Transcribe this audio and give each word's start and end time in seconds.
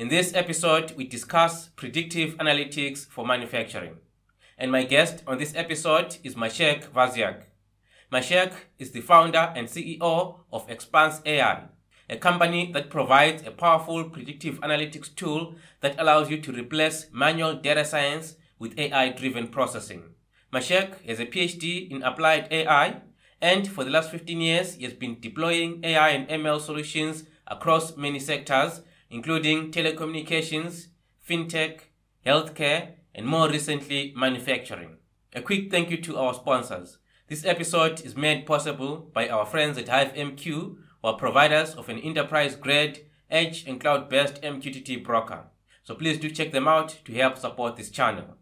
In 0.00 0.08
this 0.08 0.32
episode, 0.32 0.94
we 0.96 1.06
discuss 1.06 1.68
predictive 1.76 2.34
analytics 2.38 3.06
for 3.06 3.26
manufacturing. 3.26 3.98
And 4.56 4.72
my 4.72 4.84
guest 4.84 5.22
on 5.26 5.36
this 5.36 5.54
episode 5.54 6.16
is 6.24 6.36
Maciek 6.36 6.88
Wasiak. 6.92 7.42
Maciek 8.10 8.50
is 8.78 8.92
the 8.92 9.02
founder 9.02 9.52
and 9.54 9.68
CEO 9.68 10.36
of 10.50 10.66
Xpanse 10.68 11.20
AI, 11.26 11.64
a 12.08 12.16
company 12.16 12.72
that 12.72 12.88
provides 12.88 13.46
a 13.46 13.50
powerful 13.50 14.04
predictive 14.04 14.58
analytics 14.62 15.14
tool 15.14 15.56
that 15.82 16.00
allows 16.00 16.30
you 16.30 16.40
to 16.40 16.50
replace 16.50 17.08
manual 17.12 17.52
data 17.52 17.84
science 17.84 18.36
with 18.58 18.78
AI 18.78 19.10
driven 19.10 19.48
processing. 19.48 20.14
Maciek 20.50 21.04
has 21.04 21.20
a 21.20 21.26
PhD 21.26 21.90
in 21.90 22.02
applied 22.02 22.48
AI, 22.50 23.02
and 23.42 23.68
for 23.68 23.84
the 23.84 23.90
last 23.90 24.10
15 24.10 24.40
years, 24.40 24.74
he 24.76 24.84
has 24.84 24.94
been 24.94 25.20
deploying 25.20 25.84
AI 25.84 26.08
and 26.08 26.26
ML 26.26 26.58
solutions 26.58 27.24
across 27.46 27.98
many 27.98 28.18
sectors, 28.18 28.80
including 29.10 29.72
telecommunications, 29.72 30.86
fintech, 31.28 31.80
healthcare, 32.24 32.92
and 33.14 33.26
more 33.26 33.50
recently, 33.50 34.14
manufacturing. 34.16 34.96
A 35.34 35.42
quick 35.42 35.70
thank 35.70 35.90
you 35.90 35.96
to 35.98 36.16
our 36.16 36.32
sponsors. 36.32 36.98
This 37.28 37.44
episode 37.44 38.00
is 38.04 38.16
made 38.16 38.46
possible 38.46 39.10
by 39.12 39.28
our 39.28 39.44
friends 39.44 39.76
at 39.78 39.86
HiveMQ, 39.86 40.44
who 40.44 40.78
are 41.02 41.16
providers 41.16 41.74
of 41.74 41.88
an 41.88 41.98
enterprise 41.98 42.54
grade 42.54 43.06
edge 43.30 43.64
and 43.66 43.80
cloud 43.80 44.08
based 44.08 44.42
MQTT 44.42 45.04
broker. 45.04 45.44
So 45.82 45.94
please 45.94 46.18
do 46.18 46.30
check 46.30 46.52
them 46.52 46.68
out 46.68 47.00
to 47.04 47.12
help 47.14 47.36
support 47.36 47.76
this 47.76 47.90
channel. 47.90 48.36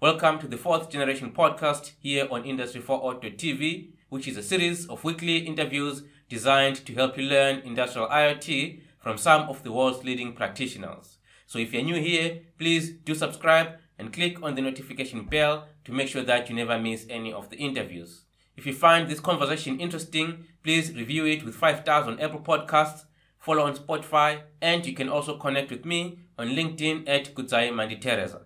Welcome 0.00 0.38
to 0.40 0.46
the 0.46 0.56
fourth 0.56 0.90
generation 0.90 1.32
podcast 1.32 1.92
here 1.98 2.28
on 2.30 2.44
Industry 2.44 2.80
4.0 2.80 3.36
TV, 3.36 3.90
which 4.10 4.28
is 4.28 4.36
a 4.36 4.42
series 4.42 4.86
of 4.86 5.02
weekly 5.02 5.38
interviews 5.38 6.04
designed 6.28 6.84
to 6.86 6.94
help 6.94 7.16
you 7.16 7.24
learn 7.24 7.60
industrial 7.60 8.08
IoT 8.08 8.80
from 8.98 9.18
some 9.18 9.48
of 9.48 9.62
the 9.62 9.72
world's 9.72 10.04
leading 10.04 10.32
practitioners. 10.32 11.18
So 11.46 11.58
if 11.58 11.72
you're 11.72 11.82
new 11.82 12.00
here, 12.00 12.40
please 12.58 12.90
do 12.90 13.14
subscribe 13.14 13.78
and 13.98 14.12
click 14.12 14.42
on 14.42 14.54
the 14.54 14.62
notification 14.62 15.24
bell 15.24 15.66
to 15.84 15.92
make 15.92 16.08
sure 16.08 16.22
that 16.22 16.48
you 16.48 16.54
never 16.54 16.78
miss 16.78 17.06
any 17.08 17.32
of 17.32 17.50
the 17.50 17.56
interviews. 17.56 18.24
If 18.56 18.66
you 18.66 18.72
find 18.72 19.08
this 19.08 19.20
conversation 19.20 19.80
interesting, 19.80 20.44
please 20.62 20.92
review 20.92 21.24
it 21.26 21.44
with 21.44 21.54
5 21.54 21.80
stars 21.82 22.06
on 22.06 22.20
Apple 22.20 22.40
Podcasts, 22.40 23.04
follow 23.38 23.64
on 23.64 23.76
Spotify, 23.76 24.42
and 24.60 24.84
you 24.84 24.94
can 24.94 25.08
also 25.08 25.38
connect 25.38 25.70
with 25.70 25.84
me 25.84 26.18
on 26.36 26.48
LinkedIn 26.48 27.08
at 27.08 27.34
Kudzai 27.34 27.70
Manditereza. 27.70 28.42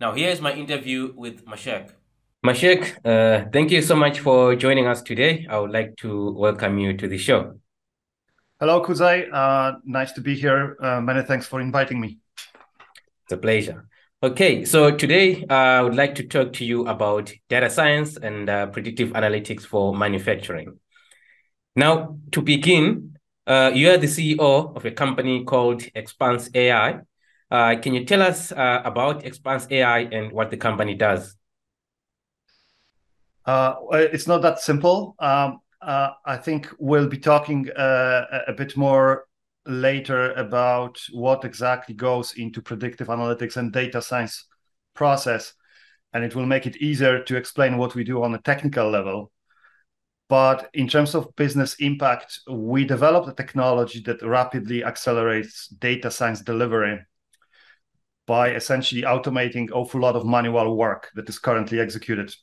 Now, 0.00 0.12
here's 0.12 0.40
my 0.40 0.52
interview 0.52 1.12
with 1.16 1.44
Maciek. 1.44 1.90
Maciek, 2.44 2.96
uh, 3.04 3.48
thank 3.52 3.70
you 3.70 3.82
so 3.82 3.96
much 3.96 4.20
for 4.20 4.54
joining 4.54 4.86
us 4.86 5.02
today. 5.02 5.46
I 5.50 5.58
would 5.58 5.72
like 5.72 5.96
to 5.96 6.30
welcome 6.32 6.78
you 6.78 6.96
to 6.96 7.08
the 7.08 7.18
show. 7.18 7.58
Hello, 8.58 8.82
Kudzai. 8.82 9.28
Uh, 9.30 9.80
nice 9.84 10.12
to 10.12 10.22
be 10.22 10.34
here. 10.34 10.78
Uh, 10.80 10.98
many 11.02 11.22
thanks 11.22 11.46
for 11.46 11.60
inviting 11.60 12.00
me. 12.00 12.18
It's 13.24 13.32
a 13.32 13.36
pleasure. 13.36 13.86
Okay, 14.22 14.64
so 14.64 14.90
today 14.96 15.44
uh, 15.50 15.52
I 15.52 15.82
would 15.82 15.94
like 15.94 16.14
to 16.14 16.22
talk 16.22 16.54
to 16.54 16.64
you 16.64 16.86
about 16.86 17.30
data 17.50 17.68
science 17.68 18.16
and 18.16 18.48
uh, 18.48 18.68
predictive 18.68 19.10
analytics 19.10 19.64
for 19.66 19.94
manufacturing. 19.94 20.78
Now, 21.74 22.16
to 22.32 22.40
begin, 22.40 23.18
uh, 23.46 23.72
you 23.74 23.90
are 23.90 23.98
the 23.98 24.06
CEO 24.06 24.74
of 24.74 24.86
a 24.86 24.90
company 24.90 25.44
called 25.44 25.82
Xpanse 25.94 26.48
AI. 26.54 27.00
Uh, 27.50 27.76
can 27.78 27.92
you 27.92 28.06
tell 28.06 28.22
us 28.22 28.52
uh, 28.52 28.80
about 28.86 29.22
Xpanse 29.22 29.70
AI 29.70 29.98
and 29.98 30.32
what 30.32 30.50
the 30.50 30.56
company 30.56 30.94
does? 30.94 31.36
Uh, 33.44 33.74
it's 33.92 34.26
not 34.26 34.40
that 34.40 34.60
simple. 34.60 35.14
Um, 35.18 35.60
I 35.86 36.36
think 36.36 36.68
we'll 36.78 37.08
be 37.08 37.18
talking 37.18 37.68
a 37.76 38.52
bit 38.56 38.76
more 38.76 39.26
later 39.66 40.32
about 40.32 41.00
what 41.12 41.44
exactly 41.44 41.94
goes 41.94 42.34
into 42.34 42.62
predictive 42.62 43.08
analytics 43.08 43.56
and 43.56 43.72
data 43.72 44.00
science 44.00 44.46
process 44.94 45.54
and 46.12 46.24
it 46.24 46.34
will 46.34 46.46
make 46.46 46.66
it 46.66 46.76
easier 46.76 47.22
to 47.24 47.36
explain 47.36 47.76
what 47.76 47.94
we 47.94 48.04
do 48.04 48.22
on 48.22 48.34
a 48.34 48.40
technical 48.40 48.88
level. 48.88 49.30
But 50.28 50.70
in 50.74 50.88
terms 50.88 51.14
of 51.14 51.34
business 51.36 51.74
impact 51.74 52.40
we 52.48 52.84
developed 52.84 53.28
a 53.28 53.34
technology 53.34 54.00
that 54.06 54.22
rapidly 54.22 54.84
accelerates 54.84 55.68
data 55.68 56.10
science 56.10 56.40
delivery 56.40 57.00
by 58.26 58.50
essentially 58.50 59.02
automating 59.02 59.70
awful 59.72 60.00
lot 60.00 60.16
of 60.16 60.26
manual 60.26 60.76
work 60.76 61.10
that 61.14 61.28
is 61.28 61.38
currently 61.38 61.78
executed. 61.78 62.34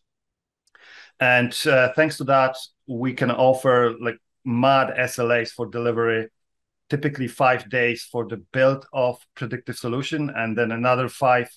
And 1.19 1.55
uh, 1.65 1.91
thanks 1.93 2.17
to 2.17 2.23
that 2.25 2.55
we 2.87 3.13
can 3.13 3.31
offer 3.31 3.93
like 3.99 4.17
mad 4.45 4.93
slas 5.09 5.51
for 5.51 5.67
delivery 5.67 6.27
typically 6.89 7.27
five 7.27 7.69
days 7.69 8.03
for 8.03 8.27
the 8.27 8.37
build 8.51 8.85
of 8.93 9.17
predictive 9.35 9.75
solution 9.75 10.29
and 10.35 10.57
then 10.57 10.71
another 10.71 11.07
five 11.07 11.49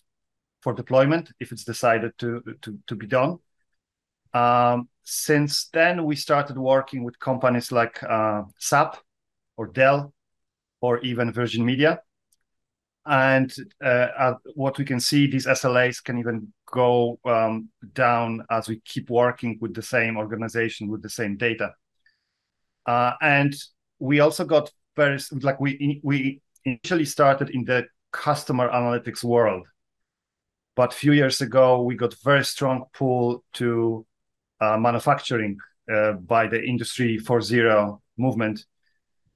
for 0.61 0.73
deployment 0.73 1.31
if 1.41 1.53
it's 1.53 1.65
decided 1.65 2.13
to 2.19 2.43
to, 2.63 2.79
to 2.87 2.95
be 2.95 3.07
done. 3.07 3.39
Um, 4.33 4.89
since 5.03 5.69
then 5.73 6.05
we 6.05 6.17
started 6.17 6.59
working 6.59 7.05
with 7.05 7.19
companies 7.19 7.73
like 7.73 8.03
uh, 8.03 8.43
sap 8.59 8.97
or 9.57 9.67
dell 9.67 10.13
or 10.81 10.99
even 11.01 11.33
virgin 11.33 11.65
media. 11.65 12.01
And 13.05 13.55
uh, 13.85 14.09
uh, 14.19 14.35
what 14.55 14.79
we 14.79 14.85
can 14.85 15.01
see 15.01 15.27
these 15.27 15.47
slas 15.47 16.01
can 16.01 16.19
even 16.19 16.53
go 16.67 17.19
um, 17.25 17.69
down 17.95 18.45
as 18.51 18.69
we 18.69 18.81
keep 18.81 19.11
working 19.11 19.59
with 19.61 19.75
the 19.75 19.83
same 19.83 20.17
organization 20.17 20.89
with 20.89 21.03
the 21.03 21.09
same 21.09 21.37
data. 21.37 21.73
Uh, 22.85 23.13
and 23.21 23.55
we 23.99 24.21
also 24.21 24.45
got 24.45 24.71
very 24.95 25.19
like 25.43 25.61
we 25.61 26.01
we 26.03 26.41
initially 26.65 27.05
started 27.05 27.51
in 27.51 27.65
the 27.65 27.87
customer 28.13 28.69
analytics 28.71 29.23
world, 29.25 29.67
but 30.75 30.93
a 30.93 30.97
few 30.97 31.13
years 31.13 31.41
ago 31.41 31.83
we 31.83 31.95
got 31.95 32.15
very 32.25 32.45
strong 32.45 32.85
pull 32.93 33.45
to 33.55 34.07
uh, 34.61 34.77
manufacturing 34.77 35.59
uh, 35.93 36.13
by 36.13 36.47
the 36.47 36.63
Industry 36.63 37.19
4.0 37.19 38.01
movement, 38.17 38.65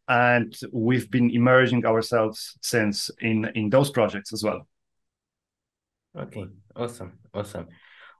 and 0.09 0.57
we've 0.73 1.11
been 1.11 1.31
immersing 1.31 1.85
ourselves 1.85 2.57
since 2.63 3.11
in 3.21 3.51
in 3.55 3.71
those 3.71 3.91
projects 3.91 4.33
as 4.33 4.43
well. 4.43 4.67
Okay, 6.17 6.47
awesome, 6.77 7.19
awesome. 7.35 7.69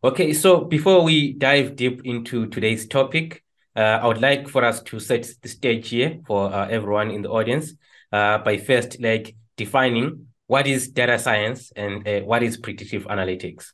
Okay, 0.03 0.33
so 0.33 0.65
before 0.65 1.03
we 1.03 1.35
dive 1.35 1.77
deep 1.77 2.03
into 2.05 2.47
today's 2.47 2.87
topic, 2.87 3.45
uh, 3.77 3.81
I 4.03 4.07
would 4.07 4.21
like 4.21 4.49
for 4.49 4.65
us 4.65 4.83
to 4.85 4.99
set 4.99 5.29
the 5.43 5.49
stage 5.49 5.91
here 5.91 6.21
for 6.27 6.53
uh, 6.53 6.69
everyone 6.69 7.11
in 7.11 7.23
the 7.23 7.31
audience 7.31 7.75
uh, 8.13 8.39
by 8.39 8.57
first 8.57 9.01
like 9.01 9.37
defining 9.57 10.27
what 10.47 10.67
is 10.67 10.89
data 10.89 11.19
science 11.19 11.71
and 11.77 12.07
uh, 12.09 12.21
what 12.21 12.43
is 12.43 12.57
predictive 12.57 13.05
analytics. 13.07 13.73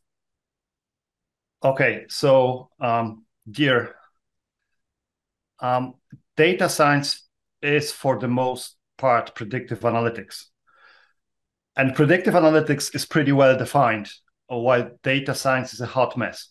Okay, 1.65 2.05
so 2.09 2.71
um, 2.81 3.25
dear, 3.51 3.95
um, 5.61 5.95
data 6.37 6.69
science 6.69 7.27
is 7.63 7.93
for 7.93 8.19
the 8.19 8.29
most 8.29 8.77
part 8.99 9.35
predictive 9.35 9.81
analytics. 9.81 10.45
And 11.77 11.95
predictive 11.95 12.35
analytics 12.35 12.95
is 12.95 13.05
pretty 13.07 13.33
well 13.33 13.57
defined, 13.57 14.11
while 14.49 14.91
data 15.03 15.35
science 15.35 15.73
is 15.75 15.81
a 15.81 15.87
hot 15.87 16.17
mess. 16.17 16.49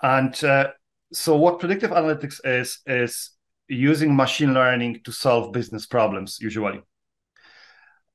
And 0.00 0.44
uh, 0.44 0.68
so 1.12 1.36
what 1.36 1.58
predictive 1.58 1.90
analytics 1.90 2.40
is 2.44 2.80
is 2.86 3.30
using 3.68 4.14
machine 4.14 4.54
learning 4.54 5.00
to 5.04 5.12
solve 5.12 5.52
business 5.52 5.86
problems 5.86 6.38
usually. 6.40 6.80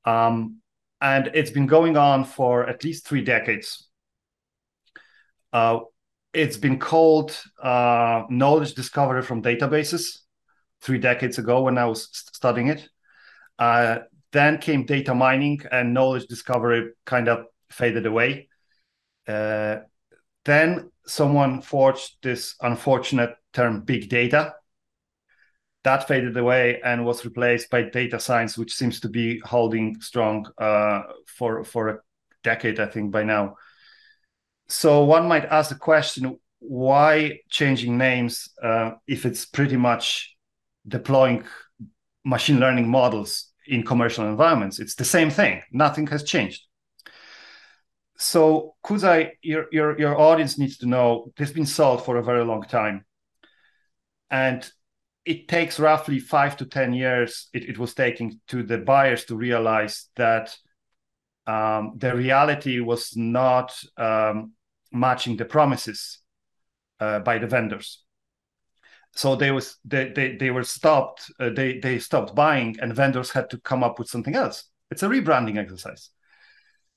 Um, 0.04 0.60
and 1.00 1.30
it's 1.34 1.50
been 1.50 1.66
going 1.66 1.96
on 1.96 2.24
for 2.24 2.68
at 2.68 2.84
least 2.84 3.06
three 3.06 3.22
decades. 3.22 3.88
Uh, 5.52 5.80
it's 6.32 6.56
been 6.56 6.78
called 6.78 7.38
uh, 7.62 8.24
knowledge 8.28 8.74
discovery 8.74 9.22
from 9.22 9.42
databases 9.42 10.18
three 10.80 10.98
decades 10.98 11.38
ago 11.38 11.62
when 11.62 11.78
i 11.78 11.84
was 11.84 12.08
studying 12.12 12.68
it. 12.68 12.88
Uh, 13.58 13.98
then 14.32 14.58
came 14.58 14.84
data 14.84 15.14
mining 15.14 15.60
and 15.70 15.94
knowledge 15.94 16.26
discovery 16.26 16.90
kind 17.06 17.28
of 17.28 17.46
faded 17.74 18.06
away 18.06 18.48
uh, 19.26 19.76
then 20.44 20.90
someone 21.06 21.62
forged 21.62 22.16
this 22.22 22.54
unfortunate 22.60 23.34
term 23.52 23.80
big 23.82 24.08
data. 24.08 24.54
That 25.84 26.08
faded 26.08 26.36
away 26.36 26.80
and 26.82 27.04
was 27.04 27.24
replaced 27.24 27.70
by 27.70 27.82
data 27.82 28.18
science, 28.18 28.56
which 28.56 28.74
seems 28.74 29.00
to 29.00 29.08
be 29.08 29.38
holding 29.40 30.00
strong 30.00 30.46
uh, 30.58 31.02
for 31.26 31.64
for 31.64 31.88
a 31.88 31.98
decade, 32.42 32.80
I 32.80 32.86
think, 32.86 33.10
by 33.10 33.22
now. 33.22 33.56
So 34.68 35.04
one 35.04 35.28
might 35.28 35.44
ask 35.44 35.68
the 35.68 35.76
question: 35.76 36.38
Why 36.58 37.40
changing 37.50 37.98
names 37.98 38.48
uh, 38.62 38.92
if 39.06 39.26
it's 39.26 39.44
pretty 39.44 39.76
much 39.76 40.34
deploying 40.88 41.44
machine 42.24 42.60
learning 42.60 42.88
models 42.88 43.52
in 43.66 43.82
commercial 43.82 44.26
environments? 44.26 44.78
It's 44.78 44.94
the 44.94 45.04
same 45.04 45.28
thing. 45.30 45.62
Nothing 45.70 46.06
has 46.06 46.24
changed 46.24 46.62
so 48.16 48.74
Kudzai, 48.84 49.30
your, 49.42 49.66
your 49.72 49.98
your 49.98 50.18
audience 50.18 50.58
needs 50.58 50.78
to 50.78 50.86
know 50.86 51.32
this 51.36 51.48
has 51.48 51.54
been 51.54 51.66
solved 51.66 52.04
for 52.04 52.16
a 52.16 52.22
very 52.22 52.44
long 52.44 52.62
time, 52.62 53.04
and 54.30 54.70
it 55.24 55.48
takes 55.48 55.80
roughly 55.80 56.18
five 56.18 56.56
to 56.58 56.66
10 56.66 56.92
years, 56.92 57.48
it, 57.54 57.68
it 57.68 57.78
was 57.78 57.94
taking 57.94 58.40
to 58.48 58.62
the 58.62 58.78
buyers 58.78 59.24
to 59.24 59.36
realize 59.36 60.08
that 60.16 60.54
um, 61.46 61.94
the 61.96 62.14
reality 62.14 62.80
was 62.80 63.16
not 63.16 63.74
um, 63.96 64.52
matching 64.92 65.36
the 65.36 65.44
promises 65.44 66.18
uh, 67.00 67.20
by 67.20 67.38
the 67.38 67.46
vendors. 67.46 68.02
So 69.16 69.36
they 69.36 69.50
was 69.52 69.76
they 69.84 70.08
they, 70.08 70.36
they 70.36 70.50
were 70.50 70.64
stopped. 70.64 71.30
Uh, 71.38 71.50
they 71.50 71.78
they 71.78 72.00
stopped 72.00 72.34
buying, 72.34 72.76
and 72.80 72.94
vendors 72.94 73.30
had 73.30 73.48
to 73.50 73.60
come 73.60 73.84
up 73.84 73.98
with 73.98 74.08
something 74.08 74.34
else. 74.34 74.64
It's 74.90 75.04
a 75.04 75.08
rebranding 75.08 75.56
exercise. 75.56 76.10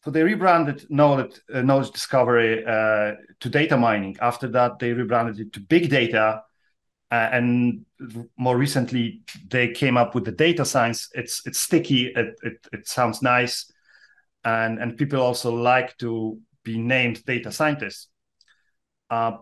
So 0.08 0.12
they 0.12 0.24
rebranded 0.24 0.90
knowledge, 0.90 1.42
uh, 1.54 1.64
knowledge 1.64 1.92
discovery 1.92 2.64
uh, 2.66 3.16
to 3.42 3.50
data 3.50 3.76
mining. 3.76 4.16
After 4.22 4.48
that, 4.52 4.80
they 4.80 4.94
rebranded 4.94 5.38
it 5.38 5.52
to 5.52 5.60
big 5.60 5.90
data, 5.90 6.44
uh, 7.12 7.30
and 7.34 7.86
more 8.38 8.58
recently, 8.58 9.24
they 9.50 9.74
came 9.74 9.98
up 9.98 10.16
with 10.16 10.24
the 10.24 10.32
data 10.32 10.64
science. 10.64 11.10
It's 11.14 11.46
it's 11.46 11.60
sticky. 11.60 12.14
It 12.16 12.40
it, 12.42 12.68
it 12.72 12.88
sounds 12.88 13.22
nice, 13.22 13.70
and 14.46 14.80
and 14.80 14.98
people 14.98 15.22
also 15.22 15.54
like 15.54 15.98
to 15.98 16.40
be 16.64 16.78
named 16.78 17.26
data 17.26 17.52
scientists. 17.52 18.08
Uh, 19.10 19.40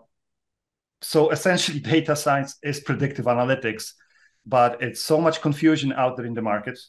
so 0.99 1.29
essentially, 1.29 1.79
data 1.95 2.15
science 2.15 2.57
is 2.63 2.79
predictive 2.79 3.25
analytics, 3.25 3.93
but 4.47 4.81
it's 4.81 5.03
so 5.03 5.21
much 5.21 5.41
confusion 5.43 5.93
out 5.93 6.17
there 6.17 6.25
in 6.25 6.33
the 6.33 6.41
market. 6.41 6.79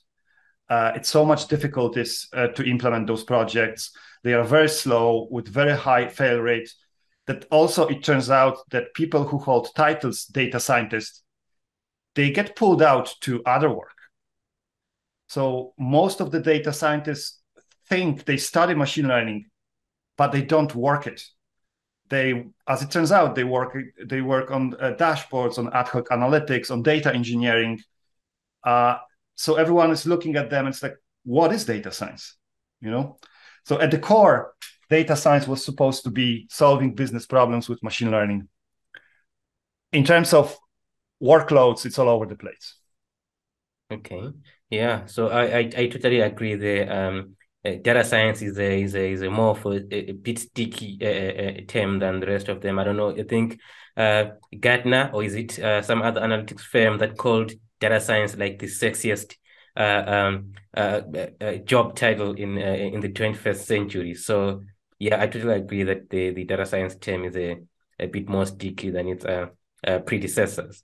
Uh, 0.69 0.93
it's 0.97 1.09
so 1.09 1.25
much 1.25 1.47
difficulties 1.47 2.29
uh, 2.33 2.49
to 2.49 2.65
implement 2.65 3.07
those 3.07 3.25
projects. 3.25 3.91
They 4.25 4.35
are 4.35 4.45
very 4.45 4.69
slow 4.69 5.29
with 5.31 5.49
very 5.49 5.77
high 5.77 6.09
fail 6.09 6.41
rate. 6.41 6.73
That 7.27 7.45
also 7.51 7.87
it 7.89 8.05
turns 8.05 8.31
out 8.31 8.59
that 8.71 8.95
people 8.95 9.25
who 9.25 9.39
hold 9.39 9.75
titles 9.75 10.27
data 10.27 10.61
scientists, 10.61 11.23
they 12.15 12.31
get 12.31 12.57
pulled 12.57 12.83
out 12.83 13.15
to 13.23 13.43
other 13.45 13.69
work. 13.69 13.97
So 15.29 15.75
most 15.77 16.21
of 16.21 16.31
the 16.31 16.41
data 16.41 16.73
scientists 16.73 17.41
think 17.89 18.25
they 18.25 18.37
study 18.37 18.75
machine 18.75 19.09
learning, 19.09 19.47
but 20.17 20.31
they 20.31 20.43
don't 20.43 20.75
work 20.75 21.07
it 21.09 21.23
they 22.09 22.45
as 22.69 22.83
it 22.83 22.91
turns 22.91 23.13
out 23.13 23.35
they 23.35 23.45
work 23.45 23.77
they 24.05 24.21
work 24.21 24.51
on 24.51 24.75
uh, 24.81 24.93
dashboards 24.99 25.59
on 25.59 25.73
ad 25.73 25.89
hoc 25.89 26.09
analytics 26.09 26.71
on 26.71 26.83
data 26.83 27.13
engineering 27.13 27.81
uh, 28.65 28.97
so 29.37 29.55
everyone 29.57 29.91
is 29.91 30.07
looking 30.07 30.37
at 30.37 30.51
them 30.51 30.67
and 30.67 30.75
it's 30.75 30.83
like 30.83 30.97
what 31.25 31.53
is 31.53 31.65
data 31.65 31.93
science? 31.93 32.37
You 32.81 32.91
know? 32.91 33.19
So 33.65 33.81
at 33.81 33.91
the 33.91 33.99
core 33.99 34.55
data 34.89 35.17
science 35.17 35.47
was 35.47 35.65
supposed 35.65 36.05
to 36.05 36.11
be 36.11 36.47
solving 36.51 36.95
business 36.95 37.27
problems 37.27 37.69
with 37.69 37.83
machine 37.83 38.11
learning. 38.11 38.49
In 39.93 40.05
terms 40.05 40.33
of 40.33 40.57
workloads 41.23 41.87
it's 41.87 41.99
all 41.99 42.09
over 42.09 42.27
the 42.27 42.37
place. 42.37 42.77
Okay. 43.93 44.31
Yeah 44.71 45.07
so 45.07 45.29
i 45.29 45.45
i, 45.45 45.59
I 45.77 45.87
totally 45.89 46.21
agree 46.21 46.55
there. 46.55 46.93
Um 46.93 47.37
uh, 47.65 47.77
data 47.83 48.05
science 48.05 48.43
is 48.43 48.59
a 48.59 48.83
is 48.83 48.95
a 48.95 49.13
is 49.13 49.23
a 49.23 49.31
more 49.31 49.57
for 49.57 49.75
a, 49.75 50.11
a 50.11 50.13
bit 50.13 50.39
sticky 50.39 50.99
uh, 51.03 51.43
uh, 51.43 51.65
term 51.67 51.99
than 51.99 52.21
the 52.21 52.27
rest 52.27 52.49
of 52.49 52.61
them. 52.61 52.79
I 52.79 52.85
don't 52.85 52.97
know. 52.97 53.11
I 53.11 53.25
think 53.25 53.59
uh, 53.97 54.27
Gartner 54.61 55.11
or 55.13 55.25
is 55.25 55.35
it 55.35 55.59
uh, 55.59 55.83
some 55.83 56.03
other 56.03 56.21
analytics 56.21 56.61
firm 56.61 56.99
that 56.99 57.17
called 57.17 57.53
data 57.81 58.01
science 58.01 58.37
like 58.37 58.59
the 58.59 58.67
sexiest 58.67 59.37
uh, 59.77 60.05
um, 60.07 60.53
uh, 60.77 61.03
uh, 61.41 61.53
job 61.57 61.95
title 61.95 62.33
in 62.33 62.59
in 62.59 63.01
the 63.01 63.11
21st 63.11 63.67
century. 63.67 64.15
So 64.15 64.63
yeah, 64.99 65.23
I 65.23 65.27
totally 65.27 65.57
agree 65.57 65.83
that 65.83 66.09
the, 66.09 66.31
the 66.31 66.45
data 66.45 66.65
science 66.65 66.97
term 66.97 67.25
is 67.25 67.37
a, 67.37 67.59
a 68.01 68.07
bit 68.07 68.29
more 68.29 68.47
sticky 68.47 68.91
than 68.91 69.09
its 69.09 69.27
predecessors. 70.07 70.83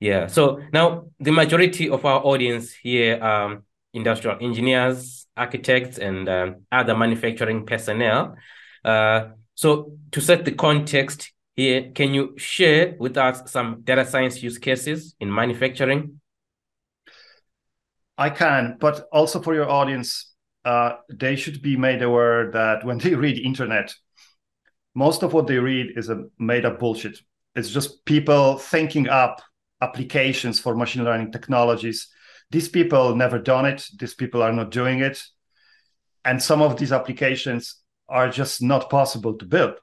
Yeah. 0.00 0.26
So 0.26 0.60
now 0.72 1.10
the 1.20 1.30
majority 1.30 1.88
of 1.88 2.04
our 2.04 2.20
audience 2.24 2.72
here 2.72 3.18
are 3.22 3.62
industrial 3.94 4.38
engineers, 4.40 5.26
architects, 5.36 5.98
and 5.98 6.28
um, 6.28 6.56
other 6.70 6.96
manufacturing 6.96 7.66
personnel. 7.66 8.36
Uh, 8.84 9.28
so, 9.54 9.92
to 10.12 10.20
set 10.20 10.44
the 10.44 10.52
context 10.52 11.32
here, 11.58 11.90
can 11.92 12.14
you 12.14 12.34
share 12.38 12.94
with 12.98 13.16
us 13.16 13.50
some 13.50 13.82
data 13.82 14.06
science 14.06 14.42
use 14.42 14.58
cases 14.58 15.16
in 15.18 15.34
manufacturing? 15.34 16.20
I 18.16 18.30
can, 18.30 18.76
but 18.78 19.08
also 19.12 19.42
for 19.42 19.54
your 19.54 19.68
audience, 19.68 20.34
uh, 20.64 20.92
they 21.10 21.34
should 21.36 21.60
be 21.60 21.76
made 21.76 22.02
aware 22.02 22.50
that 22.52 22.84
when 22.84 22.98
they 22.98 23.14
read 23.14 23.38
internet, 23.38 23.92
most 24.94 25.22
of 25.22 25.32
what 25.32 25.48
they 25.48 25.58
read 25.58 25.98
is 25.98 26.10
a 26.10 26.24
made 26.38 26.64
up 26.64 26.78
bullshit. 26.78 27.18
It's 27.54 27.70
just 27.70 28.04
people 28.04 28.58
thinking 28.58 29.08
up 29.08 29.42
applications 29.80 30.60
for 30.60 30.74
machine 30.74 31.04
learning 31.04 31.32
technologies 31.32 32.08
these 32.50 32.68
people 32.68 33.14
never 33.14 33.38
done 33.38 33.66
it 33.66 33.86
these 33.98 34.14
people 34.14 34.42
are 34.42 34.52
not 34.52 34.70
doing 34.70 35.00
it 35.00 35.22
and 36.24 36.42
some 36.42 36.62
of 36.62 36.76
these 36.76 36.92
applications 36.92 37.76
are 38.08 38.28
just 38.28 38.60
not 38.62 38.90
possible 38.90 39.34
to 39.34 39.44
build 39.44 39.74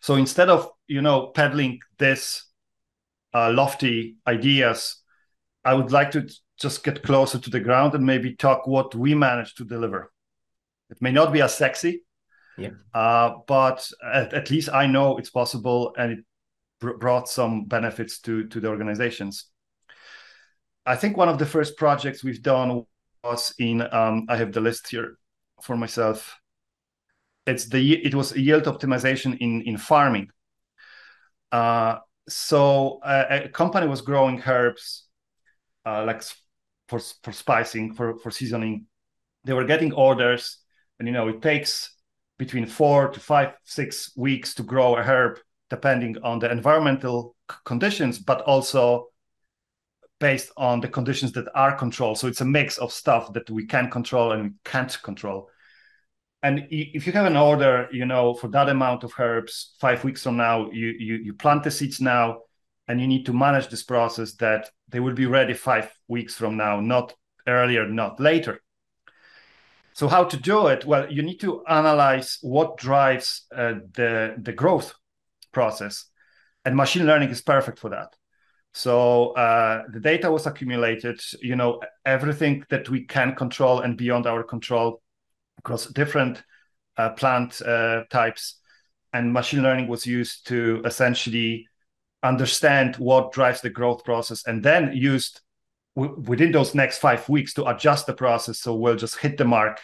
so 0.00 0.14
instead 0.16 0.48
of 0.48 0.68
you 0.86 1.02
know 1.02 1.28
peddling 1.28 1.78
this 1.98 2.44
uh, 3.34 3.52
lofty 3.52 4.16
ideas 4.26 4.96
i 5.64 5.72
would 5.72 5.92
like 5.92 6.10
to 6.10 6.28
just 6.60 6.84
get 6.84 7.02
closer 7.02 7.38
to 7.38 7.50
the 7.50 7.60
ground 7.60 7.94
and 7.94 8.04
maybe 8.04 8.34
talk 8.34 8.66
what 8.66 8.94
we 8.94 9.14
managed 9.14 9.56
to 9.56 9.64
deliver 9.64 10.12
it 10.90 11.00
may 11.00 11.12
not 11.12 11.32
be 11.32 11.40
as 11.42 11.54
sexy 11.54 12.02
yeah. 12.58 12.70
Uh, 12.92 13.36
but 13.46 13.88
at, 14.04 14.34
at, 14.34 14.50
least 14.50 14.68
i 14.70 14.86
know 14.86 15.16
it's 15.16 15.30
possible 15.30 15.94
and 15.96 16.12
it 16.12 16.18
br- 16.80 16.96
brought 16.98 17.28
some 17.28 17.64
benefits 17.64 18.18
to 18.18 18.46
to 18.48 18.60
the 18.60 18.68
organizations 18.68 19.50
I 20.86 20.96
think 20.96 21.16
one 21.16 21.28
of 21.28 21.38
the 21.38 21.46
first 21.46 21.76
projects 21.76 22.24
we've 22.24 22.42
done 22.42 22.84
was 23.22 23.54
in 23.58 23.82
um, 23.92 24.26
I 24.28 24.36
have 24.36 24.52
the 24.52 24.60
list 24.60 24.88
here 24.88 25.18
for 25.62 25.76
myself. 25.76 26.39
It's 27.46 27.66
the 27.68 28.04
it 28.04 28.14
was 28.14 28.36
yield 28.36 28.64
optimization 28.64 29.36
in 29.38 29.62
in 29.62 29.76
farming. 29.76 30.30
Uh, 31.50 31.98
so 32.28 33.00
a, 33.04 33.44
a, 33.44 33.48
company 33.48 33.88
was 33.88 34.02
growing 34.02 34.40
herbs, 34.46 35.06
uh, 35.84 36.04
like 36.04 36.22
for 36.88 37.00
for 37.22 37.32
spicing 37.32 37.94
for 37.94 38.18
for 38.18 38.30
seasoning. 38.30 38.86
They 39.44 39.52
were 39.52 39.64
getting 39.64 39.92
orders, 39.92 40.58
and 40.98 41.08
you 41.08 41.14
know 41.14 41.28
it 41.28 41.42
takes 41.42 41.94
between 42.38 42.66
four 42.66 43.08
to 43.08 43.20
five 43.20 43.54
six 43.64 44.12
weeks 44.16 44.54
to 44.54 44.62
grow 44.62 44.96
a 44.96 45.02
herb, 45.02 45.38
depending 45.70 46.16
on 46.22 46.38
the 46.38 46.50
environmental 46.50 47.34
conditions, 47.64 48.18
but 48.18 48.42
also 48.42 49.08
based 50.20 50.52
on 50.56 50.80
the 50.80 50.88
conditions 50.88 51.32
that 51.32 51.48
are 51.54 51.74
controlled. 51.74 52.18
So 52.18 52.28
it's 52.28 52.42
a 52.42 52.44
mix 52.44 52.78
of 52.78 52.92
stuff 52.92 53.32
that 53.32 53.50
we 53.50 53.66
can 53.66 53.90
control 53.90 54.32
and 54.32 54.42
we 54.42 54.50
can't 54.64 54.96
control. 55.02 55.48
And 56.42 56.66
if 56.70 57.06
you 57.06 57.12
have 57.12 57.26
an 57.26 57.36
order, 57.36 57.88
you 57.92 58.06
know, 58.06 58.32
for 58.34 58.48
that 58.48 58.68
amount 58.68 59.04
of 59.04 59.12
herbs, 59.18 59.74
five 59.78 60.04
weeks 60.04 60.22
from 60.22 60.36
now, 60.36 60.70
you 60.70 60.88
you, 60.98 61.14
you 61.16 61.34
plant 61.34 61.64
the 61.64 61.70
seeds 61.70 62.00
now, 62.00 62.38
and 62.88 63.00
you 63.00 63.06
need 63.06 63.26
to 63.26 63.32
manage 63.32 63.68
this 63.68 63.82
process 63.82 64.34
that 64.36 64.70
they 64.88 65.00
will 65.00 65.14
be 65.14 65.26
ready 65.26 65.54
five 65.54 65.92
weeks 66.08 66.34
from 66.34 66.56
now, 66.56 66.80
not 66.80 67.14
earlier, 67.46 67.86
not 67.86 68.18
later. 68.18 68.60
So 69.92 70.08
how 70.08 70.24
to 70.24 70.36
do 70.36 70.68
it? 70.68 70.86
Well, 70.86 71.12
you 71.12 71.22
need 71.22 71.40
to 71.40 71.62
analyze 71.66 72.38
what 72.40 72.78
drives 72.78 73.46
uh, 73.54 73.74
the 73.92 74.34
the 74.38 74.52
growth 74.52 74.94
process, 75.52 76.06
and 76.64 76.74
machine 76.74 77.06
learning 77.06 77.30
is 77.30 77.42
perfect 77.42 77.78
for 77.78 77.90
that. 77.90 78.16
So 78.72 79.32
uh, 79.32 79.82
the 79.92 80.00
data 80.00 80.30
was 80.30 80.46
accumulated, 80.46 81.20
you 81.42 81.56
know, 81.56 81.80
everything 82.06 82.64
that 82.70 82.88
we 82.88 83.04
can 83.04 83.34
control 83.34 83.80
and 83.80 83.96
beyond 83.96 84.26
our 84.26 84.44
control 84.44 85.02
across 85.60 85.86
different 85.86 86.42
uh, 86.96 87.10
plant 87.10 87.62
uh, 87.62 88.04
types. 88.10 88.56
And 89.12 89.32
machine 89.32 89.62
learning 89.62 89.88
was 89.88 90.06
used 90.06 90.46
to 90.48 90.82
essentially 90.84 91.66
understand 92.22 92.96
what 92.96 93.32
drives 93.32 93.60
the 93.60 93.70
growth 93.70 94.04
process 94.04 94.46
and 94.46 94.62
then 94.62 94.92
used 94.94 95.40
w- 95.96 96.20
within 96.26 96.52
those 96.52 96.74
next 96.74 96.98
five 96.98 97.28
weeks 97.28 97.54
to 97.54 97.66
adjust 97.66 98.06
the 98.06 98.12
process. 98.12 98.58
So 98.60 98.74
we'll 98.74 98.96
just 98.96 99.18
hit 99.18 99.38
the 99.38 99.44
mark 99.44 99.80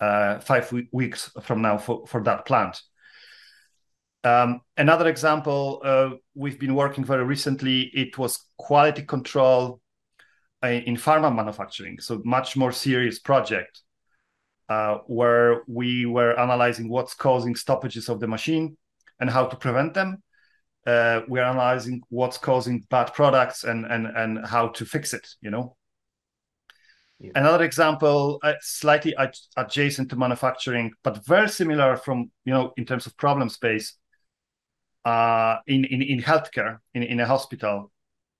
uh, 0.00 0.38
five 0.40 0.72
weeks 0.92 1.30
from 1.42 1.62
now 1.62 1.78
for, 1.78 2.06
for 2.06 2.22
that 2.22 2.46
plant. 2.46 2.80
Um, 4.24 4.60
another 4.76 5.08
example, 5.08 5.80
uh, 5.84 6.10
we've 6.34 6.58
been 6.58 6.74
working 6.74 7.04
very 7.04 7.24
recently, 7.24 7.82
it 7.94 8.18
was 8.18 8.44
quality 8.58 9.02
control 9.02 9.80
uh, 10.64 10.68
in 10.68 10.96
pharma 10.96 11.34
manufacturing. 11.34 12.00
So 12.00 12.22
much 12.24 12.56
more 12.56 12.72
serious 12.72 13.18
project 13.18 13.82
uh, 14.68 14.98
where 15.06 15.62
we 15.66 16.06
were 16.06 16.38
analyzing 16.38 16.88
what's 16.88 17.14
causing 17.14 17.54
stoppages 17.54 18.08
of 18.08 18.20
the 18.20 18.26
machine 18.26 18.76
and 19.20 19.30
how 19.30 19.46
to 19.46 19.56
prevent 19.56 19.94
them. 19.94 20.22
Uh, 20.86 21.20
we're 21.28 21.42
analyzing 21.42 22.00
what's 22.10 22.38
causing 22.38 22.84
bad 22.90 23.12
products 23.12 23.64
and, 23.64 23.84
and, 23.86 24.06
and 24.06 24.46
how 24.46 24.68
to 24.68 24.84
fix 24.84 25.14
it, 25.14 25.28
you 25.40 25.50
know? 25.50 25.76
Yeah. 27.18 27.32
Another 27.34 27.64
example, 27.64 28.38
uh, 28.42 28.52
slightly 28.60 29.16
ad- 29.16 29.38
adjacent 29.56 30.10
to 30.10 30.16
manufacturing, 30.16 30.92
but 31.02 31.24
very 31.24 31.48
similar 31.48 31.96
from, 31.96 32.30
you 32.44 32.52
know, 32.52 32.72
in 32.76 32.84
terms 32.84 33.06
of 33.06 33.16
problem 33.16 33.48
space, 33.48 33.96
uh, 35.04 35.56
in, 35.66 35.84
in, 35.86 36.02
in 36.02 36.20
healthcare, 36.20 36.78
in, 36.94 37.02
in 37.02 37.20
a 37.20 37.26
hospital, 37.26 37.90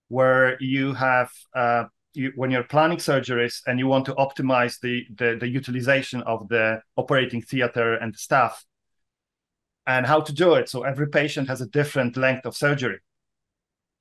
where 0.09 0.57
you 0.61 0.93
have 0.93 1.31
uh, 1.55 1.85
you, 2.17 2.33
when 2.35 2.51
you're 2.51 2.65
planning 2.65 2.99
surgeries 2.99 3.61
and 3.67 3.79
you 3.79 3.87
want 3.87 4.07
to 4.07 4.15
optimize 4.15 4.81
the, 4.81 5.05
the, 5.17 5.37
the 5.39 5.49
utilization 5.49 6.23
of 6.23 6.49
the 6.49 6.81
operating 6.97 7.43
theater 7.43 7.95
and 7.95 8.15
the 8.15 8.19
staff 8.19 8.65
and 9.87 10.07
how 10.07 10.21
to 10.21 10.33
do 10.33 10.55
it. 10.55 10.69
So 10.69 10.83
every 10.83 11.09
patient 11.09 11.49
has 11.49 11.61
a 11.61 11.67
different 11.67 12.17
length 12.17 12.47
of 12.47 12.57
surgery, 12.57 12.99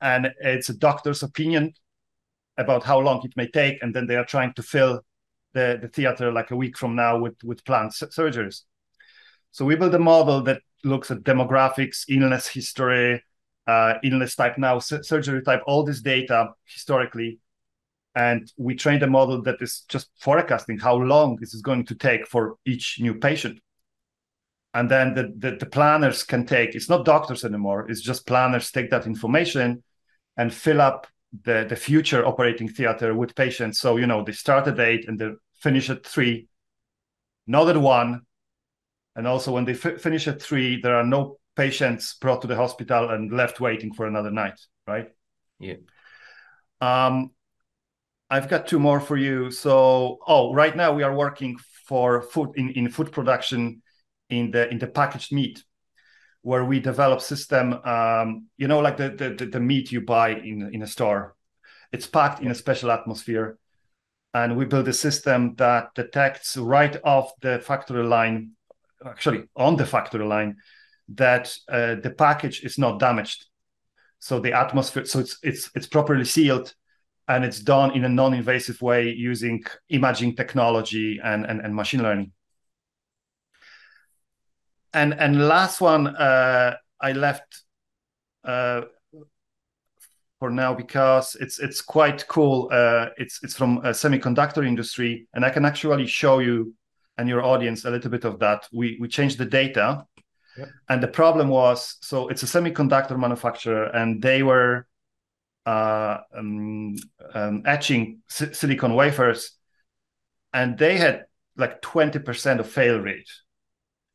and 0.01 0.31
it's 0.39 0.69
a 0.69 0.77
doctor's 0.77 1.23
opinion 1.23 1.73
about 2.57 2.83
how 2.83 2.99
long 2.99 3.21
it 3.23 3.33
may 3.35 3.47
take, 3.47 3.83
and 3.83 3.93
then 3.93 4.07
they 4.07 4.15
are 4.15 4.25
trying 4.25 4.53
to 4.53 4.63
fill 4.63 5.01
the, 5.53 5.77
the 5.81 5.89
theater 5.89 6.31
like 6.31 6.51
a 6.51 6.55
week 6.55 6.77
from 6.77 6.95
now 6.95 7.19
with 7.19 7.35
with 7.43 7.63
planned 7.65 7.91
surgeries. 7.91 8.61
So 9.51 9.65
we 9.65 9.75
build 9.75 9.95
a 9.95 9.99
model 9.99 10.41
that 10.43 10.61
looks 10.83 11.11
at 11.11 11.23
demographics, 11.23 12.05
illness 12.09 12.47
history, 12.47 13.23
uh, 13.67 13.93
illness 14.03 14.35
type 14.35 14.57
now, 14.57 14.79
surgery 14.79 15.41
type, 15.43 15.61
all 15.65 15.83
this 15.83 16.01
data 16.01 16.49
historically. 16.65 17.39
And 18.15 18.49
we 18.57 18.75
trained 18.75 19.03
a 19.03 19.07
model 19.07 19.41
that 19.41 19.61
is 19.61 19.83
just 19.89 20.09
forecasting 20.19 20.79
how 20.79 20.95
long 20.95 21.35
this 21.35 21.53
is 21.53 21.61
going 21.61 21.85
to 21.87 21.95
take 21.95 22.25
for 22.25 22.55
each 22.65 22.97
new 22.99 23.15
patient. 23.15 23.59
And 24.73 24.89
then 24.89 25.13
the, 25.13 25.33
the, 25.37 25.57
the 25.57 25.65
planners 25.65 26.23
can 26.23 26.45
take, 26.45 26.75
it's 26.75 26.89
not 26.89 27.05
doctors 27.05 27.43
anymore, 27.43 27.89
it's 27.89 28.01
just 28.01 28.25
planners 28.25 28.71
take 28.71 28.89
that 28.91 29.05
information 29.05 29.83
and 30.37 30.53
fill 30.53 30.81
up 30.81 31.07
the, 31.43 31.65
the 31.67 31.75
future 31.75 32.25
operating 32.25 32.69
theater 32.69 33.13
with 33.13 33.35
patients. 33.35 33.79
So, 33.79 33.97
you 33.97 34.07
know, 34.07 34.23
they 34.23 34.31
start 34.31 34.67
at 34.67 34.79
eight 34.79 35.07
and 35.07 35.19
they 35.19 35.31
finish 35.61 35.89
at 35.89 36.05
three, 36.05 36.47
not 37.47 37.69
at 37.69 37.77
one. 37.77 38.21
And 39.15 39.27
also, 39.27 39.53
when 39.53 39.65
they 39.65 39.73
f- 39.73 40.01
finish 40.01 40.27
at 40.27 40.41
three, 40.41 40.81
there 40.81 40.95
are 40.95 41.05
no 41.05 41.37
patients 41.55 42.15
brought 42.15 42.41
to 42.41 42.47
the 42.47 42.55
hospital 42.55 43.09
and 43.09 43.31
left 43.31 43.61
waiting 43.61 43.93
for 43.93 44.05
another 44.05 44.31
night, 44.31 44.59
right? 44.87 45.07
Yeah. 45.59 45.75
Um, 46.81 47.31
I've 48.29 48.49
got 48.49 48.67
two 48.67 48.79
more 48.79 48.99
for 48.99 49.17
you. 49.17 49.51
So, 49.51 50.19
oh, 50.27 50.53
right 50.53 50.75
now 50.75 50.93
we 50.93 51.03
are 51.03 51.15
working 51.15 51.57
for 51.87 52.21
food 52.21 52.51
in, 52.55 52.71
in 52.71 52.89
food 52.89 53.11
production 53.11 53.81
in 54.29 54.51
the 54.51 54.69
in 54.69 54.79
the 54.79 54.87
packaged 54.87 55.31
meat, 55.31 55.63
where 56.41 56.65
we 56.65 56.79
develop 56.79 57.21
system. 57.21 57.73
Um, 57.73 58.47
you 58.57 58.67
know, 58.67 58.79
like 58.79 58.97
the, 58.97 59.09
the 59.09 59.45
the 59.45 59.59
meat 59.59 59.91
you 59.91 60.01
buy 60.01 60.29
in 60.29 60.69
in 60.73 60.81
a 60.81 60.87
store, 60.87 61.35
it's 61.91 62.07
packed 62.07 62.41
in 62.41 62.49
a 62.49 62.55
special 62.55 62.91
atmosphere, 62.91 63.59
and 64.33 64.57
we 64.57 64.65
build 64.65 64.87
a 64.87 64.93
system 64.93 65.55
that 65.55 65.93
detects 65.93 66.57
right 66.57 66.97
off 67.03 67.31
the 67.41 67.59
factory 67.59 68.03
line, 68.03 68.51
actually 69.05 69.43
on 69.55 69.75
the 69.75 69.85
factory 69.85 70.25
line, 70.25 70.55
that 71.09 71.55
uh, 71.69 71.95
the 72.01 72.09
package 72.09 72.63
is 72.63 72.79
not 72.79 72.99
damaged. 72.99 73.45
So 74.19 74.39
the 74.39 74.53
atmosphere, 74.53 75.05
so 75.05 75.19
it's 75.19 75.37
it's 75.43 75.69
it's 75.75 75.87
properly 75.87 76.25
sealed, 76.25 76.73
and 77.27 77.43
it's 77.43 77.59
done 77.59 77.91
in 77.91 78.05
a 78.05 78.09
non-invasive 78.09 78.81
way 78.81 79.09
using 79.09 79.63
imaging 79.89 80.35
technology 80.35 81.19
and 81.23 81.45
and, 81.45 81.61
and 81.61 81.75
machine 81.75 82.03
learning. 82.03 82.31
And 84.93 85.13
and 85.13 85.47
last 85.47 85.81
one, 85.81 86.07
uh, 86.07 86.75
I 87.01 87.11
left 87.11 87.61
uh, 88.43 88.81
for 90.39 90.49
now 90.49 90.73
because 90.73 91.35
it's 91.39 91.59
it's 91.59 91.81
quite 91.81 92.27
cool. 92.27 92.69
Uh, 92.71 93.07
it's 93.17 93.43
it's 93.43 93.55
from 93.55 93.77
a 93.79 93.89
semiconductor 93.89 94.65
industry, 94.65 95.27
and 95.33 95.43
I 95.43 95.49
can 95.49 95.65
actually 95.65 96.07
show 96.07 96.39
you 96.39 96.73
and 97.17 97.29
your 97.29 97.43
audience 97.43 97.85
a 97.85 97.91
little 97.91 98.11
bit 98.11 98.25
of 98.25 98.39
that. 98.39 98.67
We 98.71 98.97
we 98.99 99.07
changed 99.07 99.37
the 99.37 99.45
data 99.45 100.05
and 100.89 101.03
the 101.03 101.07
problem 101.07 101.49
was 101.49 101.97
so 102.01 102.27
it's 102.29 102.43
a 102.43 102.45
semiconductor 102.45 103.17
manufacturer, 103.17 103.85
and 103.85 104.21
they 104.21 104.43
were 104.43 104.87
uh, 105.65 106.19
um, 106.35 106.95
um, 107.33 107.63
etching 107.65 108.21
si- 108.27 108.53
silicon 108.53 108.93
wafers, 108.93 109.51
and 110.53 110.77
they 110.77 110.97
had 110.97 111.25
like 111.57 111.81
20% 111.81 112.59
of 112.59 112.69
fail 112.69 112.99
rate. 112.99 113.29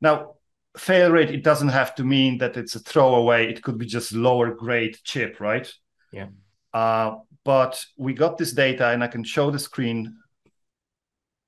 Now, 0.01 0.35
fail 0.77 1.11
rate, 1.11 1.31
it 1.31 1.43
doesn't 1.43 1.69
have 1.69 1.95
to 1.97 2.05
mean 2.05 2.39
that 2.39 2.57
it's 2.57 2.75
a 2.75 2.81
throwaway. 2.81 3.51
It 3.51 3.63
could 3.63 3.79
be 3.79 3.87
just 3.87 4.13
lower 4.13 4.55
grade 4.55 4.97
chip, 5.05 5.41
right? 5.41 5.71
Yeah. 6.13 6.29
Uh, 6.73 7.17
but 7.45 7.83
we 7.97 8.15
got 8.15 8.39
this 8.39 8.53
data, 8.53 8.89
and 8.89 9.03
I 9.03 9.09
can 9.09 9.25
show 9.25 9.51
the 9.51 9.59
screen 9.59 10.17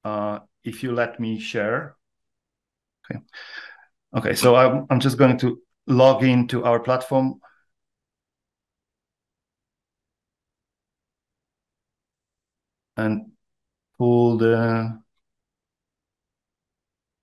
uh, 0.05 0.41
if 0.65 0.83
you 0.83 0.93
let 0.93 1.21
me 1.21 1.39
share. 1.39 1.97
Okay. 3.11 3.21
Okay, 4.15 4.35
so 4.35 4.55
I'm, 4.55 4.87
I'm 4.91 5.01
just 5.01 5.17
going 5.17 5.39
to 5.39 5.59
log 5.87 6.23
into 6.23 6.65
our 6.65 6.81
platform. 6.81 7.41
And 12.97 13.33
pull 13.99 14.39
the 14.39 15.01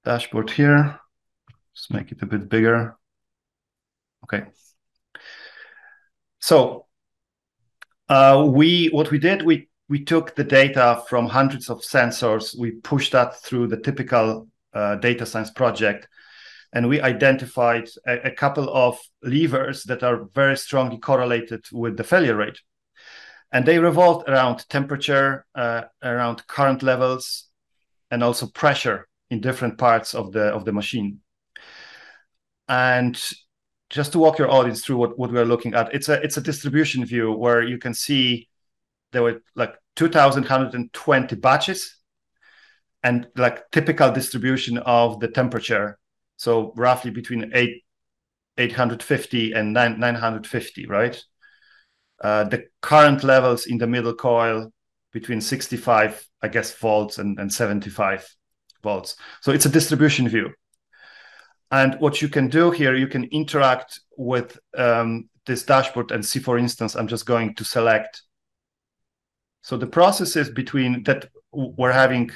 dashboard 0.03 0.49
here. 0.49 0.99
Just 1.75 1.93
make 1.93 2.11
it 2.11 2.21
a 2.21 2.25
bit 2.25 2.49
bigger. 2.49 2.97
Okay. 4.23 4.45
So 6.39 6.87
uh, 8.07 8.47
we 8.49 8.87
what 8.87 9.11
we 9.11 9.19
did, 9.19 9.43
we 9.43 9.69
we 9.87 10.03
took 10.03 10.35
the 10.35 10.43
data 10.43 11.03
from 11.07 11.27
hundreds 11.27 11.69
of 11.69 11.81
sensors. 11.81 12.57
We 12.57 12.71
pushed 12.71 13.11
that 13.11 13.39
through 13.41 13.67
the 13.67 13.77
typical 13.77 14.47
uh, 14.73 14.95
data 14.95 15.25
science 15.25 15.51
project 15.51 16.07
and 16.73 16.87
we 16.87 17.01
identified 17.01 17.89
a, 18.07 18.27
a, 18.27 18.31
couple 18.31 18.69
of 18.69 18.99
levers 19.23 19.83
that 19.85 20.03
are 20.03 20.25
very 20.33 20.55
strongly 20.55 20.97
correlated 20.97 21.65
with 21.71 21.97
the 21.97 22.03
failure 22.03 22.35
rate. 22.35 22.59
And 23.51 23.65
they 23.65 23.79
revolved 23.79 24.29
around 24.29 24.67
temperature, 24.69 25.45
uh, 25.55 25.83
around 26.03 26.45
current 26.47 26.83
levels, 26.83 27.49
and 28.11 28.23
also 28.23 28.47
pressure 28.47 29.07
in 29.29 29.41
different 29.41 29.77
parts 29.77 30.13
of 30.13 30.31
the 30.31 30.45
of 30.53 30.65
the 30.65 30.71
machine. 30.71 31.21
And 32.67 33.19
just 33.89 34.11
to 34.11 34.19
walk 34.19 34.37
your 34.37 34.51
audience 34.51 34.85
through 34.85 34.97
what, 34.97 35.17
what 35.17 35.31
we're 35.31 35.45
looking 35.45 35.73
at, 35.73 35.93
it's 35.93 36.09
a 36.09 36.21
it's 36.21 36.37
a 36.37 36.41
distribution 36.41 37.05
view 37.05 37.31
where 37.31 37.63
you 37.63 37.79
can 37.79 37.93
see 37.93 38.47
there 39.11 39.23
were 39.23 39.41
like 39.55 39.75
2,120 39.95 41.35
batches 41.37 41.95
and 43.01 43.27
like 43.35 43.69
typical 43.71 44.11
distribution 44.11 44.77
of 44.79 45.19
the 45.19 45.27
temperature 45.27 45.97
so 46.39 46.71
roughly 46.77 47.11
between 47.11 47.51
eight, 47.53 47.83
850 48.57 49.51
and 49.51 49.73
9, 49.73 49.99
950, 49.99 50.85
right? 50.85 51.21
Uh, 52.21 52.43
the 52.43 52.65
current 52.81 53.23
levels 53.23 53.65
in 53.65 53.77
the 53.77 53.87
middle 53.87 54.13
coil 54.13 54.71
between 55.11 55.41
65, 55.41 56.27
I 56.41 56.47
guess, 56.47 56.73
volts 56.75 57.17
and, 57.17 57.39
and 57.39 57.51
75 57.51 58.27
volts. 58.83 59.15
So 59.41 59.51
it's 59.51 59.65
a 59.65 59.69
distribution 59.69 60.27
view. 60.27 60.51
And 61.71 61.95
what 61.99 62.21
you 62.21 62.29
can 62.29 62.49
do 62.49 62.71
here, 62.71 62.95
you 62.95 63.07
can 63.07 63.25
interact 63.25 63.99
with 64.17 64.59
um, 64.75 65.29
this 65.45 65.63
dashboard 65.63 66.11
and 66.11 66.25
see, 66.25 66.39
for 66.39 66.57
instance, 66.57 66.95
I'm 66.95 67.07
just 67.07 67.25
going 67.25 67.55
to 67.55 67.63
select. 67.63 68.23
So 69.61 69.77
the 69.77 69.87
processes 69.87 70.49
between 70.49 71.03
that 71.03 71.29
we're 71.51 71.91
having 71.91 72.31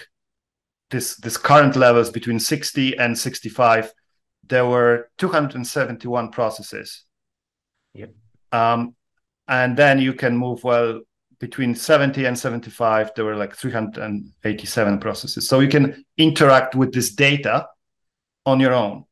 this 0.93 1.15
this 1.17 1.37
current 1.37 1.75
levels 1.75 2.09
between 2.09 2.39
60 2.39 2.97
and 2.97 3.17
65 3.17 3.91
there 4.47 4.65
were 4.65 5.09
271 5.17 6.29
processes 6.29 7.05
yep. 7.93 8.13
um, 8.51 8.95
and 9.47 9.75
then 9.75 9.99
you 9.99 10.13
can 10.13 10.37
move 10.37 10.63
well 10.63 11.01
between 11.39 11.75
70 11.75 12.23
and 12.25 12.39
75 12.39 13.11
there 13.15 13.25
were 13.25 13.35
like 13.35 13.53
387 13.53 14.99
processes. 14.99 15.47
So 15.47 15.59
you 15.59 15.67
can 15.67 16.05
interact 16.17 16.73
with 16.73 16.93
this 16.93 17.13
data 17.13 17.67
on 18.45 18.59
your 18.59 18.73
own. 18.73 19.05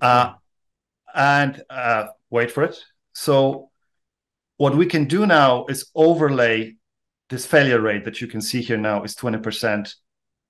Uh, 0.00 0.32
and 1.14 1.62
uh, 1.70 2.06
wait 2.30 2.50
for 2.50 2.64
it. 2.64 2.76
So 3.12 3.70
what 4.56 4.76
we 4.76 4.86
can 4.86 5.04
do 5.04 5.26
now 5.26 5.66
is 5.66 5.90
overlay 5.94 6.74
this 7.28 7.46
failure 7.46 7.80
rate 7.80 8.04
that 8.04 8.20
you 8.20 8.26
can 8.26 8.40
see 8.40 8.60
here 8.60 8.76
now 8.76 9.04
is 9.04 9.14
20% 9.14 9.94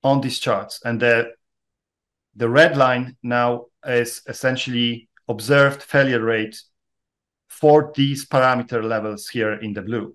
on 0.03 0.21
these 0.21 0.39
charts. 0.39 0.81
And 0.85 0.99
the, 1.01 1.33
the 2.35 2.49
red 2.49 2.77
line 2.77 3.17
now 3.23 3.67
is 3.87 4.23
essentially 4.27 5.09
observed 5.29 5.83
failure 5.83 6.23
rate 6.23 6.61
for 7.51 7.93
these 7.95 8.27
parameter 8.27 8.83
levels 8.83 9.29
here 9.29 9.55
in 9.55 9.75
the 9.75 9.83
blue. 9.83 10.15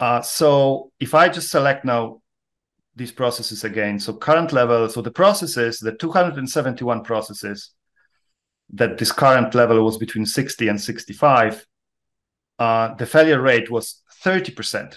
Uh, 0.00 0.20
so 0.20 0.92
if 1.00 1.14
I 1.14 1.28
just 1.28 1.50
select 1.50 1.84
now 1.84 2.20
these 2.94 3.12
processes 3.12 3.64
again, 3.64 3.98
so 3.98 4.12
current 4.12 4.52
level, 4.52 4.88
so 4.88 5.00
the 5.00 5.10
processes, 5.10 5.78
the 5.78 5.92
271 5.92 7.02
processes 7.04 7.70
that 8.74 8.98
this 8.98 9.12
current 9.12 9.54
level 9.54 9.82
was 9.82 9.96
between 9.96 10.26
60 10.26 10.68
and 10.68 10.80
65, 10.80 11.66
uh, 12.58 12.94
the 12.94 13.06
failure 13.06 13.40
rate 13.40 13.70
was 13.70 14.02
30%. 14.24 14.96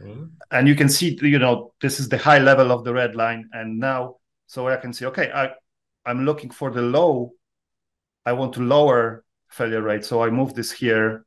Mm-hmm. 0.00 0.24
And 0.50 0.68
you 0.68 0.74
can 0.74 0.88
see, 0.88 1.18
you 1.22 1.38
know, 1.38 1.72
this 1.80 2.00
is 2.00 2.08
the 2.08 2.18
high 2.18 2.38
level 2.38 2.70
of 2.70 2.84
the 2.84 2.92
red 2.92 3.14
line. 3.14 3.48
And 3.52 3.78
now, 3.78 4.16
so 4.46 4.68
I 4.68 4.76
can 4.76 4.92
see, 4.92 5.06
okay, 5.06 5.30
I, 5.32 5.50
I'm 6.04 6.24
looking 6.24 6.50
for 6.50 6.70
the 6.70 6.82
low. 6.82 7.32
I 8.24 8.32
want 8.32 8.54
to 8.54 8.60
lower 8.60 9.24
failure 9.48 9.82
rate. 9.82 10.04
So 10.04 10.22
I 10.22 10.30
move 10.30 10.54
this 10.54 10.72
here 10.72 11.24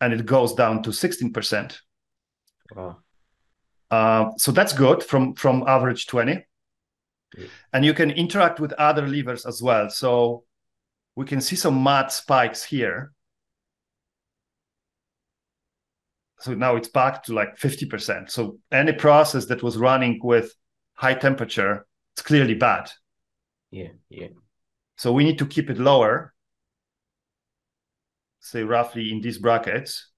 and 0.00 0.12
it 0.12 0.26
goes 0.26 0.54
down 0.54 0.82
to 0.84 0.90
16%. 0.90 1.78
Wow. 2.74 2.98
Uh, 3.90 4.30
so 4.36 4.52
that's 4.52 4.72
good 4.72 5.02
from 5.02 5.34
from 5.34 5.64
average 5.66 6.06
20. 6.06 6.44
Yeah. 7.36 7.46
And 7.72 7.84
you 7.84 7.94
can 7.94 8.10
interact 8.10 8.60
with 8.60 8.72
other 8.74 9.06
levers 9.06 9.44
as 9.46 9.60
well. 9.62 9.90
So 9.90 10.44
we 11.16 11.24
can 11.26 11.40
see 11.40 11.56
some 11.56 11.82
mad 11.82 12.12
spikes 12.12 12.62
here. 12.62 13.12
So 16.40 16.54
now 16.54 16.76
it's 16.76 16.88
back 16.88 17.24
to 17.24 17.34
like 17.34 17.58
50%. 17.58 18.30
So 18.30 18.58
any 18.72 18.92
process 18.92 19.46
that 19.46 19.62
was 19.62 19.76
running 19.76 20.20
with 20.22 20.54
high 20.94 21.14
temperature, 21.14 21.86
it's 22.14 22.22
clearly 22.22 22.54
bad. 22.54 22.90
Yeah, 23.70 23.88
yeah. 24.08 24.28
So 25.00 25.14
we 25.14 25.24
need 25.24 25.38
to 25.38 25.46
keep 25.46 25.70
it 25.70 25.78
lower, 25.78 26.34
say 28.40 28.64
roughly 28.64 29.10
in 29.10 29.22
these 29.22 29.38
brackets. 29.38 30.10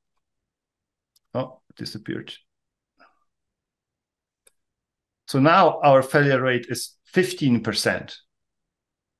Oh, 1.35 1.61
disappeared. 1.77 2.33
So 5.29 5.39
now 5.39 5.79
our 5.85 6.03
failure 6.03 6.43
rate 6.43 6.67
is 6.69 6.97
15%. 7.15 8.13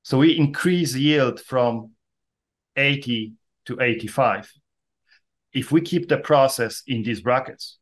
So 0.01 0.17
we 0.17 0.37
increase 0.37 0.95
yield 0.95 1.39
from 1.39 1.91
80 2.75 3.31
to 3.67 3.79
85 3.79 4.51
if 5.53 5.71
we 5.71 5.79
keep 5.79 6.09
the 6.09 6.17
process 6.17 6.83
in 6.87 7.03
these 7.03 7.21
brackets. 7.21 7.77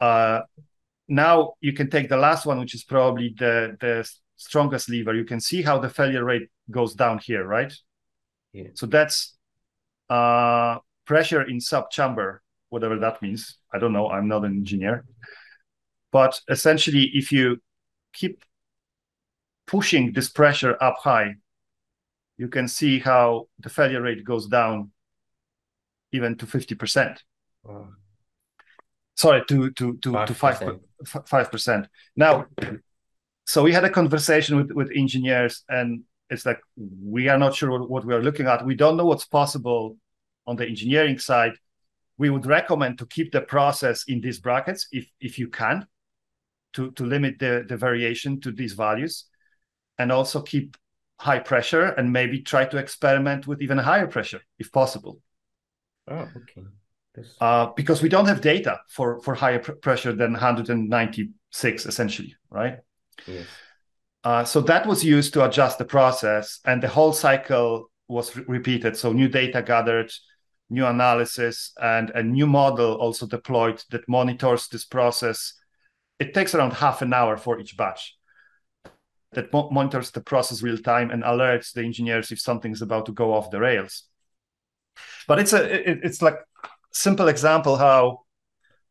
Uh, 0.00 0.40
now 1.08 1.56
you 1.60 1.74
can 1.74 1.90
take 1.90 2.08
the 2.08 2.16
last 2.16 2.46
one, 2.46 2.58
which 2.58 2.74
is 2.74 2.84
probably 2.84 3.34
the, 3.38 3.76
the 3.78 4.10
strongest 4.40 4.88
lever. 4.88 5.14
You 5.14 5.24
can 5.24 5.40
see 5.40 5.62
how 5.62 5.78
the 5.78 5.88
failure 5.88 6.24
rate 6.24 6.48
goes 6.70 6.94
down 6.94 7.18
here, 7.18 7.44
right? 7.44 7.72
Yeah. 8.52 8.68
So 8.74 8.86
that's 8.86 9.36
uh, 10.08 10.78
pressure 11.06 11.42
in 11.42 11.60
sub 11.60 11.90
chamber 11.90 12.42
whatever 12.70 12.98
that 12.98 13.20
means. 13.20 13.58
I 13.72 13.78
don't 13.78 13.92
know. 13.92 14.08
I'm 14.08 14.28
not 14.28 14.44
an 14.44 14.52
engineer. 14.52 15.04
But 16.10 16.40
essentially, 16.48 17.10
if 17.12 17.30
you 17.30 17.58
keep 18.12 18.42
pushing 19.66 20.12
this 20.12 20.30
pressure 20.30 20.76
up 20.80 20.96
high, 20.98 21.34
you 22.38 22.48
can 22.48 22.66
see 22.66 22.98
how 22.98 23.48
the 23.58 23.68
failure 23.68 24.00
rate 24.00 24.24
goes 24.24 24.46
down 24.46 24.90
even 26.12 26.36
to 26.38 26.46
50%. 26.46 27.18
Wow. 27.64 27.88
Sorry, 29.14 29.44
to 29.48 29.70
to 29.72 29.98
to 29.98 30.24
to 30.24 30.34
five 30.34 30.62
five 31.26 31.52
percent. 31.52 31.88
Now, 32.16 32.46
so 33.50 33.62
we 33.64 33.72
had 33.72 33.84
a 33.84 33.90
conversation 33.90 34.56
with 34.56 34.70
with 34.72 34.90
engineers, 34.94 35.64
and 35.68 36.04
it's 36.28 36.46
like 36.46 36.60
we 36.76 37.28
are 37.28 37.38
not 37.38 37.54
sure 37.54 37.70
what, 37.72 37.90
what 37.90 38.04
we 38.04 38.14
are 38.14 38.22
looking 38.22 38.46
at. 38.46 38.64
We 38.64 38.76
don't 38.76 38.96
know 38.96 39.06
what's 39.06 39.26
possible 39.26 39.96
on 40.46 40.56
the 40.56 40.66
engineering 40.66 41.18
side. 41.18 41.54
We 42.16 42.30
would 42.30 42.46
recommend 42.46 42.98
to 42.98 43.06
keep 43.06 43.32
the 43.32 43.40
process 43.40 44.04
in 44.06 44.20
these 44.20 44.38
brackets 44.38 44.86
if 44.92 45.06
if 45.20 45.38
you 45.38 45.48
can, 45.48 45.86
to 46.74 46.92
to 46.92 47.04
limit 47.04 47.40
the 47.40 47.64
the 47.68 47.76
variation 47.76 48.40
to 48.42 48.52
these 48.52 48.74
values, 48.74 49.24
and 49.98 50.12
also 50.12 50.42
keep 50.42 50.76
high 51.18 51.40
pressure 51.40 51.86
and 51.98 52.12
maybe 52.12 52.40
try 52.42 52.64
to 52.64 52.78
experiment 52.78 53.46
with 53.46 53.60
even 53.60 53.76
higher 53.76 54.06
pressure 54.06 54.40
if 54.58 54.72
possible 54.72 55.20
Oh, 56.08 56.28
okay. 56.36 56.66
Uh, 57.40 57.66
because 57.76 58.02
we 58.02 58.08
don't 58.08 58.26
have 58.26 58.40
data 58.40 58.80
for 58.88 59.20
for 59.20 59.34
higher 59.34 59.58
pr- 59.58 59.72
pressure 59.72 60.14
than 60.14 60.32
196 60.32 61.86
essentially 61.86 62.34
right 62.50 62.78
yes. 63.26 63.46
uh, 64.24 64.44
so 64.44 64.60
that 64.60 64.86
was 64.86 65.04
used 65.04 65.32
to 65.34 65.44
adjust 65.44 65.78
the 65.78 65.84
process 65.84 66.60
and 66.64 66.82
the 66.82 66.88
whole 66.88 67.12
cycle 67.12 67.90
was 68.08 68.36
re- 68.36 68.44
repeated. 68.48 68.96
So 68.96 69.12
new 69.12 69.28
data 69.28 69.62
gathered 69.62 70.12
new 70.68 70.86
analysis 70.86 71.72
and 71.80 72.10
a 72.10 72.22
new 72.22 72.46
model 72.46 72.94
also 72.94 73.26
deployed 73.26 73.82
that 73.90 74.08
monitors 74.08 74.68
this 74.68 74.84
process. 74.84 75.54
It 76.18 76.34
takes 76.34 76.54
around 76.54 76.74
half 76.74 77.02
an 77.02 77.12
hour 77.12 77.36
for 77.36 77.58
each 77.58 77.76
batch. 77.76 78.16
That 79.32 79.52
mo- 79.52 79.70
monitors 79.70 80.10
the 80.10 80.20
process 80.20 80.62
real 80.62 80.78
time 80.78 81.10
and 81.10 81.22
alerts 81.22 81.72
the 81.72 81.82
engineers 81.82 82.32
if 82.32 82.40
something's 82.40 82.82
about 82.82 83.06
to 83.06 83.12
go 83.12 83.32
off 83.32 83.50
the 83.50 83.60
rails. 83.60 84.04
But 85.28 85.38
it's 85.38 85.52
a 85.52 85.90
it, 85.90 86.00
it's 86.02 86.20
like 86.20 86.36
simple 86.92 87.28
example 87.28 87.76
how 87.76 88.22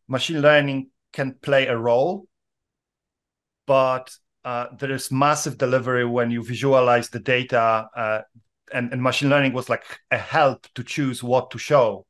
machine 0.07 0.41
learning 0.41 0.89
can 1.11 1.35
play 1.41 1.67
a 1.67 1.77
role 1.77 2.25
but 3.69 4.09
uh, 4.45 4.65
there 4.79 4.91
is 4.91 5.11
massive 5.11 5.55
delivery 5.59 6.03
when 6.03 6.31
you 6.31 6.41
visualize 6.43 7.09
the 7.09 7.19
data 7.19 7.87
uh, 7.95 8.21
and, 8.73 8.91
and 8.91 8.99
machine 9.03 9.29
learning 9.29 9.53
was 9.53 9.69
like 9.69 9.83
a 10.09 10.17
help 10.17 10.65
to 10.73 10.83
choose 10.83 11.21
what 11.21 11.51
to 11.51 11.59
show 11.59 12.03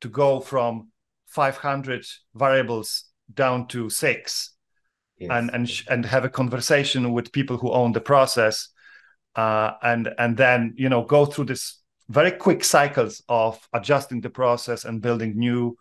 to 0.00 0.08
go 0.08 0.40
from 0.40 0.88
500 1.28 2.04
variables 2.34 3.04
down 3.32 3.68
to 3.68 3.88
six 3.88 4.56
Yes. 5.16 5.30
and 5.32 5.50
and 5.52 5.82
and 5.90 6.06
have 6.06 6.24
a 6.24 6.30
conversation 6.30 7.12
with 7.12 7.30
people 7.30 7.58
who 7.58 7.70
own 7.70 7.92
the 7.92 8.00
process 8.00 8.70
uh, 9.36 9.72
and 9.82 10.08
and 10.18 10.34
then 10.36 10.72
you 10.76 10.88
know 10.88 11.04
go 11.04 11.26
through 11.26 11.44
this 11.44 11.82
very 12.08 12.32
quick 12.32 12.64
cycles 12.64 13.22
of 13.28 13.58
adjusting 13.72 14.22
the 14.22 14.30
process 14.30 14.86
and 14.86 15.02
building 15.02 15.38
new 15.38 15.76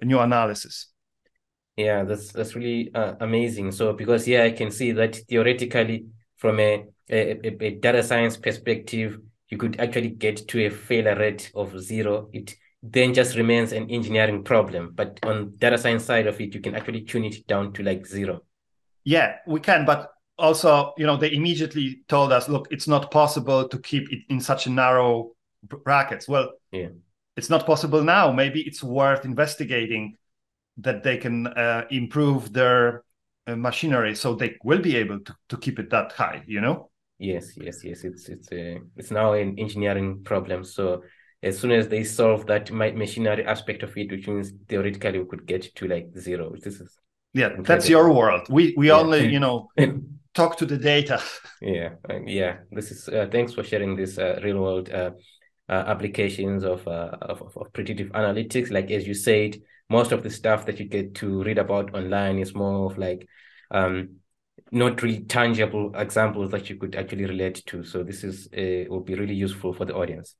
new 0.00 0.20
analysis 0.20 0.86
Yeah, 1.78 2.02
that's 2.04 2.32
that's 2.32 2.56
really 2.56 2.92
uh, 2.94 3.14
amazing. 3.20 3.72
So 3.72 3.92
because 3.94 4.26
yeah, 4.28 4.44
I 4.44 4.50
can 4.50 4.70
see 4.72 4.92
that 4.92 5.16
theoretically, 5.28 6.06
from 6.36 6.60
a, 6.60 6.86
a 7.10 7.18
a 7.48 7.56
a 7.60 7.70
data 7.76 8.02
science 8.02 8.36
perspective, 8.36 9.20
you 9.48 9.58
could 9.58 9.80
actually 9.80 10.10
get 10.10 10.48
to 10.48 10.66
a 10.66 10.70
failure 10.70 11.16
rate 11.16 11.52
of 11.54 11.78
zero. 11.80 12.30
It 12.32 12.56
then 12.82 13.14
just 13.14 13.36
remains 13.36 13.72
an 13.72 13.90
engineering 13.90 14.44
problem. 14.44 14.92
But 14.94 15.20
on 15.24 15.54
data 15.58 15.78
science 15.78 16.04
side 16.04 16.26
of 16.26 16.40
it, 16.40 16.54
you 16.54 16.60
can 16.60 16.74
actually 16.74 17.02
tune 17.02 17.24
it 17.26 17.46
down 17.46 17.72
to 17.74 17.82
like 17.84 18.06
zero. 18.06 18.42
yeah 19.04 19.36
we 19.46 19.60
can 19.60 19.84
but 19.86 20.10
also 20.38 20.92
you 20.98 21.06
know 21.06 21.16
they 21.16 21.32
immediately 21.32 22.02
told 22.08 22.32
us 22.32 22.48
look 22.48 22.68
it's 22.70 22.88
not 22.88 23.10
possible 23.10 23.68
to 23.68 23.78
keep 23.78 24.12
it 24.12 24.20
in 24.28 24.40
such 24.40 24.66
a 24.66 24.70
narrow 24.70 25.32
brackets 25.84 26.28
well 26.28 26.52
Yeah. 26.72 26.90
it's 27.36 27.50
not 27.50 27.66
possible 27.66 28.02
now 28.04 28.32
maybe 28.32 28.60
it's 28.68 28.82
worth 28.84 29.24
investigating 29.24 30.16
that 30.78 31.02
they 31.02 31.16
can 31.16 31.46
uh, 31.46 31.84
improve 31.90 32.52
their 32.52 33.04
uh, 33.46 33.56
machinery 33.56 34.14
so 34.14 34.34
they 34.34 34.56
will 34.64 34.80
be 34.80 34.96
able 34.96 35.20
to, 35.20 35.34
to 35.48 35.56
keep 35.56 35.78
it 35.78 35.90
that 35.90 36.12
high 36.12 36.42
you 36.46 36.60
know 36.60 36.90
Yes, 37.18 37.56
yes, 37.56 37.82
yes. 37.84 38.04
It's 38.04 38.28
it's 38.28 38.52
a 38.52 38.78
it's 38.96 39.10
now 39.10 39.32
an 39.32 39.58
engineering 39.58 40.22
problem. 40.22 40.62
So 40.62 41.02
as 41.42 41.58
soon 41.58 41.72
as 41.72 41.88
they 41.88 42.04
solve 42.04 42.46
that 42.46 42.70
ma- 42.70 42.92
machinery 42.92 43.44
aspect 43.44 43.82
of 43.82 43.96
it, 43.96 44.10
which 44.10 44.28
means 44.28 44.52
theoretically 44.68 45.18
we 45.18 45.26
could 45.26 45.46
get 45.46 45.74
to 45.76 45.88
like 45.88 46.10
zero. 46.16 46.52
This 46.62 46.80
is 46.80 46.96
yeah 47.34 47.48
Okay, 47.48 47.64
that's 47.64 47.88
your 47.88 48.12
world 48.12 48.46
we 48.48 48.74
we 48.76 48.88
Yeah. 48.88 48.94
only 49.00 49.26
you 49.32 49.40
know 49.40 49.68
talk 50.34 50.56
to 50.58 50.66
the 50.66 50.78
data 50.78 51.20
Yeah, 51.60 51.94
uh, 52.08 52.20
yeah. 52.24 52.58
This 52.70 52.90
is 52.92 53.08
uh, 53.08 53.26
thanks 53.30 53.52
for 53.52 53.64
sharing 53.64 53.96
this 53.96 54.16
uh, 54.18 54.38
real 54.44 54.60
world 54.60 54.90
uh, 54.90 55.10
uh, 55.68 55.72
applications 55.72 56.64
of, 56.64 56.86
uh, 56.86 57.16
of 57.20 57.42
of 57.42 57.56
of 57.56 57.72
predictive 57.72 58.10
analytics. 58.12 58.70
Like 58.70 58.90
as 58.92 59.06
you 59.06 59.14
said, 59.14 59.56
most 59.88 60.12
of 60.12 60.22
the 60.22 60.30
stuff 60.30 60.66
that 60.66 60.78
you 60.78 60.86
get 60.86 61.14
to 61.16 61.42
read 61.42 61.58
about 61.58 61.94
online 61.94 62.38
is 62.38 62.54
more 62.54 62.90
of 62.90 62.98
like 62.98 63.26
um 63.70 64.16
not 64.70 65.02
really 65.02 65.20
tangible 65.20 65.94
examples 65.94 66.50
that 66.50 66.68
you 66.68 66.76
could 66.76 66.94
actually 66.94 67.24
relate 67.24 67.62
to. 67.66 67.84
So 67.84 68.02
this 68.02 68.22
is 68.24 68.48
uh, 68.52 68.90
will 68.90 69.00
be 69.00 69.14
really 69.14 69.34
useful 69.34 69.72
for 69.72 69.84
the 69.84 69.94
audience. 69.94 70.34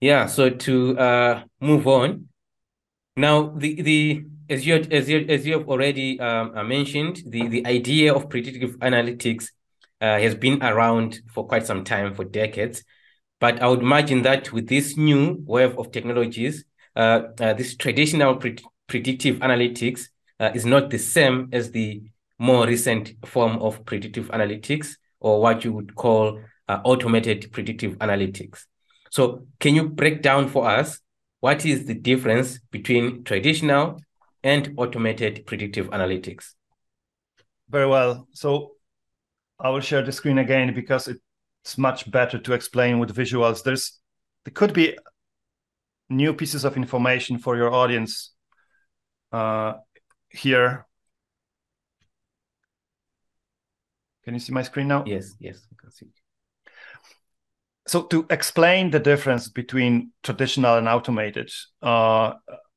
Yeah. 0.00 0.26
So 0.26 0.50
to 0.50 0.98
uh 0.98 1.44
move 1.60 1.86
on, 1.86 2.28
now 3.16 3.50
the 3.56 3.82
the 3.82 4.24
as 4.48 4.66
you 4.66 4.76
as 4.90 5.08
you 5.08 5.26
as 5.28 5.46
you 5.46 5.58
have 5.58 5.68
already 5.68 6.18
um 6.20 6.56
uh, 6.56 6.64
mentioned, 6.64 7.22
the 7.26 7.48
the 7.48 7.66
idea 7.66 8.14
of 8.14 8.30
predictive 8.30 8.78
analytics 8.78 9.50
uh, 10.00 10.18
has 10.18 10.34
been 10.34 10.62
around 10.62 11.20
for 11.34 11.46
quite 11.46 11.66
some 11.66 11.84
time, 11.84 12.14
for 12.14 12.24
decades. 12.24 12.84
But 13.40 13.60
I 13.60 13.68
would 13.68 13.80
imagine 13.80 14.22
that 14.22 14.52
with 14.52 14.68
this 14.68 14.96
new 14.96 15.42
wave 15.44 15.76
of 15.78 15.92
technologies, 15.92 16.64
this 16.98 17.76
traditional 17.76 18.36
pre- 18.36 18.58
predictive 18.86 19.36
analytics 19.36 20.08
uh, 20.40 20.50
is 20.54 20.64
not 20.64 20.90
the 20.90 20.98
same 20.98 21.48
as 21.52 21.70
the 21.70 22.02
more 22.38 22.66
recent 22.66 23.14
form 23.26 23.58
of 23.60 23.84
predictive 23.84 24.28
analytics, 24.28 24.96
or 25.20 25.40
what 25.40 25.64
you 25.64 25.72
would 25.72 25.94
call 25.94 26.40
uh, 26.68 26.78
automated 26.84 27.50
predictive 27.52 27.98
analytics. 27.98 28.64
So, 29.10 29.46
can 29.58 29.74
you 29.74 29.88
break 29.88 30.22
down 30.22 30.48
for 30.48 30.68
us 30.68 31.00
what 31.40 31.64
is 31.64 31.86
the 31.86 31.94
difference 31.94 32.58
between 32.70 33.24
traditional 33.24 34.00
and 34.42 34.74
automated 34.76 35.46
predictive 35.46 35.88
analytics? 35.90 36.54
very 37.68 37.86
well 37.86 38.26
so 38.32 38.72
i 39.60 39.68
will 39.68 39.80
share 39.80 40.02
the 40.02 40.12
screen 40.12 40.38
again 40.38 40.74
because 40.74 41.08
it's 41.08 41.78
much 41.78 42.10
better 42.10 42.38
to 42.38 42.52
explain 42.52 42.98
with 42.98 43.14
visuals 43.14 43.62
there's 43.62 43.98
there 44.44 44.52
could 44.52 44.72
be 44.72 44.96
new 46.10 46.32
pieces 46.32 46.64
of 46.64 46.76
information 46.76 47.38
for 47.38 47.56
your 47.56 47.72
audience 47.72 48.32
uh, 49.32 49.74
here. 50.30 50.86
Can 54.24 54.34
you 54.34 54.40
see 54.40 54.52
my 54.52 54.62
screen 54.62 54.88
now? 54.88 55.04
Yes, 55.06 55.34
yes, 55.38 55.66
I 55.72 55.74
can 55.80 55.90
see. 55.90 56.06
so 57.86 58.02
to 58.02 58.26
explain 58.30 58.90
the 58.90 59.00
difference 59.00 59.48
between 59.48 60.12
traditional 60.22 60.76
and 60.76 60.88
automated, 60.88 61.50
uh, 61.82 62.34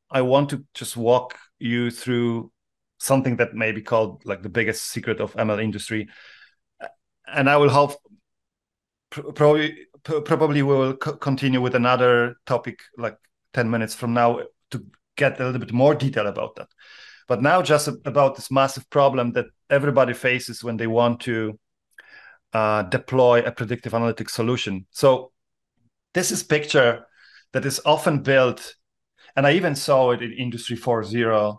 I 0.10 0.22
want 0.22 0.50
to 0.52 0.66
just 0.74 0.96
walk 0.96 1.38
you 1.60 1.92
through 1.92 2.52
something 3.00 3.38
that 3.38 3.54
may 3.54 3.72
be 3.72 3.82
called 3.82 4.24
like 4.26 4.42
the 4.44 4.50
biggest 4.50 4.86
secret 4.86 5.20
of 5.20 5.34
ML 5.36 5.60
industry, 5.60 6.08
and 7.28 7.50
I 7.50 7.58
will 7.58 7.70
hope 7.70 7.94
probably 9.10 9.88
probably 10.04 10.62
we 10.62 10.76
will 10.76 10.96
continue 10.96 11.62
with 11.62 11.76
another 11.76 12.36
topic 12.46 12.80
like 12.98 13.18
10 13.54 13.70
minutes 13.70 13.94
from 13.94 14.14
now 14.14 14.42
to 14.72 14.86
get 15.16 15.40
a 15.40 15.46
little 15.46 15.60
bit 15.60 15.74
more 15.74 15.96
detail 15.96 16.28
about 16.28 16.56
that. 16.56 16.68
But 17.28 17.42
now 17.42 17.62
just 17.62 17.88
about 18.06 18.36
this 18.36 18.52
massive 18.52 18.90
problem 18.90 19.34
that 19.34 19.46
everybody 19.70 20.14
faces 20.14 20.64
when 20.64 20.78
they 20.78 20.88
want 20.88 21.22
to 21.22 21.60
uh, 22.54 22.84
deploy 22.84 23.40
a 23.40 23.52
predictive 23.52 23.94
analytics 23.94 24.32
solution. 24.32 24.86
So 24.92 25.32
this 26.14 26.32
is 26.32 26.44
picture 26.44 27.06
that 27.54 27.66
is 27.66 27.82
often 27.86 28.22
built 28.22 28.76
and 29.36 29.48
i 29.48 29.54
even 29.54 29.76
saw 29.76 30.12
it 30.12 30.22
in 30.22 30.32
industry 30.34 30.78
4.0 30.78 31.58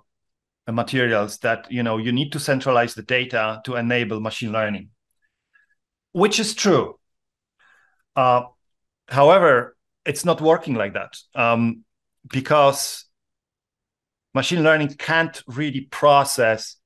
materials 0.69 1.39
that 1.39 1.71
you 1.71 1.83
know 1.83 1.99
you 1.99 2.13
need 2.13 2.33
to 2.33 2.41
centralize 2.41 2.95
the 2.95 3.03
data 3.03 3.61
to 3.65 3.77
enable 3.77 4.21
machine 4.21 4.53
learning 4.53 4.91
which 6.13 6.39
is 6.39 6.55
true 6.55 6.99
uh, 8.17 8.43
however, 9.09 9.77
it's 10.05 10.25
not 10.25 10.41
working 10.41 10.75
like 10.75 10.95
that 10.95 11.17
um, 11.35 11.85
because 12.31 13.07
machine 14.35 14.63
learning 14.63 14.95
can't 14.95 15.43
really 15.47 15.83
process 15.83 16.77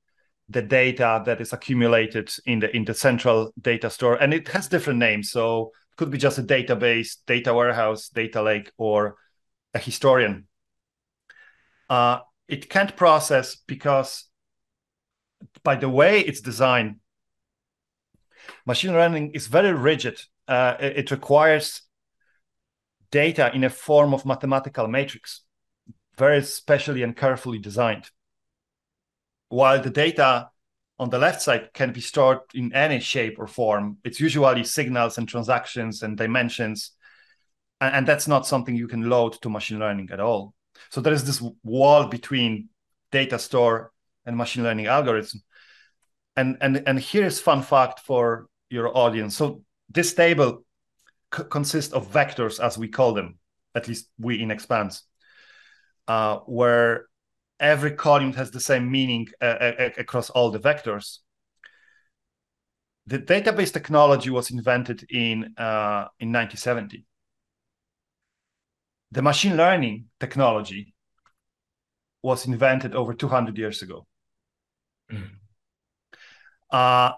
the 0.49 0.61
data 0.61 1.23
that 1.25 1.41
is 1.41 1.51
accumulated 1.51 2.31
in 2.45 2.59
the 2.59 2.73
in 2.75 2.85
the 2.85 2.93
central 2.93 3.51
data 3.59 3.89
store, 3.89 4.15
and 4.15 4.33
it 4.33 4.47
has 4.49 4.67
different 4.67 4.99
names. 4.99 5.31
So 5.31 5.71
it 5.91 5.97
could 5.97 6.11
be 6.11 6.17
just 6.17 6.37
a 6.37 6.43
database, 6.43 7.17
data 7.25 7.53
warehouse, 7.53 8.09
data 8.09 8.41
lake, 8.41 8.71
or 8.77 9.17
a 9.73 9.79
historian. 9.79 10.47
Uh, 11.89 12.19
it 12.47 12.69
can't 12.69 12.95
process 12.95 13.55
because 13.55 14.25
by 15.63 15.75
the 15.75 15.89
way 15.89 16.21
it's 16.21 16.41
designed, 16.41 16.97
machine 18.65 18.93
learning 18.93 19.31
is 19.31 19.47
very 19.47 19.73
rigid 19.73 20.19
uh, 20.47 20.75
it 20.79 21.11
requires 21.11 21.81
data 23.11 23.51
in 23.53 23.63
a 23.63 23.69
form 23.69 24.13
of 24.13 24.25
mathematical 24.25 24.87
matrix, 24.87 25.41
very 26.17 26.41
specially 26.43 27.03
and 27.03 27.15
carefully 27.15 27.59
designed. 27.59 28.09
While 29.49 29.81
the 29.81 29.89
data 29.89 30.49
on 30.99 31.09
the 31.09 31.19
left 31.19 31.41
side 31.41 31.69
can 31.73 31.93
be 31.93 32.01
stored 32.01 32.39
in 32.53 32.73
any 32.73 32.99
shape 32.99 33.37
or 33.39 33.47
form, 33.47 33.97
it's 34.03 34.19
usually 34.19 34.63
signals 34.63 35.17
and 35.17 35.27
transactions 35.27 36.03
and 36.03 36.17
dimensions. 36.17 36.91
And, 37.79 37.95
and 37.95 38.07
that's 38.07 38.27
not 38.27 38.47
something 38.47 38.75
you 38.75 38.87
can 38.87 39.09
load 39.09 39.41
to 39.41 39.49
machine 39.49 39.79
learning 39.79 40.09
at 40.11 40.19
all. 40.19 40.53
So 40.89 41.01
there 41.01 41.13
is 41.13 41.23
this 41.23 41.41
wall 41.63 42.07
between 42.07 42.69
data 43.11 43.39
store 43.39 43.91
and 44.25 44.35
machine 44.35 44.63
learning 44.63 44.87
algorithm. 44.87 45.41
And, 46.35 46.57
and, 46.61 46.83
and 46.85 46.99
here's 46.99 47.39
fun 47.39 47.61
fact 47.63 48.01
for 48.01 48.47
your 48.69 48.95
audience. 48.95 49.37
So 49.37 49.63
this 49.89 50.13
table 50.13 50.63
consists 51.31 51.93
of 51.93 52.11
vectors, 52.11 52.59
as 52.59 52.77
we 52.77 52.87
call 52.87 53.13
them, 53.13 53.39
at 53.75 53.87
least 53.87 54.09
we 54.19 54.41
in 54.41 54.49
Xpanse, 54.49 55.01
uh, 56.07 56.37
where 56.45 57.07
every 57.59 57.91
column 57.91 58.33
has 58.33 58.51
the 58.51 58.59
same 58.59 58.89
meaning 58.89 59.27
uh, 59.41 59.71
across 59.97 60.29
all 60.29 60.51
the 60.51 60.59
vectors. 60.59 61.19
The 63.07 63.19
database 63.19 63.71
technology 63.71 64.29
was 64.29 64.51
invented 64.51 65.05
in 65.09 65.53
uh, 65.57 66.07
in 66.19 66.33
1970. 66.33 67.05
The 69.11 69.21
machine 69.21 69.55
learning 69.55 70.05
technology 70.19 70.93
was 72.21 72.45
invented 72.45 72.93
over 72.93 73.13
200 73.13 73.57
years 73.57 73.81
ago. 73.81 74.05
Mm. 75.09 75.29
Uh, 76.69 77.13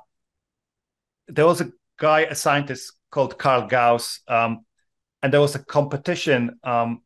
there 1.27 1.47
was 1.47 1.61
a 1.61 1.71
guy, 1.99 2.21
a 2.21 2.35
scientist 2.35 2.93
called 3.11 3.37
Carl 3.37 3.67
Gauss, 3.67 4.21
um, 4.27 4.65
and 5.21 5.31
there 5.33 5.41
was 5.41 5.55
a 5.55 5.63
competition 5.63 6.59
um, 6.63 7.01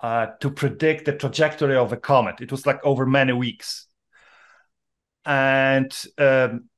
uh, 0.00 0.28
to 0.40 0.50
predict 0.50 1.04
the 1.04 1.12
trajectory 1.12 1.76
of 1.76 1.92
a 1.92 1.96
comet. 1.96 2.40
It 2.40 2.50
was 2.50 2.66
like 2.66 2.84
over 2.84 3.06
many 3.06 3.32
weeks, 3.32 3.86
and 5.24 5.92
um, 6.18 6.68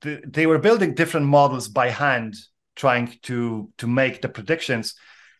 the, 0.00 0.22
they 0.26 0.46
were 0.46 0.58
building 0.58 0.94
different 0.94 1.26
models 1.26 1.68
by 1.68 1.90
hand, 1.90 2.34
trying 2.74 3.16
to 3.22 3.70
to 3.78 3.86
make 3.86 4.22
the 4.22 4.28
predictions. 4.28 4.94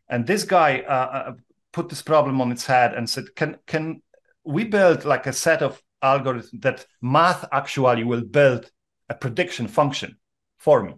And 0.08 0.26
this 0.26 0.44
guy 0.44 0.80
uh, 0.80 0.92
uh 0.92 1.32
put 1.72 1.88
this 1.88 2.02
problem 2.02 2.40
on 2.40 2.52
its 2.52 2.66
head 2.66 2.94
and 2.94 3.10
said, 3.10 3.34
"Can 3.34 3.56
can 3.66 4.00
we 4.44 4.64
build 4.64 5.04
like 5.04 5.26
a 5.26 5.32
set 5.32 5.62
of 5.62 5.82
algorithms 6.02 6.60
that 6.60 6.86
math 7.00 7.46
actually 7.50 8.04
will 8.04 8.20
build 8.20 8.70
a 9.08 9.14
prediction 9.14 9.68
function 9.68 10.16
for 10.58 10.82
me. 10.82 10.94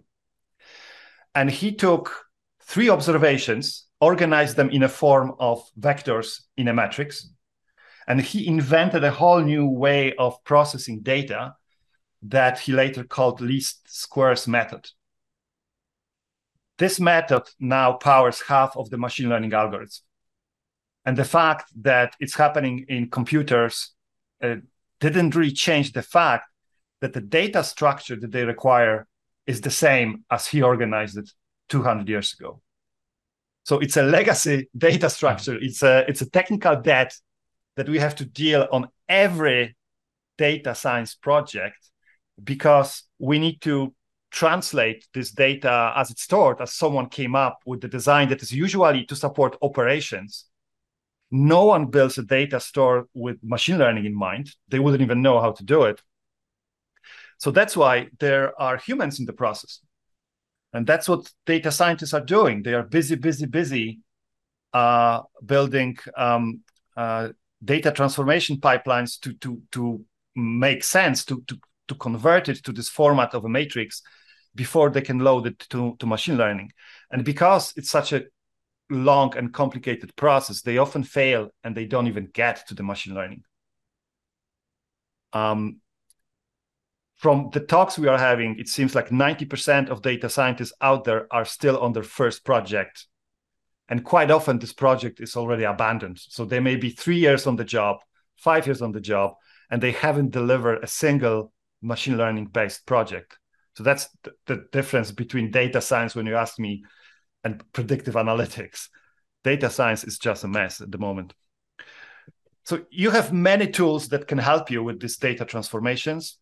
And 1.35 1.49
he 1.49 1.73
took 1.73 2.25
three 2.63 2.89
observations, 2.89 3.85
organized 4.01 4.55
them 4.55 4.69
in 4.69 4.83
a 4.83 4.89
form 4.89 5.33
of 5.39 5.63
vectors 5.79 6.41
in 6.55 6.67
a 6.67 6.73
matrix, 6.73 7.29
and 8.07 8.21
he 8.21 8.47
invented 8.47 9.03
a 9.03 9.11
whole 9.11 9.41
new 9.41 9.67
way 9.67 10.13
of 10.15 10.43
processing 10.43 11.01
data 11.01 11.53
that 12.23 12.59
he 12.59 12.71
later 12.71 13.03
called 13.03 13.41
least 13.41 13.81
squares 13.85 14.47
method. 14.47 14.89
This 16.77 16.99
method 16.99 17.43
now 17.59 17.93
powers 17.93 18.41
half 18.41 18.77
of 18.77 18.89
the 18.89 18.97
machine 18.97 19.29
learning 19.29 19.51
algorithms. 19.51 20.01
And 21.05 21.17
the 21.17 21.25
fact 21.25 21.71
that 21.81 22.15
it's 22.19 22.35
happening 22.35 22.85
in 22.87 23.09
computers 23.09 23.93
uh, 24.41 24.55
didn't 24.99 25.35
really 25.35 25.51
change 25.51 25.93
the 25.93 26.01
fact 26.01 26.49
that 27.01 27.13
the 27.13 27.21
data 27.21 27.63
structure 27.63 28.15
that 28.15 28.31
they 28.31 28.43
require 28.43 29.07
is 29.45 29.61
the 29.61 29.71
same 29.71 30.23
as 30.29 30.47
he 30.47 30.61
organized 30.61 31.17
it 31.17 31.29
200 31.69 32.07
years 32.09 32.35
ago. 32.39 32.61
So 33.63 33.79
it's 33.79 33.97
a 33.97 34.03
legacy 34.03 34.69
data 34.77 35.09
structure. 35.09 35.57
It's 35.59 35.83
a 35.83 36.05
it's 36.07 36.21
a 36.21 36.29
technical 36.29 36.75
debt 36.81 37.13
that 37.75 37.89
we 37.89 37.99
have 37.99 38.15
to 38.15 38.25
deal 38.25 38.67
on 38.71 38.87
every 39.09 39.75
data 40.37 40.73
science 40.75 41.15
project 41.15 41.77
because 42.43 43.03
we 43.19 43.39
need 43.39 43.61
to 43.61 43.93
translate 44.31 45.07
this 45.13 45.31
data 45.31 45.93
as 45.95 46.11
it's 46.11 46.23
stored 46.23 46.61
as 46.61 46.73
someone 46.73 47.07
came 47.09 47.35
up 47.35 47.59
with 47.65 47.81
the 47.81 47.87
design 47.87 48.29
that 48.29 48.41
is 48.41 48.51
usually 48.51 49.05
to 49.05 49.15
support 49.15 49.57
operations 49.61 50.45
no 51.31 51.65
one 51.65 51.85
builds 51.85 52.17
a 52.17 52.23
data 52.23 52.59
store 52.59 53.07
with 53.13 53.37
machine 53.41 53.77
learning 53.77 54.05
in 54.05 54.13
mind 54.13 54.53
they 54.67 54.79
wouldn't 54.79 55.01
even 55.01 55.21
know 55.21 55.39
how 55.39 55.51
to 55.51 55.63
do 55.63 55.83
it 55.83 56.01
so 57.37 57.51
that's 57.51 57.77
why 57.77 58.07
there 58.19 58.59
are 58.59 58.77
humans 58.77 59.19
in 59.19 59.25
the 59.25 59.33
process. 59.33 59.79
And 60.73 60.85
that's 60.85 61.07
what 61.07 61.31
data 61.45 61.71
scientists 61.71 62.13
are 62.13 62.23
doing. 62.25 62.63
They 62.63 62.73
are 62.73 62.83
busy, 62.83 63.15
busy, 63.15 63.45
busy 63.45 63.99
uh, 64.73 65.21
building 65.45 65.97
um, 66.15 66.61
uh, 66.95 67.29
data 67.63 67.91
transformation 67.91 68.57
pipelines 68.57 69.19
to, 69.21 69.33
to, 69.35 69.61
to 69.71 70.03
make 70.35 70.83
sense, 70.83 71.25
to, 71.25 71.43
to, 71.47 71.57
to 71.87 71.95
convert 71.95 72.49
it 72.49 72.63
to 72.63 72.71
this 72.71 72.89
format 72.89 73.33
of 73.33 73.45
a 73.45 73.49
matrix 73.49 74.01
before 74.55 74.89
they 74.89 75.01
can 75.01 75.19
load 75.19 75.47
it 75.47 75.59
to, 75.69 75.95
to 75.99 76.05
machine 76.05 76.37
learning. 76.37 76.71
And 77.11 77.23
because 77.23 77.73
it's 77.77 77.89
such 77.89 78.13
a 78.13 78.23
long 78.89 79.35
and 79.37 79.53
complicated 79.53 80.15
process, 80.15 80.61
they 80.61 80.77
often 80.77 81.03
fail 81.03 81.49
and 81.63 81.75
they 81.75 81.85
don't 81.85 82.07
even 82.07 82.27
get 82.33 82.67
to 82.67 82.73
the 82.73 82.83
machine 82.83 83.13
learning. 83.13 83.43
Um, 85.33 85.81
from 87.17 87.49
the 87.51 87.59
talks 87.59 87.97
we 87.97 88.07
are 88.07 88.17
having, 88.17 88.57
it 88.59 88.67
seems 88.67 88.93
like 88.93 89.09
90% 89.09 89.89
of 89.89 90.03
data 90.03 90.29
scientists 90.29 90.73
out 90.81 91.03
there 91.03 91.27
are 91.31 91.45
still 91.45 91.79
on 91.79 91.91
their 91.93 92.03
first 92.03 92.45
project. 92.45 93.07
And 93.89 94.03
quite 94.03 94.29
often, 94.29 94.59
this 94.59 94.73
project 94.73 95.19
is 95.19 95.35
already 95.35 95.63
abandoned. 95.63 96.19
So 96.19 96.45
they 96.45 96.59
may 96.59 96.75
be 96.75 96.91
three 96.91 97.17
years 97.17 97.47
on 97.47 97.55
the 97.55 97.63
job, 97.63 97.97
five 98.35 98.67
years 98.67 98.83
on 98.83 98.91
the 98.91 99.01
job, 99.01 99.33
and 99.71 99.81
they 99.81 99.93
haven't 99.93 100.31
delivered 100.31 100.83
a 100.83 100.87
single 100.87 101.51
machine 101.81 102.17
learning 102.17 102.47
based 102.47 102.85
project. 102.85 103.39
So 103.75 103.83
that's 103.83 104.09
the, 104.23 104.33
the 104.45 104.65
difference 104.71 105.11
between 105.11 105.49
data 105.49 105.81
science, 105.81 106.15
when 106.15 106.27
you 106.27 106.35
ask 106.35 106.59
me, 106.59 106.83
and 107.43 107.63
predictive 107.73 108.13
analytics. 108.13 108.89
Data 109.43 109.71
science 109.71 110.03
is 110.03 110.19
just 110.19 110.43
a 110.43 110.47
mess 110.47 110.81
at 110.81 110.91
the 110.91 110.97
moment. 110.97 111.33
So 112.65 112.85
you 112.91 113.09
have 113.11 113.33
many 113.33 113.67
tools 113.67 114.09
that 114.09 114.27
can 114.27 114.37
help 114.37 114.69
you 114.69 114.83
with 114.83 114.99
these 114.99 115.17
data 115.17 115.45
transformations 115.45 116.37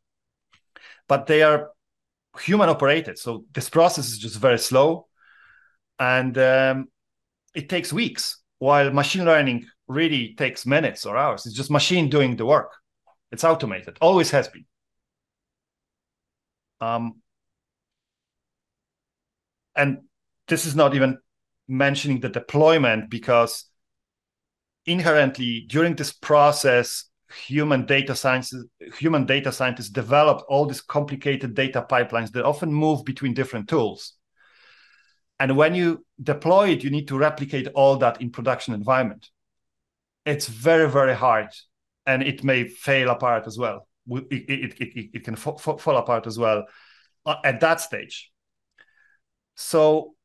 but 1.07 1.27
they 1.27 1.43
are 1.43 1.71
human 2.39 2.69
operated. 2.69 3.17
So 3.17 3.45
this 3.53 3.69
process 3.69 4.07
is 4.07 4.17
just 4.17 4.37
very 4.37 4.59
slow, 4.59 5.07
and 5.99 6.37
um, 6.37 6.87
it 7.53 7.69
takes 7.69 7.93
weeks. 7.93 8.41
While 8.59 8.91
machine 8.91 9.25
learning 9.25 9.67
really 9.87 10.33
takes 10.35 10.65
minutes 10.65 11.05
or 11.05 11.17
hours. 11.17 11.45
It's 11.45 11.55
just 11.55 11.71
machine 11.71 12.09
doing 12.09 12.35
the 12.35 12.45
work. 12.45 12.71
It's 13.31 13.43
automated. 13.43 13.97
Always 14.01 14.31
has 14.31 14.47
been. 14.47 14.65
Um, 16.81 17.21
and 19.75 19.99
this 20.47 20.65
is 20.65 20.75
not 20.75 20.95
even 20.95 21.17
mentioning 21.67 22.19
the 22.19 22.29
deployment 22.29 23.09
because 23.09 23.65
inherently 24.85 25.65
during 25.67 25.95
this 25.95 26.11
process 26.11 27.05
human 27.35 27.85
data 27.85 28.15
sciences 28.15 28.65
human 28.97 29.25
data 29.25 29.51
scientists 29.51 29.89
developed 29.89 30.43
all 30.47 30.65
these 30.65 30.81
complicated 30.81 31.53
data 31.53 31.85
pipelines 31.89 32.31
that 32.31 32.45
often 32.45 32.71
move 32.73 33.03
between 33.05 33.33
different 33.33 33.67
tools 33.67 34.13
and 35.39 35.55
when 35.57 35.75
you 35.75 36.05
deploy 36.21 36.69
it 36.69 36.83
you 36.83 36.89
need 36.89 37.07
to 37.07 37.17
replicate 37.17 37.67
all 37.75 37.97
that 37.97 38.21
in 38.21 38.29
production 38.29 38.73
environment 38.73 39.29
it's 40.25 40.47
very 40.47 40.89
very 40.89 41.15
hard 41.15 41.49
and 42.05 42.23
it 42.23 42.43
may 42.43 42.67
fail 42.67 43.09
apart 43.09 43.47
as 43.47 43.57
well 43.57 43.87
it, 44.07 44.25
it, 44.31 44.73
it, 44.79 45.09
it 45.13 45.23
can 45.23 45.35
fall 45.35 45.97
apart 45.97 46.27
as 46.27 46.37
well 46.37 46.65
uh, 47.25 47.35
at 47.43 47.59
that 47.59 47.81
stage 47.81 48.31
so 49.55 50.15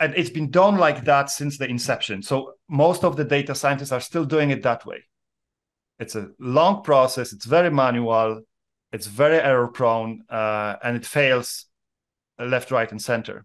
and 0.00 0.14
it's 0.16 0.30
been 0.30 0.50
done 0.50 0.76
like 0.76 1.04
that 1.04 1.30
since 1.30 1.58
the 1.58 1.68
inception. 1.68 2.22
So 2.22 2.54
most 2.68 3.04
of 3.04 3.16
the 3.16 3.24
data 3.24 3.54
scientists 3.54 3.92
are 3.92 4.00
still 4.00 4.24
doing 4.24 4.50
it 4.50 4.62
that 4.62 4.84
way. 4.84 5.04
It's 5.98 6.16
a 6.16 6.28
long 6.38 6.82
process. 6.82 7.32
It's 7.32 7.44
very 7.44 7.70
manual. 7.70 8.42
It's 8.92 9.06
very 9.06 9.38
error 9.38 9.68
prone, 9.68 10.22
uh, 10.28 10.76
and 10.82 10.96
it 10.96 11.04
fails 11.04 11.66
left, 12.38 12.70
right, 12.70 12.90
and 12.90 13.02
center. 13.02 13.44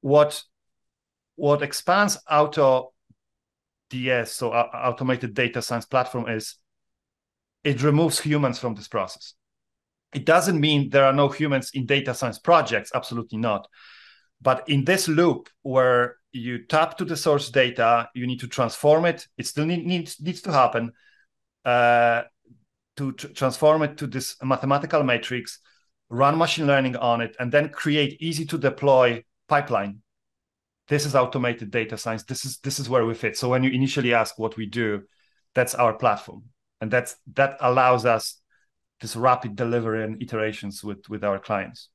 What 0.00 0.42
what 1.36 1.60
Xpanse 1.60 2.18
Auto 2.30 2.92
DS, 3.90 4.32
so 4.32 4.50
uh, 4.50 4.68
automated 4.72 5.34
data 5.34 5.62
science 5.62 5.84
platform, 5.84 6.28
is 6.28 6.56
it 7.62 7.82
removes 7.82 8.20
humans 8.20 8.58
from 8.58 8.74
this 8.74 8.88
process. 8.88 9.34
It 10.12 10.26
doesn't 10.26 10.60
mean 10.60 10.90
there 10.90 11.04
are 11.04 11.12
no 11.12 11.28
humans 11.28 11.70
in 11.74 11.86
data 11.86 12.14
science 12.14 12.38
projects. 12.38 12.92
Absolutely 12.94 13.38
not 13.38 13.68
but 14.40 14.68
in 14.68 14.84
this 14.84 15.08
loop 15.08 15.48
where 15.62 16.16
you 16.32 16.64
tap 16.66 16.98
to 16.98 17.04
the 17.04 17.16
source 17.16 17.50
data, 17.50 18.08
you 18.14 18.26
need 18.26 18.40
to 18.40 18.48
transform 18.48 19.04
it. 19.06 19.26
It 19.38 19.46
still 19.46 19.64
need, 19.66 19.86
needs 19.86 20.20
needs 20.20 20.42
to 20.42 20.52
happen 20.52 20.92
uh, 21.64 22.22
to 22.96 23.12
tr- 23.12 23.28
transform 23.28 23.82
it 23.82 23.96
to 23.98 24.06
this 24.06 24.36
mathematical 24.42 25.02
matrix, 25.02 25.60
run 26.08 26.36
machine 26.36 26.66
learning 26.66 26.96
on 26.96 27.20
it, 27.20 27.36
and 27.38 27.50
then 27.52 27.68
create 27.68 28.20
easy 28.20 28.44
to 28.46 28.58
deploy 28.58 29.22
pipeline. 29.48 30.00
This 30.88 31.06
is 31.06 31.14
automated 31.14 31.70
data 31.70 31.96
science. 31.96 32.24
This 32.24 32.44
is 32.44 32.58
this 32.58 32.78
is 32.78 32.88
where 32.88 33.06
we 33.06 33.14
fit. 33.14 33.38
So 33.38 33.48
when 33.48 33.62
you 33.62 33.70
initially 33.70 34.12
ask 34.12 34.38
what 34.38 34.56
we 34.56 34.66
do, 34.66 35.02
that's 35.54 35.74
our 35.74 35.94
platform, 35.94 36.42
and 36.80 36.90
that's 36.90 37.16
that 37.34 37.56
allows 37.60 38.04
us 38.04 38.40
this 39.00 39.16
rapid 39.16 39.56
delivery 39.56 40.04
and 40.04 40.22
iterations 40.22 40.84
with 40.84 41.08
with 41.08 41.24
our 41.24 41.38
clients. 41.38 41.88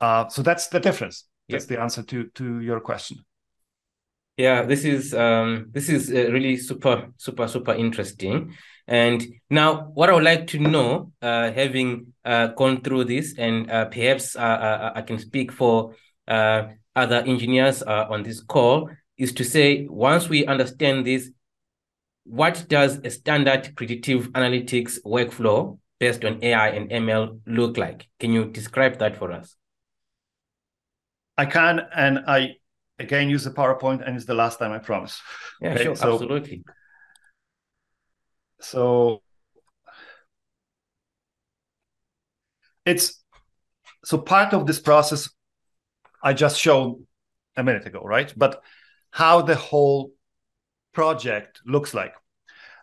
Uh, 0.00 0.28
so 0.28 0.42
that's 0.42 0.68
the 0.68 0.80
difference. 0.80 1.24
That's 1.48 1.66
the 1.66 1.80
answer 1.80 2.02
to 2.04 2.28
to 2.34 2.60
your 2.60 2.80
question. 2.80 3.18
Yeah, 4.36 4.62
this 4.62 4.84
is 4.84 5.12
um, 5.12 5.66
this 5.72 5.88
is 5.88 6.10
uh, 6.10 6.30
really 6.32 6.56
super 6.56 7.12
super 7.16 7.48
super 7.48 7.74
interesting. 7.74 8.54
And 8.86 9.22
now, 9.50 9.90
what 9.94 10.08
I 10.10 10.14
would 10.14 10.24
like 10.24 10.46
to 10.48 10.58
know, 10.58 11.12
uh, 11.22 11.52
having 11.52 12.12
uh, 12.24 12.48
gone 12.48 12.80
through 12.80 13.04
this, 13.04 13.34
and 13.38 13.70
uh, 13.70 13.84
perhaps 13.84 14.34
uh, 14.34 14.40
uh, 14.40 14.92
I 14.96 15.02
can 15.02 15.18
speak 15.18 15.52
for 15.52 15.94
other 16.26 17.22
engineers 17.26 17.82
on 17.82 18.22
this 18.22 18.40
call, 18.40 18.90
is 19.16 19.32
to 19.34 19.44
say 19.44 19.86
once 19.88 20.28
we 20.28 20.46
understand 20.46 21.06
this, 21.06 21.30
what 22.24 22.66
does 22.68 22.98
a 23.04 23.10
standard 23.10 23.72
predictive 23.76 24.30
analytics 24.32 24.98
workflow 25.04 25.78
based 25.98 26.24
on 26.24 26.42
AI 26.42 26.68
and 26.70 26.90
ML 26.90 27.40
look 27.46 27.76
like? 27.76 28.08
Can 28.18 28.32
you 28.32 28.46
describe 28.46 28.98
that 28.98 29.16
for 29.16 29.32
us? 29.32 29.56
I 31.40 31.46
can, 31.46 31.80
and 31.96 32.18
I 32.26 32.56
again 32.98 33.30
use 33.30 33.44
the 33.44 33.50
PowerPoint, 33.50 34.06
and 34.06 34.14
it's 34.14 34.26
the 34.26 34.34
last 34.34 34.58
time 34.58 34.72
I 34.72 34.78
promise. 34.78 35.22
Yeah, 35.62 35.72
okay? 35.72 35.84
sure, 35.84 35.96
so, 35.96 36.12
absolutely. 36.12 36.64
So 38.60 39.22
it's 42.84 43.22
so 44.04 44.18
part 44.18 44.52
of 44.52 44.66
this 44.66 44.80
process 44.80 45.30
I 46.22 46.34
just 46.34 46.60
showed 46.60 47.06
a 47.56 47.62
minute 47.62 47.86
ago, 47.86 48.02
right? 48.04 48.30
But 48.36 48.62
how 49.10 49.40
the 49.40 49.56
whole 49.56 50.12
project 50.92 51.62
looks 51.64 51.94
like. 51.94 52.12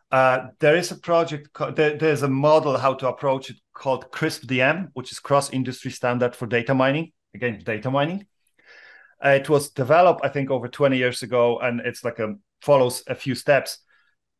Uh, 0.09 0.47
there 0.59 0.77
is 0.77 0.89
a 0.91 0.95
project, 0.95 1.49
there, 1.75 1.95
there's 1.95 2.23
a 2.23 2.27
model 2.27 2.75
how 2.77 2.95
to 2.95 3.07
approach 3.07 3.51
it 3.51 3.57
called 3.73 4.09
CRISP-DM, 4.11 4.87
which 4.93 5.11
is 5.11 5.19
cross 5.19 5.51
industry 5.51 5.91
standard 5.91 6.35
for 6.35 6.47
data 6.47 6.73
mining. 6.73 7.11
Again, 7.35 7.61
data 7.63 7.91
mining. 7.91 8.25
Uh, 9.23 9.29
it 9.29 9.49
was 9.49 9.69
developed, 9.69 10.21
I 10.23 10.29
think, 10.29 10.51
over 10.51 10.67
20 10.67 10.97
years 10.97 11.23
ago, 11.23 11.59
and 11.59 11.81
it's 11.81 12.03
like 12.03 12.19
a 12.19 12.35
follows 12.61 13.03
a 13.07 13.15
few 13.15 13.35
steps. 13.35 13.79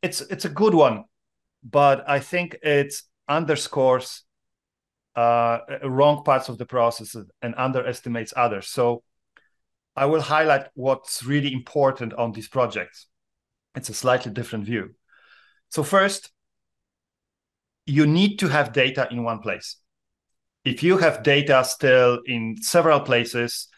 It's 0.02 0.22
it's 0.22 0.46
a 0.46 0.50
good 0.50 0.74
one, 0.74 1.06
but 1.64 2.08
I 2.08 2.20
think 2.20 2.58
it 2.62 2.94
underscores 3.28 4.24
uh, 5.16 5.60
wrong 5.84 6.24
parts 6.24 6.48
of 6.48 6.58
the 6.58 6.66
process 6.66 7.16
and 7.42 7.56
underestimates 7.58 8.34
others. 8.36 8.68
So 8.68 9.04
I 9.96 10.06
will 10.06 10.22
highlight 10.22 10.68
what's 10.76 11.24
really 11.24 11.52
important 11.52 12.14
on 12.14 12.32
these 12.32 12.48
projects. 12.48 13.08
It's 13.76 13.90
a 13.90 13.96
slightly 13.96 14.32
different 14.32 14.66
view. 14.66 14.94
So 15.70 15.82
first, 15.82 16.32
you 17.88 18.06
need 18.06 18.38
to 18.38 18.48
have 18.48 18.74
data 18.74 19.08
in 19.10 19.24
one 19.24 19.40
place. 19.40 19.78
If 20.64 20.84
you 20.84 20.98
have 20.98 21.24
data 21.24 21.64
still 21.64 22.20
in 22.26 22.58
several 22.62 23.00
places, 23.00 23.70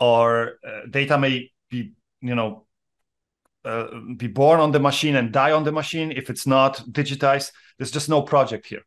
or 0.00 0.58
uh, 0.66 0.86
data 0.90 1.18
may 1.18 1.50
be 1.70 1.92
you 2.20 2.34
know 2.34 2.66
uh, 3.64 3.86
be 4.16 4.28
born 4.28 4.60
on 4.60 4.72
the 4.72 4.80
machine 4.80 5.16
and 5.16 5.32
die 5.32 5.52
on 5.52 5.64
the 5.64 5.72
machine. 5.72 6.12
If 6.12 6.30
it's 6.30 6.46
not 6.46 6.76
digitized 6.90 7.52
there's 7.78 7.90
just 7.90 8.08
no 8.08 8.22
project 8.22 8.66
here. 8.66 8.82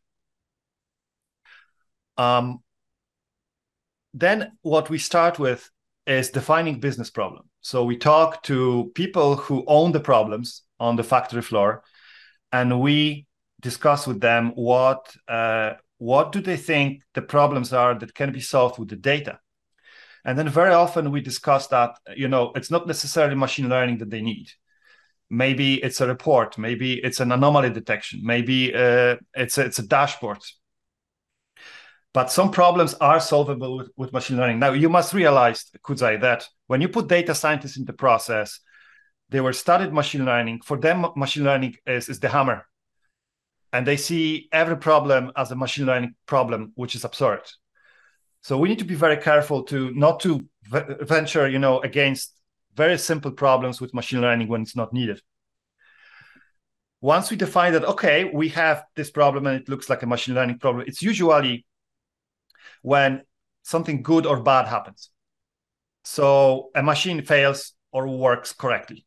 Um, 2.16 2.62
then 4.12 4.52
what 4.62 4.90
we 4.90 4.98
start 4.98 5.38
with 5.38 5.70
is 6.06 6.30
defining 6.30 6.80
business 6.80 7.10
problem. 7.10 7.48
So 7.60 7.84
we 7.84 7.96
talk 7.96 8.42
to 8.44 8.90
people 8.94 9.36
who 9.36 9.64
own 9.66 9.92
the 9.92 10.00
problems 10.00 10.62
on 10.80 10.96
the 10.96 11.04
factory 11.04 11.42
floor 11.42 11.84
and 12.52 12.80
we 12.80 13.26
discuss 13.60 14.06
with 14.06 14.20
them 14.20 14.52
what 14.54 15.14
uh, 15.28 15.74
what 15.98 16.32
do 16.32 16.40
they 16.40 16.56
think 16.56 17.02
the 17.14 17.22
problems 17.22 17.72
are 17.72 17.94
that 17.98 18.14
can 18.14 18.32
be 18.32 18.40
solved 18.40 18.78
with 18.78 18.88
the 18.88 18.96
data 18.96 19.38
and 20.24 20.38
then 20.38 20.48
very 20.48 20.72
often 20.72 21.10
we 21.10 21.20
discuss 21.20 21.66
that, 21.68 21.98
you 22.16 22.28
know, 22.28 22.52
it's 22.54 22.70
not 22.70 22.86
necessarily 22.86 23.34
machine 23.34 23.68
learning 23.68 23.98
that 23.98 24.10
they 24.10 24.20
need. 24.20 24.48
Maybe 25.30 25.74
it's 25.82 26.00
a 26.00 26.06
report, 26.06 26.58
maybe 26.58 26.94
it's 26.94 27.20
an 27.20 27.32
anomaly 27.32 27.70
detection, 27.70 28.20
maybe 28.22 28.74
uh, 28.74 29.16
it's, 29.34 29.58
a, 29.58 29.64
it's 29.66 29.78
a 29.78 29.86
dashboard. 29.86 30.38
But 32.12 32.32
some 32.32 32.50
problems 32.50 32.94
are 32.94 33.20
solvable 33.20 33.76
with, 33.76 33.90
with 33.96 34.12
machine 34.12 34.36
learning. 34.36 34.58
Now, 34.58 34.72
you 34.72 34.88
must 34.88 35.14
realize, 35.14 35.70
Kudzai, 35.84 36.20
that 36.22 36.48
when 36.66 36.80
you 36.80 36.88
put 36.88 37.06
data 37.06 37.34
scientists 37.34 37.76
in 37.76 37.84
the 37.84 37.92
process, 37.92 38.60
they 39.28 39.40
were 39.40 39.52
studied 39.52 39.92
machine 39.92 40.24
learning. 40.24 40.62
For 40.64 40.76
them, 40.76 41.06
machine 41.14 41.44
learning 41.44 41.76
is, 41.86 42.08
is 42.08 42.18
the 42.18 42.28
hammer. 42.28 42.66
And 43.72 43.86
they 43.86 43.96
see 43.96 44.48
every 44.50 44.76
problem 44.76 45.30
as 45.36 45.52
a 45.52 45.56
machine 45.56 45.86
learning 45.86 46.16
problem, 46.26 46.72
which 46.74 46.96
is 46.96 47.04
absurd. 47.04 47.42
So 48.42 48.58
we 48.58 48.68
need 48.68 48.78
to 48.78 48.84
be 48.84 48.94
very 48.94 49.16
careful 49.16 49.64
to 49.64 49.92
not 49.94 50.20
to 50.20 50.40
venture, 50.64 51.48
you 51.48 51.58
know, 51.58 51.80
against 51.80 52.34
very 52.74 52.96
simple 52.98 53.32
problems 53.32 53.80
with 53.80 53.92
machine 53.94 54.20
learning 54.20 54.48
when 54.48 54.62
it's 54.62 54.76
not 54.76 54.92
needed. 54.92 55.20
Once 57.02 57.30
we 57.30 57.36
define 57.36 57.72
that, 57.72 57.84
okay, 57.84 58.24
we 58.24 58.48
have 58.50 58.84
this 58.94 59.10
problem 59.10 59.46
and 59.46 59.60
it 59.60 59.68
looks 59.68 59.88
like 59.88 60.02
a 60.02 60.06
machine 60.06 60.34
learning 60.34 60.58
problem, 60.58 60.84
it's 60.86 61.02
usually 61.02 61.64
when 62.82 63.22
something 63.62 64.02
good 64.02 64.26
or 64.26 64.42
bad 64.42 64.66
happens. 64.66 65.10
So 66.04 66.70
a 66.74 66.82
machine 66.82 67.22
fails 67.22 67.72
or 67.92 68.06
works 68.06 68.52
correctly, 68.52 69.06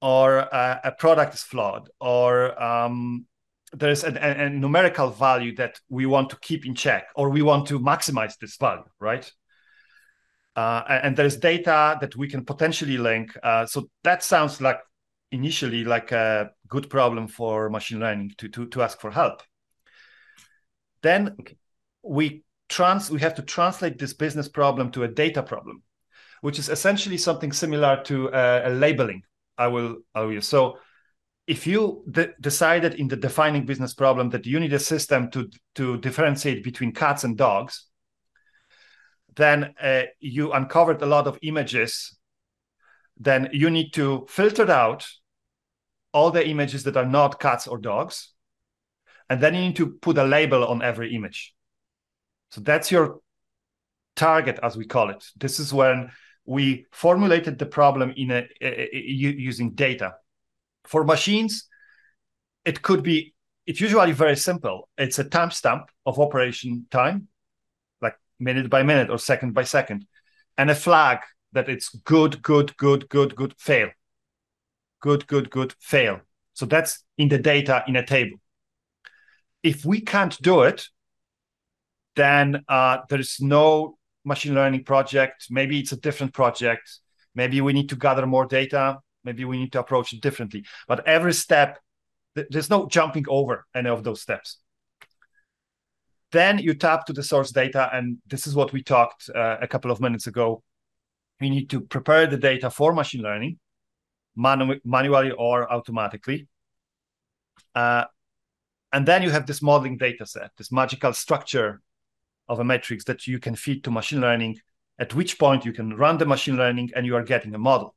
or 0.00 0.38
a, 0.38 0.80
a 0.84 0.92
product 0.92 1.34
is 1.34 1.42
flawed, 1.42 1.88
or 2.00 2.60
um, 2.62 3.26
there's 3.72 4.04
a, 4.04 4.10
a, 4.10 4.46
a, 4.46 4.50
numerical 4.50 5.10
value 5.10 5.54
that 5.56 5.78
we 5.88 6.06
want 6.06 6.30
to 6.30 6.38
keep 6.40 6.66
in 6.66 6.74
check 6.74 7.08
or 7.14 7.30
we 7.30 7.42
want 7.42 7.66
to 7.68 7.78
maximize 7.78 8.38
this 8.38 8.56
value 8.56 8.84
right? 9.00 9.30
Uh, 10.56 10.82
and 10.88 11.16
there's 11.16 11.36
data 11.36 11.96
that 12.00 12.16
we 12.16 12.28
can 12.28 12.44
potentially 12.44 12.98
link. 12.98 13.30
Uh, 13.42 13.64
so 13.64 13.88
that 14.02 14.24
sounds 14.24 14.60
like 14.60 14.80
initially 15.30 15.84
like 15.84 16.10
a 16.10 16.50
good 16.66 16.90
problem 16.90 17.28
for 17.28 17.70
machine 17.70 18.00
learning 18.00 18.32
to, 18.38 18.48
to, 18.48 18.66
to 18.66 18.82
ask 18.82 19.00
for 19.00 19.10
help. 19.10 19.42
Then 21.02 21.36
okay. 21.40 21.56
we 22.02 22.42
trans 22.68 23.10
we 23.10 23.20
have 23.20 23.36
to 23.36 23.42
translate 23.42 23.98
this 23.98 24.12
business 24.12 24.48
problem 24.48 24.90
to 24.90 25.04
a 25.04 25.08
data 25.08 25.42
problem 25.42 25.82
which 26.40 26.58
is 26.58 26.68
essentially 26.68 27.16
something 27.16 27.52
similar 27.52 28.02
to 28.04 28.30
uh, 28.30 28.62
a 28.64 28.70
labeling. 28.70 29.22
I 29.56 29.66
will 29.68 29.98
i 30.14 30.22
will 30.22 30.40
so 30.40 30.78
if 31.48 31.66
you 31.66 32.04
de- 32.10 32.32
decided 32.40 32.94
in 32.94 33.08
the 33.08 33.16
defining 33.16 33.64
business 33.64 33.94
problem 33.94 34.30
that 34.30 34.46
you 34.46 34.60
need 34.60 34.72
a 34.72 34.78
system 34.78 35.30
to 35.30 35.50
to 35.74 35.96
differentiate 35.98 36.62
between 36.62 36.92
cats 36.92 37.24
and 37.24 37.36
dogs 37.36 37.86
then 39.34 39.74
uh, 39.82 40.02
you 40.20 40.52
uncovered 40.52 41.02
a 41.02 41.06
lot 41.06 41.26
of 41.26 41.38
images 41.42 42.16
then 43.16 43.48
you 43.52 43.70
need 43.70 43.92
to 43.92 44.26
filter 44.28 44.70
out 44.70 45.08
all 46.12 46.30
the 46.30 46.46
images 46.46 46.84
that 46.84 46.96
are 46.96 47.06
not 47.06 47.40
cats 47.40 47.66
or 47.66 47.78
dogs 47.78 48.34
and 49.30 49.40
then 49.40 49.54
you 49.54 49.60
need 49.60 49.76
to 49.76 49.86
put 49.86 50.18
a 50.18 50.24
label 50.24 50.66
on 50.66 50.82
every 50.82 51.14
image. 51.14 51.54
So 52.50 52.60
that's 52.60 52.90
your 52.90 53.20
target 54.16 54.58
as 54.62 54.76
we 54.76 54.86
call 54.86 55.10
it. 55.10 55.24
This 55.36 55.60
is 55.60 55.72
when 55.72 56.10
we 56.46 56.86
formulated 56.92 57.58
the 57.58 57.66
problem 57.66 58.14
in 58.16 58.30
a, 58.30 58.48
a, 58.62 58.96
a, 58.96 58.98
using 58.98 59.72
data 59.72 60.14
for 60.88 61.04
machines 61.04 61.68
it 62.64 62.82
could 62.82 63.02
be 63.02 63.34
it's 63.66 63.80
usually 63.80 64.12
very 64.12 64.36
simple 64.36 64.88
it's 64.96 65.18
a 65.18 65.24
timestamp 65.24 65.84
of 66.06 66.18
operation 66.18 66.86
time 66.90 67.28
like 68.02 68.16
minute 68.40 68.68
by 68.70 68.82
minute 68.82 69.10
or 69.10 69.18
second 69.18 69.52
by 69.52 69.62
second 69.62 70.06
and 70.56 70.70
a 70.70 70.74
flag 70.74 71.18
that 71.52 71.68
it's 71.68 71.88
good 72.04 72.42
good 72.42 72.76
good 72.76 73.08
good 73.08 73.34
good 73.36 73.54
fail 73.58 73.88
good 75.00 75.26
good 75.26 75.50
good 75.50 75.74
fail 75.80 76.20
so 76.54 76.66
that's 76.66 77.04
in 77.16 77.28
the 77.28 77.38
data 77.38 77.84
in 77.86 77.96
a 77.96 78.04
table 78.04 78.38
if 79.62 79.84
we 79.84 80.00
can't 80.00 80.40
do 80.42 80.62
it 80.62 80.88
then 82.16 82.64
uh, 82.68 82.98
there's 83.08 83.40
no 83.40 83.96
machine 84.24 84.54
learning 84.54 84.84
project. 84.84 85.46
Maybe 85.50 85.78
it's 85.80 85.92
a 85.92 85.96
different 85.96 86.34
project. 86.34 86.98
Maybe 87.34 87.60
we 87.60 87.72
need 87.72 87.88
to 87.88 87.96
gather 87.96 88.26
more 88.26 88.46
data. 88.46 88.98
Maybe 89.24 89.44
we 89.44 89.58
need 89.58 89.72
to 89.72 89.80
approach 89.80 90.12
it 90.12 90.20
differently. 90.20 90.64
But 90.86 91.06
every 91.06 91.34
step, 91.34 91.78
there's 92.34 92.70
no 92.70 92.86
jumping 92.86 93.26
over 93.28 93.66
any 93.74 93.88
of 93.88 94.04
those 94.04 94.20
steps. 94.20 94.58
Then 96.30 96.58
you 96.58 96.74
tap 96.74 97.06
to 97.06 97.12
the 97.12 97.22
source 97.22 97.50
data, 97.50 97.88
and 97.92 98.18
this 98.26 98.46
is 98.46 98.54
what 98.54 98.72
we 98.72 98.82
talked 98.82 99.30
uh, 99.34 99.56
a 99.60 99.66
couple 99.66 99.90
of 99.90 100.00
minutes 100.00 100.26
ago. 100.26 100.62
We 101.40 101.50
need 101.50 101.70
to 101.70 101.80
prepare 101.80 102.26
the 102.26 102.36
data 102.36 102.70
for 102.70 102.92
machine 102.92 103.22
learning, 103.22 103.58
manu- 104.36 104.80
manually 104.84 105.30
or 105.30 105.72
automatically. 105.72 106.48
Uh, 107.74 108.04
and 108.92 109.06
then 109.06 109.22
you 109.22 109.30
have 109.30 109.46
this 109.46 109.62
modeling 109.62 109.96
data 109.96 110.26
set, 110.26 110.50
this 110.56 110.72
magical 110.72 111.12
structure 111.12 111.80
of 112.48 112.60
a 112.60 112.64
matrix 112.64 113.04
that 113.04 113.26
you 113.26 113.38
can 113.38 113.54
feed 113.54 113.84
to 113.84 113.90
machine 113.90 114.20
learning, 114.20 114.58
at 114.98 115.14
which 115.14 115.38
point 115.38 115.64
you 115.64 115.72
can 115.72 115.94
run 115.94 116.18
the 116.18 116.26
machine 116.26 116.56
learning 116.56 116.90
and 116.96 117.06
you 117.06 117.14
are 117.14 117.22
getting 117.22 117.54
a 117.54 117.58
model. 117.58 117.94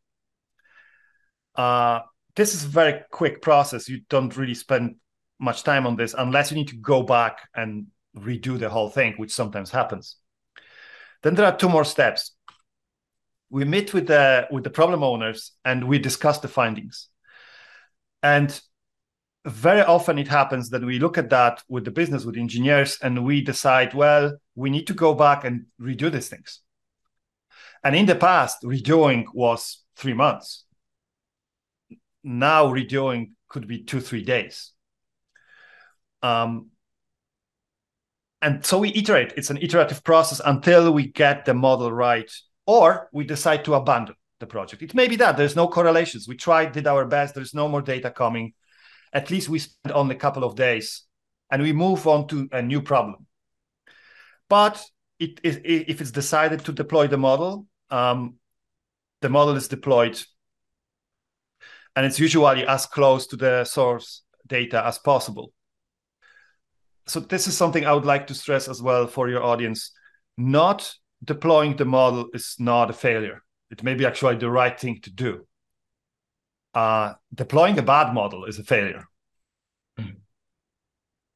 Uh, 1.55 2.01
this 2.35 2.55
is 2.55 2.63
a 2.63 2.67
very 2.67 3.01
quick 3.11 3.41
process. 3.41 3.89
You 3.89 4.01
don't 4.09 4.35
really 4.37 4.53
spend 4.53 4.95
much 5.39 5.63
time 5.63 5.87
on 5.87 5.95
this 5.95 6.15
unless 6.17 6.51
you 6.51 6.57
need 6.57 6.69
to 6.69 6.77
go 6.77 7.03
back 7.03 7.49
and 7.55 7.87
redo 8.15 8.59
the 8.59 8.69
whole 8.69 8.89
thing, 8.89 9.13
which 9.17 9.33
sometimes 9.33 9.71
happens. 9.71 10.17
Then 11.23 11.35
there 11.35 11.45
are 11.45 11.55
two 11.55 11.69
more 11.69 11.85
steps. 11.85 12.35
We 13.49 13.65
meet 13.65 13.93
with 13.93 14.07
the 14.07 14.47
with 14.49 14.63
the 14.63 14.69
problem 14.69 15.03
owners 15.03 15.51
and 15.65 15.87
we 15.87 15.99
discuss 15.99 16.39
the 16.39 16.47
findings. 16.47 17.09
And 18.23 18.59
very 19.45 19.81
often 19.81 20.19
it 20.19 20.27
happens 20.27 20.69
that 20.69 20.83
we 20.83 20.99
look 20.99 21.17
at 21.17 21.29
that 21.29 21.63
with 21.67 21.85
the 21.85 21.91
business 21.91 22.25
with 22.25 22.37
engineers 22.37 22.97
and 23.01 23.25
we 23.25 23.41
decide 23.41 23.93
well 23.93 24.37
we 24.55 24.69
need 24.69 24.85
to 24.85 24.93
go 24.93 25.13
back 25.13 25.43
and 25.43 25.65
redo 25.81 26.11
these 26.11 26.29
things 26.29 26.59
and 27.83 27.95
in 27.95 28.05
the 28.05 28.15
past 28.15 28.61
redoing 28.63 29.25
was 29.33 29.83
three 29.95 30.13
months 30.13 30.65
now 32.23 32.67
redoing 32.67 33.31
could 33.47 33.67
be 33.67 33.83
two 33.83 33.99
three 33.99 34.23
days. 34.23 34.71
Um, 36.23 36.69
and 38.41 38.65
so 38.65 38.79
we 38.79 38.93
iterate. 38.93 39.33
It's 39.37 39.49
an 39.49 39.57
iterative 39.57 40.03
process 40.03 40.41
until 40.43 40.91
we 40.91 41.07
get 41.07 41.45
the 41.45 41.53
model 41.53 41.91
right 41.91 42.31
or 42.65 43.09
we 43.11 43.23
decide 43.23 43.65
to 43.65 43.75
abandon 43.75 44.15
the 44.39 44.47
project. 44.47 44.81
It 44.81 44.95
may 44.95 45.07
be 45.07 45.15
that. 45.17 45.37
There's 45.37 45.55
no 45.55 45.67
correlations. 45.67 46.27
We 46.27 46.35
tried 46.35 46.71
did 46.71 46.87
our 46.87 47.05
best. 47.05 47.35
There's 47.35 47.53
no 47.53 47.67
more 47.67 47.81
data 47.81 48.09
coming. 48.09 48.53
At 49.13 49.29
least 49.29 49.49
we 49.49 49.59
spend 49.59 49.93
only 49.93 50.15
a 50.15 50.19
couple 50.19 50.43
of 50.43 50.55
days 50.55 51.03
and 51.51 51.61
we 51.61 51.73
move 51.73 52.07
on 52.07 52.27
to 52.29 52.49
a 52.51 52.61
new 52.61 52.81
problem. 52.81 53.27
But 54.49 54.83
it, 55.19 55.39
it, 55.43 55.61
if 55.65 56.01
it's 56.01 56.11
decided 56.11 56.65
to 56.65 56.71
deploy 56.71 57.07
the 57.07 57.17
model, 57.17 57.67
um, 57.89 58.35
the 59.21 59.29
model 59.29 59.55
is 59.55 59.67
deployed 59.67 60.19
and 61.95 62.05
it's 62.05 62.19
usually 62.19 62.65
as 62.65 62.85
close 62.85 63.27
to 63.27 63.35
the 63.35 63.63
source 63.65 64.23
data 64.47 64.85
as 64.85 64.97
possible. 64.97 65.53
So 67.07 67.19
this 67.19 67.47
is 67.47 67.57
something 67.57 67.85
I 67.85 67.93
would 67.93 68.05
like 68.05 68.27
to 68.27 68.33
stress 68.33 68.67
as 68.67 68.81
well 68.81 69.07
for 69.07 69.29
your 69.29 69.43
audience. 69.43 69.91
Not 70.37 70.93
deploying 71.23 71.75
the 71.75 71.85
model 71.85 72.27
is 72.33 72.55
not 72.59 72.89
a 72.89 72.93
failure. 72.93 73.43
It 73.69 73.83
may 73.83 73.95
be 73.95 74.05
actually 74.05 74.37
the 74.37 74.49
right 74.49 74.79
thing 74.79 74.99
to 75.01 75.11
do 75.11 75.45
uh, 76.73 77.13
deploying 77.33 77.77
a 77.77 77.81
bad 77.81 78.13
model 78.13 78.45
is 78.45 78.59
a 78.59 78.63
failure. 78.63 79.05
Hmm. 79.97 80.09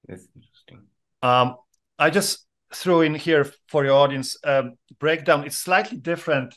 That's 0.07 0.27
interesting. 0.35 0.87
Um, 1.21 1.57
I 1.99 2.09
just 2.09 2.45
threw 2.73 3.01
in 3.01 3.15
here 3.15 3.51
for 3.67 3.85
your 3.85 3.95
audience 3.95 4.37
um, 4.43 4.77
breakdown. 4.99 5.45
It's 5.45 5.57
slightly 5.57 5.97
different 5.97 6.55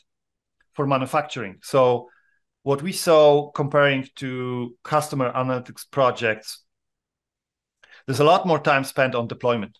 for 0.73 0.85
manufacturing. 0.87 1.59
So 1.61 2.09
what 2.63 2.81
we 2.81 2.91
saw 2.91 3.51
comparing 3.51 4.07
to 4.17 4.75
customer 4.83 5.31
analytics 5.33 5.85
projects, 5.89 6.63
there's 8.05 8.19
a 8.19 8.25
lot 8.25 8.45
more 8.45 8.59
time 8.59 8.83
spent 8.83 9.15
on 9.15 9.27
deployment. 9.27 9.77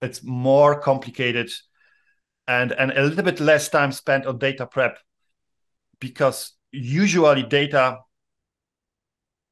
It's 0.00 0.22
more 0.22 0.80
complicated 0.80 1.50
and, 2.46 2.72
and 2.72 2.92
a 2.92 3.02
little 3.02 3.24
bit 3.24 3.40
less 3.40 3.68
time 3.68 3.92
spent 3.92 4.26
on 4.26 4.38
data 4.38 4.66
prep 4.66 4.98
because 6.00 6.52
usually 6.72 7.42
data 7.42 7.98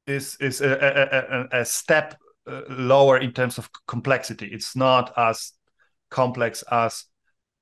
is 0.06 0.36
is 0.40 0.60
a, 0.60 0.70
a, 0.70 1.58
a, 1.58 1.60
a 1.60 1.64
step 1.64 2.16
uh, 2.46 2.60
lower 2.68 3.18
in 3.18 3.32
terms 3.32 3.58
of 3.58 3.68
complexity. 3.86 4.46
It's 4.46 4.76
not 4.76 5.12
as 5.16 5.52
complex 6.10 6.62
as 6.70 7.04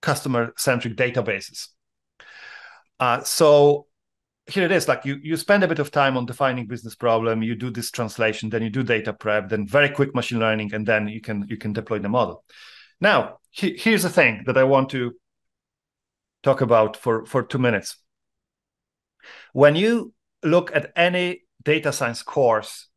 customer 0.02 0.52
centric 0.56 0.96
databases. 0.96 1.68
Uh, 3.00 3.22
so 3.22 3.86
here 4.46 4.64
it 4.64 4.72
is 4.72 4.88
like 4.88 5.04
you 5.04 5.18
you 5.22 5.36
spend 5.36 5.64
a 5.64 5.68
bit 5.68 5.78
of 5.78 5.90
time 5.90 6.16
on 6.16 6.26
defining 6.26 6.66
business 6.66 6.94
problem 6.94 7.42
you 7.42 7.54
do 7.54 7.70
this 7.70 7.90
translation 7.90 8.50
then 8.50 8.62
you 8.62 8.68
do 8.68 8.82
data 8.82 9.12
prep 9.12 9.48
then 9.48 9.66
very 9.66 9.88
quick 9.88 10.14
machine 10.14 10.38
learning 10.38 10.72
and 10.74 10.86
then 10.86 11.08
you 11.08 11.20
can 11.20 11.46
you 11.48 11.56
can 11.56 11.72
deploy 11.72 11.98
the 11.98 12.08
model. 12.08 12.44
Now 13.00 13.38
he, 13.50 13.76
here's 13.78 14.02
the 14.02 14.10
thing 14.10 14.42
that 14.46 14.58
i 14.58 14.64
want 14.64 14.90
to 14.90 15.12
talk 16.42 16.60
about 16.60 16.96
for 16.96 17.24
for 17.24 17.42
two 17.42 17.58
minutes. 17.58 17.96
When 19.52 19.74
you 19.74 20.12
look 20.42 20.74
at 20.76 20.92
any 20.94 21.44
data 21.62 21.92
science 21.92 22.22
course 22.22 22.88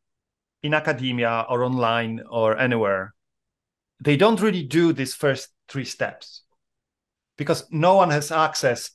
in 0.62 0.74
academia 0.74 1.46
or 1.50 1.64
online 1.64 2.22
or 2.30 2.58
anywhere, 2.58 3.14
they 4.04 4.18
don't 4.18 4.42
really 4.42 4.64
do 4.64 4.92
these 4.92 5.14
first 5.14 5.50
three 5.70 5.86
steps 5.86 6.44
because 7.38 7.66
no 7.72 7.96
one 7.96 8.10
has 8.10 8.32
access 8.32 8.92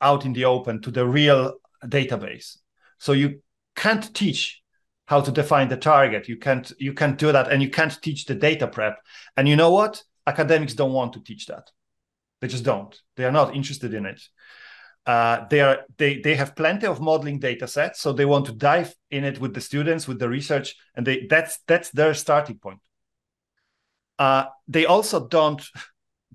out 0.00 0.24
in 0.24 0.32
the 0.32 0.44
open 0.44 0.80
to 0.82 0.90
the 0.90 1.06
real 1.06 1.54
database. 1.84 2.58
So 2.98 3.12
you 3.12 3.42
can't 3.74 4.12
teach 4.14 4.62
how 5.06 5.20
to 5.20 5.32
define 5.32 5.68
the 5.68 5.76
target. 5.76 6.28
You 6.28 6.36
can't 6.36 6.70
you 6.78 6.92
can't 6.92 7.18
do 7.18 7.32
that, 7.32 7.50
and 7.50 7.62
you 7.62 7.70
can't 7.70 7.96
teach 8.02 8.26
the 8.26 8.34
data 8.34 8.66
prep. 8.66 8.98
And 9.36 9.48
you 9.48 9.56
know 9.56 9.70
what? 9.70 10.02
Academics 10.26 10.74
don't 10.74 10.92
want 10.92 11.14
to 11.14 11.22
teach 11.22 11.46
that. 11.46 11.70
They 12.40 12.48
just 12.48 12.64
don't. 12.64 12.94
They 13.16 13.24
are 13.24 13.32
not 13.32 13.54
interested 13.56 13.94
in 13.94 14.06
it. 14.06 14.20
Uh, 15.06 15.46
they 15.48 15.60
are 15.60 15.78
they 15.96 16.20
they 16.20 16.34
have 16.34 16.54
plenty 16.54 16.86
of 16.86 17.00
modeling 17.00 17.38
data 17.38 17.66
sets, 17.66 18.00
so 18.00 18.12
they 18.12 18.26
want 18.26 18.46
to 18.46 18.52
dive 18.52 18.94
in 19.10 19.24
it 19.24 19.40
with 19.40 19.54
the 19.54 19.60
students, 19.60 20.06
with 20.06 20.18
the 20.18 20.28
research, 20.28 20.76
and 20.94 21.06
they 21.06 21.26
that's 21.30 21.60
that's 21.66 21.90
their 21.90 22.12
starting 22.12 22.58
point. 22.58 22.80
Uh, 24.18 24.44
they 24.66 24.84
also 24.84 25.26
don't 25.26 25.62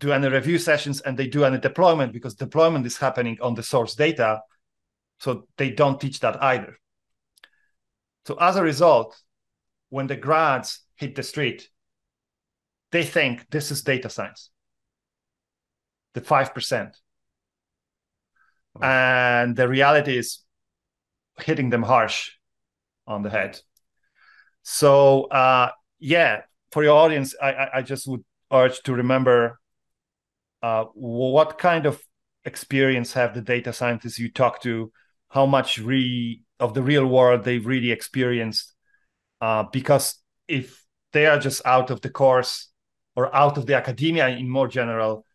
do 0.04 0.12
any 0.12 0.28
review 0.28 0.58
sessions 0.58 1.00
and 1.02 1.18
they 1.18 1.28
do 1.28 1.46
any 1.46 1.58
deployment 1.58 2.12
because 2.12 2.36
deployment 2.36 2.86
is 2.86 2.98
happening 2.98 3.38
on 3.42 3.56
the 3.56 3.64
source 3.64 3.96
data, 3.96 4.42
so 5.20 5.48
they 5.58 5.70
don't 5.70 6.00
teach 6.00 6.20
that 6.20 6.44
either. 6.44 6.78
So 8.26 8.38
as 8.40 8.58
a 8.58 8.64
result, 8.64 9.18
when 9.90 10.08
the 10.08 10.18
grads 10.18 10.82
hit 10.96 11.16
the 11.16 11.24
street, 11.24 11.70
they 12.92 13.04
think 13.04 13.50
this 13.50 13.72
is 13.72 13.82
data 13.82 14.10
science. 14.10 14.50
The 16.14 16.22
five 16.22 16.54
percent 16.54 16.98
and 18.82 19.56
the 19.56 19.68
reality 19.68 20.18
is 20.18 20.40
hitting 21.40 21.70
them 21.70 21.84
harsh 21.84 22.32
on 23.08 23.24
the 23.24 23.30
head. 23.30 23.60
So 24.64 25.24
uh, 25.26 25.72
yeah, 26.00 26.42
for 26.72 26.84
your 26.84 26.98
audience, 26.98 27.36
I, 27.42 27.70
I 27.76 27.82
just 27.82 28.06
would 28.08 28.24
urge 28.52 28.82
to 28.84 28.94
remember 28.94 29.60
uh, 30.64 30.86
what 30.94 31.58
kind 31.60 31.86
of 31.86 32.02
experience 32.46 33.14
have 33.14 33.36
the 33.36 33.42
data 33.42 33.74
scientists 33.74 34.18
you 34.18 34.32
talk 34.32 34.62
to, 34.64 34.92
how 35.30 35.46
much 35.46 35.78
re 35.78 36.42
of 36.60 36.74
the 36.74 36.82
real 36.82 37.06
world 37.06 37.44
they've 37.44 37.68
really 37.68 37.92
experienced, 37.92 38.74
uh, 39.42 39.64
because 39.72 40.22
if 40.48 40.84
they 41.12 41.26
are 41.26 41.38
just 41.38 41.62
out 41.66 41.90
of 41.90 42.00
the 42.02 42.10
course 42.10 42.70
or 43.16 43.34
out 43.36 43.58
of 43.58 43.66
the 43.66 43.76
academia 43.76 44.30
in 44.30 44.50
more 44.50 44.70
general, 44.70 45.26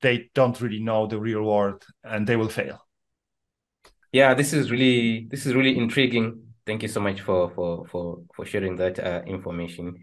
they 0.00 0.30
don't 0.34 0.60
really 0.60 0.80
know 0.80 1.06
the 1.06 1.18
real 1.18 1.42
world 1.42 1.84
and 2.02 2.26
they 2.26 2.36
will 2.36 2.48
fail. 2.48 2.80
Yeah 4.12 4.32
this 4.32 4.54
is 4.54 4.70
really 4.70 5.26
this 5.30 5.44
is 5.44 5.54
really 5.54 5.76
intriguing. 5.76 6.42
Thank 6.66 6.82
you 6.82 6.88
so 6.88 7.00
much 7.00 7.20
for 7.20 7.50
for 7.50 7.86
for 7.88 8.22
for 8.34 8.46
sharing 8.46 8.76
that 8.76 8.98
uh, 8.98 9.22
information. 9.26 9.96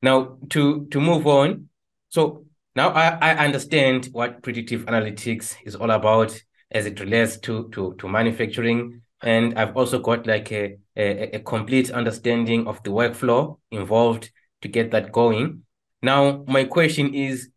Now 0.00 0.38
to 0.50 0.86
to 0.86 1.00
move 1.00 1.26
on 1.26 1.68
so 2.08 2.46
now 2.76 2.90
I, 2.90 3.18
I 3.20 3.44
understand 3.44 4.08
what 4.12 4.42
predictive 4.42 4.84
analytics 4.86 5.56
is 5.64 5.74
all 5.74 5.90
about 5.90 6.40
as 6.70 6.86
it 6.86 7.00
relates 7.00 7.38
to 7.40 7.68
to 7.70 7.94
to 7.98 8.08
manufacturing. 8.08 9.02
And 9.22 9.58
i've 9.58 9.76
also 9.76 9.98
got 9.98 10.26
like 10.26 10.50
a, 10.50 10.78
a, 10.96 11.36
a 11.36 11.40
complete 11.40 11.90
understanding 11.90 12.66
of 12.66 12.82
the 12.84 12.90
workflow 12.90 13.58
involved 13.70 14.30
to 14.62 14.68
get 14.68 14.92
that 14.92 15.12
going. 15.12 15.62
Now 16.02 16.44
my 16.46 16.64
question 16.64 17.14
is 17.14 17.50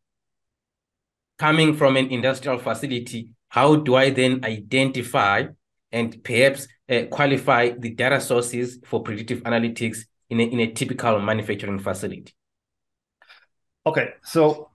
coming 1.38 1.76
from 1.76 1.95
an 1.97 2.07
industrial 2.07 2.59
facility 2.59 3.30
how 3.53 3.76
do 3.76 3.95
i 3.95 4.09
then 4.09 4.43
identify 4.43 5.45
and 5.91 6.24
perhaps 6.24 6.68
uh, 6.89 7.03
qualify 7.11 7.70
the 7.70 7.91
data 7.91 8.20
sources 8.20 8.80
for 8.84 9.03
predictive 9.03 9.43
analytics 9.43 9.99
in 10.32 10.39
a, 10.39 10.43
in 10.43 10.59
a 10.59 10.72
typical 10.72 11.20
manufacturing 11.20 11.78
facility? 11.78 12.34
Okay 13.86 14.14
so 14.24 14.72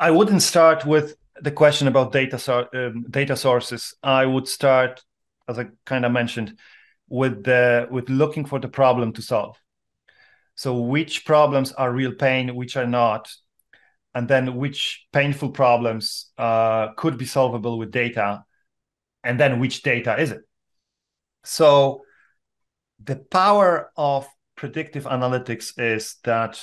i 0.00 0.10
wouldn't 0.10 0.42
start 0.42 0.84
with 0.84 1.16
the 1.40 1.50
question 1.50 1.88
about 1.88 2.12
data 2.12 2.68
um, 2.74 3.06
data 3.10 3.36
sources, 3.36 3.94
I 4.02 4.26
would 4.26 4.46
start, 4.46 5.02
as 5.48 5.58
I 5.58 5.66
kind 5.84 6.04
of 6.04 6.12
mentioned, 6.12 6.58
with 7.08 7.44
the 7.44 7.88
with 7.90 8.08
looking 8.08 8.44
for 8.44 8.58
the 8.58 8.68
problem 8.68 9.12
to 9.14 9.22
solve. 9.22 9.56
So 10.54 10.78
which 10.80 11.24
problems 11.24 11.72
are 11.72 11.92
real 11.92 12.12
pain, 12.12 12.54
which 12.54 12.76
are 12.76 12.86
not, 12.86 13.32
and 14.14 14.28
then 14.28 14.56
which 14.56 15.06
painful 15.12 15.50
problems 15.50 16.30
uh, 16.38 16.92
could 16.94 17.18
be 17.18 17.24
solvable 17.24 17.78
with 17.78 17.90
data, 17.90 18.44
and 19.24 19.38
then 19.38 19.58
which 19.58 19.82
data 19.82 20.18
is 20.20 20.30
it? 20.30 20.42
So 21.42 22.02
the 23.02 23.16
power 23.16 23.90
of 23.96 24.28
predictive 24.56 25.04
analytics 25.04 25.72
is 25.78 26.16
that 26.22 26.62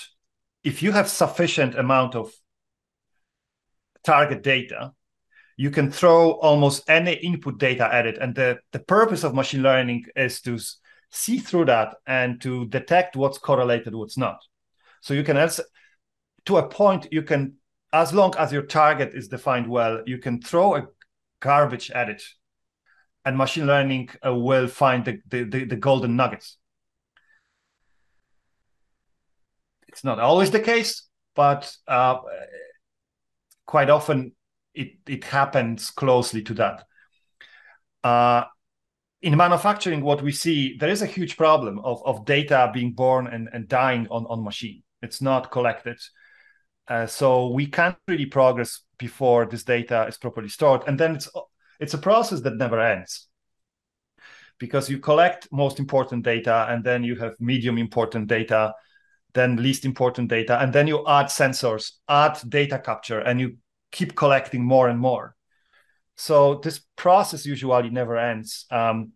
if 0.63 0.81
you 0.81 0.93
have 0.93 1.09
sufficient 1.09 1.75
amount 1.75 2.15
of 2.15 2.31
target 4.03 4.43
data, 4.43 4.93
you 5.57 5.69
can 5.69 5.91
throw 5.91 6.31
almost 6.31 6.89
any 6.89 7.13
input 7.13 7.59
data 7.59 7.93
at 7.93 8.05
it. 8.05 8.17
And 8.17 8.33
the, 8.33 8.59
the 8.71 8.79
purpose 8.79 9.23
of 9.23 9.35
machine 9.35 9.61
learning 9.61 10.05
is 10.15 10.41
to 10.41 10.57
see 11.11 11.37
through 11.37 11.65
that 11.65 11.95
and 12.07 12.41
to 12.41 12.65
detect 12.67 13.15
what's 13.15 13.37
correlated, 13.37 13.93
what's 13.93 14.17
not. 14.17 14.39
So 15.01 15.13
you 15.13 15.23
can 15.23 15.37
also, 15.37 15.63
to 16.45 16.57
a 16.57 16.67
point, 16.67 17.07
you 17.11 17.21
can, 17.21 17.55
as 17.93 18.13
long 18.13 18.33
as 18.37 18.51
your 18.51 18.63
target 18.63 19.13
is 19.13 19.27
defined 19.27 19.67
well, 19.67 20.01
you 20.05 20.17
can 20.17 20.41
throw 20.41 20.75
a 20.75 20.87
garbage 21.39 21.91
at 21.91 22.09
it 22.09 22.23
and 23.25 23.37
machine 23.37 23.67
learning 23.67 24.09
uh, 24.25 24.33
will 24.33 24.67
find 24.67 25.05
the, 25.05 25.19
the, 25.27 25.43
the, 25.43 25.63
the 25.65 25.75
golden 25.75 26.15
nuggets. 26.15 26.57
It's 29.87 30.03
not 30.03 30.19
always 30.19 30.51
the 30.51 30.59
case, 30.59 31.07
but 31.35 31.71
uh, 31.87 32.17
quite 33.71 33.89
often 33.89 34.33
it 34.73 34.91
it 35.07 35.23
happens 35.23 35.91
closely 35.91 36.43
to 36.43 36.53
that. 36.53 36.83
Uh, 38.03 38.43
in 39.21 39.37
manufacturing, 39.37 40.01
what 40.01 40.21
we 40.21 40.31
see 40.31 40.75
there 40.77 40.89
is 40.91 41.01
a 41.01 41.13
huge 41.17 41.37
problem 41.37 41.79
of, 41.79 42.05
of 42.05 42.25
data 42.25 42.69
being 42.73 42.91
born 42.91 43.27
and, 43.27 43.47
and 43.53 43.67
dying 43.69 44.07
on, 44.09 44.25
on 44.25 44.43
machine. 44.43 44.83
It's 45.01 45.21
not 45.21 45.51
collected. 45.51 45.99
Uh, 46.87 47.05
so 47.05 47.47
we 47.47 47.67
can't 47.67 47.95
really 48.07 48.25
progress 48.25 48.81
before 48.97 49.45
this 49.45 49.63
data 49.63 50.05
is 50.07 50.17
properly 50.17 50.49
stored. 50.49 50.81
And 50.87 50.99
then 50.99 51.15
it's 51.15 51.29
it's 51.79 51.93
a 51.93 52.05
process 52.09 52.41
that 52.41 52.57
never 52.57 52.79
ends. 52.81 53.29
Because 54.59 54.89
you 54.89 54.99
collect 54.99 55.47
most 55.51 55.79
important 55.79 56.25
data 56.25 56.67
and 56.69 56.83
then 56.83 57.03
you 57.03 57.15
have 57.15 57.33
medium 57.39 57.77
important 57.77 58.27
data 58.27 58.73
then 59.33 59.57
least 59.57 59.85
important 59.85 60.29
data, 60.29 60.61
and 60.61 60.73
then 60.73 60.87
you 60.87 61.05
add 61.07 61.27
sensors, 61.27 61.93
add 62.07 62.39
data 62.47 62.79
capture, 62.79 63.19
and 63.19 63.39
you 63.39 63.57
keep 63.91 64.15
collecting 64.15 64.63
more 64.63 64.89
and 64.89 64.99
more. 64.99 65.35
So 66.15 66.55
this 66.55 66.81
process 66.95 67.45
usually 67.45 67.89
never 67.89 68.17
ends, 68.17 68.65
um, 68.71 69.13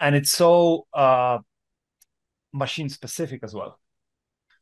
and 0.00 0.14
it's 0.14 0.30
so 0.30 0.86
uh, 0.92 1.38
machine 2.52 2.88
specific 2.88 3.42
as 3.42 3.54
well. 3.54 3.78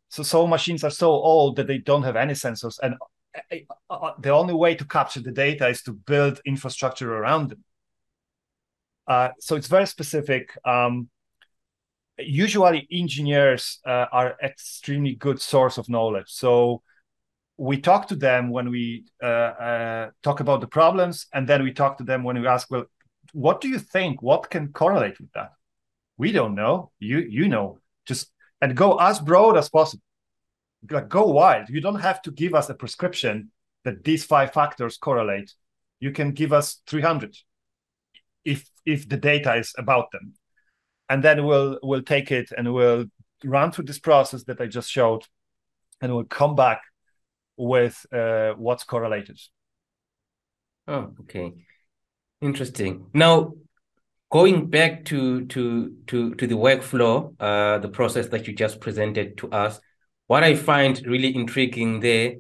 So 0.08 0.22
so 0.22 0.46
machines 0.46 0.84
are 0.84 0.90
so 0.90 1.10
old 1.10 1.56
that 1.56 1.66
they 1.66 1.78
don't 1.78 2.02
have 2.02 2.16
any 2.16 2.34
sensors, 2.34 2.78
and 2.82 2.94
uh, 3.34 3.56
uh 3.90 4.12
the 4.18 4.30
only 4.30 4.54
way 4.54 4.74
to 4.74 4.84
capture 4.84 5.20
the 5.20 5.32
data 5.32 5.68
is 5.68 5.82
to 5.82 5.92
build 5.92 6.40
infrastructure 6.44 7.14
around 7.14 7.50
them. 7.50 7.64
Uh, 9.06 9.28
so 9.38 9.56
it's 9.56 9.68
very 9.68 9.86
specific. 9.86 10.50
Um, 10.64 11.08
usually 12.18 12.86
engineers 12.90 13.78
uh, 13.86 14.06
are 14.12 14.36
extremely 14.42 15.14
good 15.14 15.40
source 15.40 15.78
of 15.78 15.88
knowledge. 15.88 16.28
So 16.28 16.82
we 17.56 17.80
talk 17.80 18.08
to 18.08 18.16
them 18.16 18.50
when 18.50 18.70
we 18.70 19.04
uh, 19.22 19.26
uh, 19.26 20.10
talk 20.22 20.40
about 20.40 20.60
the 20.60 20.66
problems 20.66 21.26
and 21.32 21.48
then 21.48 21.62
we 21.62 21.72
talk 21.72 21.98
to 21.98 22.04
them 22.04 22.22
when 22.22 22.40
we 22.40 22.46
ask 22.46 22.70
well 22.70 22.84
what 23.32 23.60
do 23.60 23.68
you 23.68 23.78
think? 23.78 24.22
What 24.22 24.50
can 24.50 24.72
correlate 24.72 25.18
with 25.20 25.32
that? 25.32 25.50
We 26.16 26.32
don't 26.32 26.54
know. 26.54 26.92
You 26.98 27.18
you 27.18 27.48
know. 27.48 27.80
Just 28.06 28.30
and 28.60 28.76
go 28.76 28.96
as 28.98 29.18
broad 29.18 29.56
as 29.56 29.68
possible. 29.68 30.02
Like 30.88 31.08
go 31.08 31.26
wild. 31.26 31.68
You 31.68 31.80
don't 31.80 32.00
have 32.00 32.22
to 32.22 32.30
give 32.30 32.54
us 32.54 32.70
a 32.70 32.74
prescription 32.74 33.50
that 33.84 34.04
these 34.04 34.24
five 34.24 34.52
factors 34.52 34.96
correlate. 34.96 35.52
You 35.98 36.12
can 36.12 36.32
give 36.32 36.52
us 36.52 36.80
300 36.86 37.36
if 38.44 38.70
if 38.84 39.08
the 39.08 39.16
data 39.16 39.54
is 39.56 39.74
about 39.76 40.12
them 40.12 40.34
and 41.08 41.22
then 41.22 41.44
we'll 41.44 41.78
we'll 41.82 42.02
take 42.02 42.30
it 42.32 42.52
and 42.56 42.72
we'll 42.72 43.06
run 43.44 43.72
through 43.72 43.84
this 43.84 43.98
process 43.98 44.44
that 44.44 44.60
I 44.60 44.66
just 44.66 44.90
showed, 44.90 45.22
and 46.00 46.14
we'll 46.14 46.24
come 46.24 46.54
back 46.54 46.82
with 47.56 48.04
uh, 48.12 48.52
what's 48.52 48.84
correlated. 48.84 49.40
Oh, 50.88 51.12
okay, 51.20 51.52
interesting. 52.40 53.06
Now, 53.12 53.54
going 54.30 54.68
back 54.70 55.04
to 55.06 55.46
to 55.46 55.96
to 56.06 56.34
to 56.34 56.46
the 56.46 56.54
workflow, 56.54 57.34
uh, 57.40 57.78
the 57.78 57.88
process 57.88 58.28
that 58.28 58.46
you 58.46 58.54
just 58.54 58.80
presented 58.80 59.38
to 59.38 59.50
us, 59.50 59.80
what 60.26 60.44
I 60.44 60.54
find 60.54 61.00
really 61.06 61.34
intriguing 61.34 62.00
there 62.00 62.34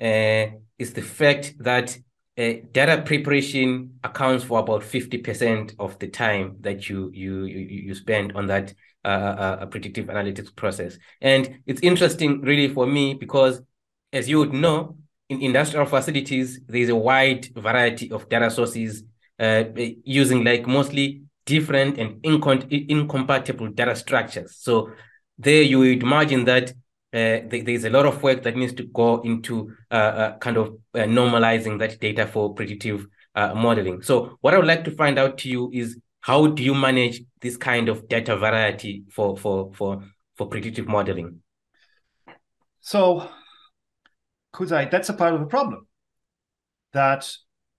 uh, 0.00 0.50
is 0.78 0.92
the 0.92 1.02
fact 1.02 1.54
that 1.58 1.96
uh, 2.38 2.52
data 2.72 3.02
preparation 3.04 3.98
accounts 4.04 4.44
for 4.44 4.60
about 4.60 4.84
50% 4.84 5.74
of 5.78 5.98
the 5.98 6.06
time 6.06 6.56
that 6.60 6.88
you 6.88 7.10
you 7.12 7.44
you, 7.44 7.94
spend 7.94 8.32
on 8.36 8.46
that 8.46 8.72
uh, 9.04 9.08
uh, 9.08 9.58
uh, 9.60 9.66
predictive 9.66 10.06
analytics 10.06 10.54
process. 10.54 10.98
And 11.20 11.60
it's 11.66 11.80
interesting 11.82 12.40
really 12.42 12.72
for 12.72 12.86
me 12.86 13.14
because 13.14 13.60
as 14.12 14.28
you 14.28 14.38
would 14.38 14.52
know 14.52 14.96
in 15.28 15.42
industrial 15.42 15.86
facilities 15.86 16.60
there's 16.68 16.88
a 16.88 16.96
wide 16.96 17.46
variety 17.56 18.10
of 18.12 18.28
data 18.28 18.50
sources 18.50 19.02
uh, 19.40 19.64
using 20.04 20.44
like 20.44 20.66
mostly 20.66 21.22
different 21.44 21.98
and 21.98 22.22
incom- 22.22 22.88
incompatible 22.88 23.68
data 23.68 23.96
structures. 23.96 24.56
So 24.60 24.92
there 25.38 25.62
you 25.62 25.78
would 25.80 26.02
imagine 26.02 26.44
that 26.44 26.72
uh, 27.12 27.40
there's 27.50 27.84
a 27.84 27.90
lot 27.90 28.06
of 28.06 28.22
work 28.22 28.42
that 28.42 28.56
needs 28.56 28.74
to 28.74 28.84
go 28.84 29.20
into 29.22 29.72
uh, 29.90 29.94
uh, 29.94 30.38
kind 30.38 30.56
of 30.56 30.74
uh, 30.94 31.00
normalizing 31.00 31.78
that 31.78 31.98
data 32.00 32.26
for 32.26 32.54
predictive 32.54 33.06
modeling. 33.34 34.02
So 34.02 34.36
what 34.40 34.52
I 34.52 34.56
would 34.56 34.66
like 34.66 34.82
to 34.84 34.90
find 34.90 35.16
out 35.16 35.38
to 35.38 35.48
you 35.48 35.70
is 35.72 35.96
how 36.20 36.48
do 36.48 36.62
you 36.62 36.74
manage 36.74 37.22
this 37.40 37.56
kind 37.56 37.88
of 37.88 38.08
data 38.08 38.36
variety 38.36 39.04
for 39.12 39.36
for 39.36 39.72
for 39.74 40.02
for 40.36 40.48
predictive 40.48 40.88
modeling? 40.88 41.40
So, 42.80 43.28
Kudzai, 44.54 44.90
that's 44.90 45.08
a 45.08 45.14
part 45.14 45.34
of 45.34 45.40
the 45.40 45.46
problem. 45.46 45.86
That 46.92 47.30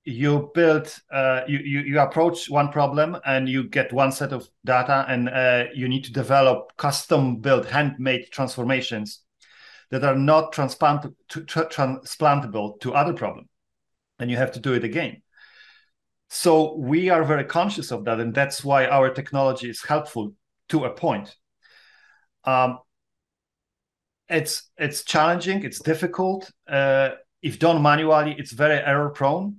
you 0.06 0.50
build, 0.54 0.96
uh, 1.12 1.42
you, 1.48 1.60
you 1.60 1.80
you 1.82 2.00
approach 2.00 2.50
one 2.50 2.72
problem 2.72 3.18
and 3.26 3.48
you 3.48 3.70
get 3.70 3.94
one 3.94 4.12
set 4.12 4.34
of 4.34 4.50
data, 4.66 5.06
and 5.08 5.30
uh, 5.30 5.66
you 5.74 5.88
need 5.88 6.04
to 6.06 6.14
develop 6.14 6.76
custom 6.78 7.38
built, 7.38 7.66
handmade 7.66 8.32
transformations 8.32 9.22
that 9.92 10.04
are 10.04 10.16
not 10.16 10.52
transplant 10.54 11.06
to, 11.30 11.42
transplantable 11.42 12.80
to 12.80 12.94
other 12.94 13.14
problem, 13.14 13.50
and 14.20 14.32
you 14.32 14.38
have 14.38 14.52
to 14.54 14.60
do 14.60 14.74
it 14.74 14.84
again. 14.84 15.22
So 16.30 16.76
we 16.76 17.10
are 17.10 17.24
very 17.24 17.44
conscious 17.44 17.92
of 17.92 18.06
that, 18.06 18.20
and 18.20 18.34
that's 18.34 18.64
why 18.64 18.88
our 18.88 19.10
technology 19.14 19.70
is 19.70 19.84
helpful 19.84 20.34
to 20.70 20.86
a 20.86 20.92
point. 20.92 21.36
Um, 22.46 22.80
it's 24.30 24.70
it's 24.78 25.04
challenging, 25.04 25.64
it's 25.64 25.80
difficult. 25.80 26.50
Uh, 26.68 27.12
if 27.42 27.60
done 27.60 27.82
manually, 27.82 28.36
it's 28.38 28.52
very 28.52 28.78
error 28.78 29.10
prone 29.10 29.58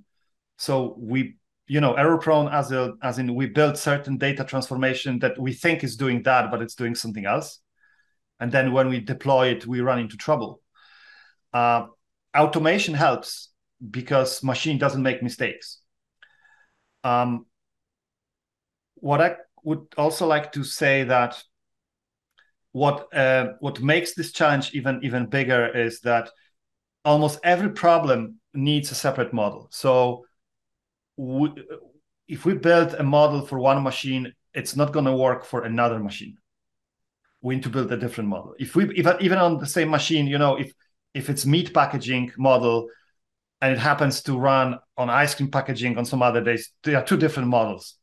so 0.61 0.95
we 0.97 1.35
you 1.67 1.81
know 1.81 1.93
error 1.93 2.17
prone 2.17 2.47
as 2.59 2.71
a 2.71 2.93
as 3.01 3.19
in 3.19 3.35
we 3.35 3.45
build 3.47 3.77
certain 3.77 4.17
data 4.17 4.43
transformation 4.43 5.19
that 5.19 5.37
we 5.39 5.53
think 5.53 5.83
is 5.83 5.95
doing 5.95 6.21
that 6.23 6.51
but 6.51 6.61
it's 6.61 6.75
doing 6.75 6.95
something 6.95 7.25
else 7.25 7.59
and 8.39 8.51
then 8.51 8.71
when 8.71 8.87
we 8.89 8.99
deploy 8.99 9.47
it 9.47 9.67
we 9.67 9.81
run 9.81 9.99
into 9.99 10.17
trouble 10.17 10.61
uh, 11.53 11.85
automation 12.35 12.93
helps 12.93 13.49
because 13.89 14.43
machine 14.43 14.77
doesn't 14.77 15.03
make 15.03 15.23
mistakes. 15.23 15.79
Um, 17.03 17.45
what 18.95 19.21
I 19.21 19.35
would 19.63 19.87
also 19.97 20.27
like 20.27 20.51
to 20.53 20.63
say 20.63 21.03
that 21.03 21.41
what 22.71 23.13
uh, 23.13 23.53
what 23.59 23.81
makes 23.81 24.13
this 24.13 24.31
challenge 24.31 24.73
even 24.73 24.99
even 25.03 25.25
bigger 25.25 25.67
is 25.75 25.99
that 26.01 26.29
almost 27.03 27.39
every 27.43 27.71
problem 27.71 28.39
needs 28.53 28.91
a 28.91 28.95
separate 28.95 29.33
model. 29.33 29.67
So 29.71 30.25
we, 31.17 31.51
if 32.27 32.45
we 32.45 32.53
build 32.53 32.93
a 32.93 33.03
model 33.03 33.45
for 33.45 33.59
one 33.59 33.83
machine, 33.83 34.33
it's 34.53 34.75
not 34.75 34.93
going 34.93 35.05
to 35.05 35.15
work 35.15 35.45
for 35.45 35.63
another 35.63 35.99
machine. 35.99 36.37
We 37.41 37.55
need 37.55 37.63
to 37.63 37.69
build 37.69 37.91
a 37.91 37.97
different 37.97 38.29
model. 38.29 38.53
If 38.59 38.75
we 38.75 38.85
if, 38.95 39.07
even 39.21 39.37
on 39.37 39.57
the 39.57 39.65
same 39.65 39.89
machine, 39.89 40.27
you 40.27 40.37
know, 40.37 40.57
if 40.57 40.73
if 41.13 41.29
it's 41.29 41.45
meat 41.45 41.73
packaging 41.73 42.31
model 42.37 42.87
and 43.61 43.73
it 43.73 43.79
happens 43.79 44.21
to 44.23 44.37
run 44.37 44.77
on 44.97 45.09
ice 45.09 45.35
cream 45.35 45.49
packaging 45.49 45.97
on 45.97 46.05
some 46.05 46.21
other 46.21 46.41
days, 46.41 46.71
there 46.83 46.97
are 46.97 47.03
two 47.03 47.17
different 47.17 47.49
models. 47.49 47.97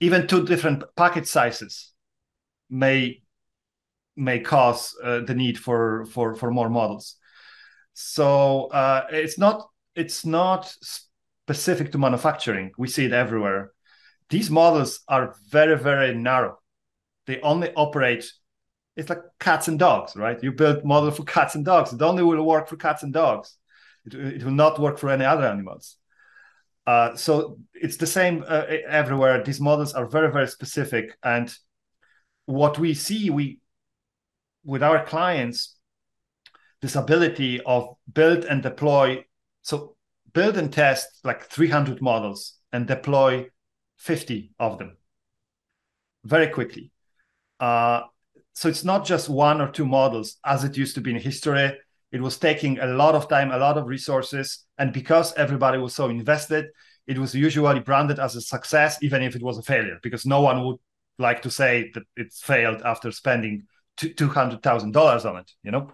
Even 0.00 0.26
two 0.26 0.44
different 0.44 0.84
package 0.96 1.26
sizes 1.26 1.92
may 2.68 3.22
may 4.16 4.40
cause 4.40 4.94
uh, 5.02 5.20
the 5.20 5.34
need 5.34 5.58
for 5.58 6.04
for 6.06 6.34
for 6.34 6.50
more 6.50 6.68
models. 6.68 7.16
So 7.94 8.66
uh, 8.66 9.06
it's 9.10 9.38
not 9.38 9.68
it's 9.94 10.26
not 10.26 10.74
specific 11.46 11.92
to 11.92 11.98
manufacturing. 11.98 12.72
We 12.78 12.88
see 12.88 13.04
it 13.04 13.12
everywhere. 13.12 13.72
These 14.30 14.50
models 14.50 15.00
are 15.08 15.34
very 15.50 15.78
very 15.78 16.14
narrow. 16.14 16.58
They 17.26 17.40
only 17.40 17.72
operate. 17.74 18.24
It's 18.96 19.10
like 19.10 19.22
cats 19.40 19.68
and 19.68 19.78
dogs, 19.78 20.16
right? 20.16 20.42
You 20.42 20.52
build 20.52 20.84
model 20.84 21.10
for 21.10 21.24
cats 21.36 21.54
and 21.54 21.64
dogs. 21.64 21.92
It 21.92 22.00
only 22.00 22.22
will 22.22 22.42
work 22.42 22.68
for 22.68 22.76
cats 22.76 23.02
and 23.02 23.12
dogs. 23.12 23.56
It, 24.06 24.14
it 24.14 24.44
will 24.44 24.52
not 24.52 24.78
work 24.78 24.98
for 24.98 25.10
any 25.10 25.24
other 25.24 25.46
animals. 25.46 25.96
Uh, 26.86 27.14
so 27.16 27.58
it's 27.74 27.96
the 27.96 28.06
same 28.06 28.44
uh, 28.46 28.64
everywhere. 28.88 29.42
These 29.42 29.60
models 29.60 29.92
are 29.94 30.06
very 30.06 30.30
very 30.32 30.48
specific, 30.48 31.16
and 31.22 31.54
what 32.46 32.78
we 32.78 32.94
see 32.94 33.30
we 33.30 33.58
with 34.64 34.82
our 34.82 35.04
clients 35.04 35.76
this 36.80 36.96
ability 36.96 37.60
of 37.64 37.96
build 38.12 38.44
and 38.44 38.62
deploy 38.62 39.24
so 39.62 39.93
build 40.34 40.56
and 40.56 40.72
test 40.72 41.08
like 41.24 41.44
300 41.44 42.02
models 42.02 42.54
and 42.72 42.86
deploy 42.86 43.46
50 43.98 44.52
of 44.58 44.78
them 44.78 44.96
very 46.24 46.48
quickly 46.48 46.90
uh, 47.60 48.02
so 48.52 48.68
it's 48.68 48.84
not 48.84 49.04
just 49.04 49.28
one 49.28 49.60
or 49.60 49.70
two 49.70 49.86
models 49.86 50.36
as 50.44 50.64
it 50.64 50.76
used 50.76 50.94
to 50.94 51.00
be 51.00 51.10
in 51.10 51.16
history 51.16 51.72
it 52.12 52.20
was 52.20 52.38
taking 52.38 52.78
a 52.78 52.86
lot 52.86 53.14
of 53.14 53.28
time 53.28 53.50
a 53.50 53.58
lot 53.58 53.78
of 53.78 53.86
resources 53.86 54.64
and 54.78 54.92
because 54.92 55.32
everybody 55.34 55.78
was 55.78 55.94
so 55.94 56.08
invested 56.08 56.66
it 57.06 57.18
was 57.18 57.34
usually 57.34 57.80
branded 57.80 58.18
as 58.18 58.36
a 58.36 58.40
success 58.40 58.98
even 59.02 59.22
if 59.22 59.36
it 59.36 59.42
was 59.42 59.58
a 59.58 59.62
failure 59.62 59.98
because 60.02 60.26
no 60.26 60.40
one 60.40 60.64
would 60.64 60.78
like 61.18 61.42
to 61.42 61.50
say 61.50 61.90
that 61.94 62.02
it's 62.16 62.42
failed 62.42 62.82
after 62.82 63.10
spending 63.10 63.64
two 63.96 64.28
hundred 64.28 64.62
thousand 64.62 64.92
dollars 64.92 65.24
on 65.24 65.36
it. 65.36 65.52
You 65.62 65.70
know, 65.70 65.92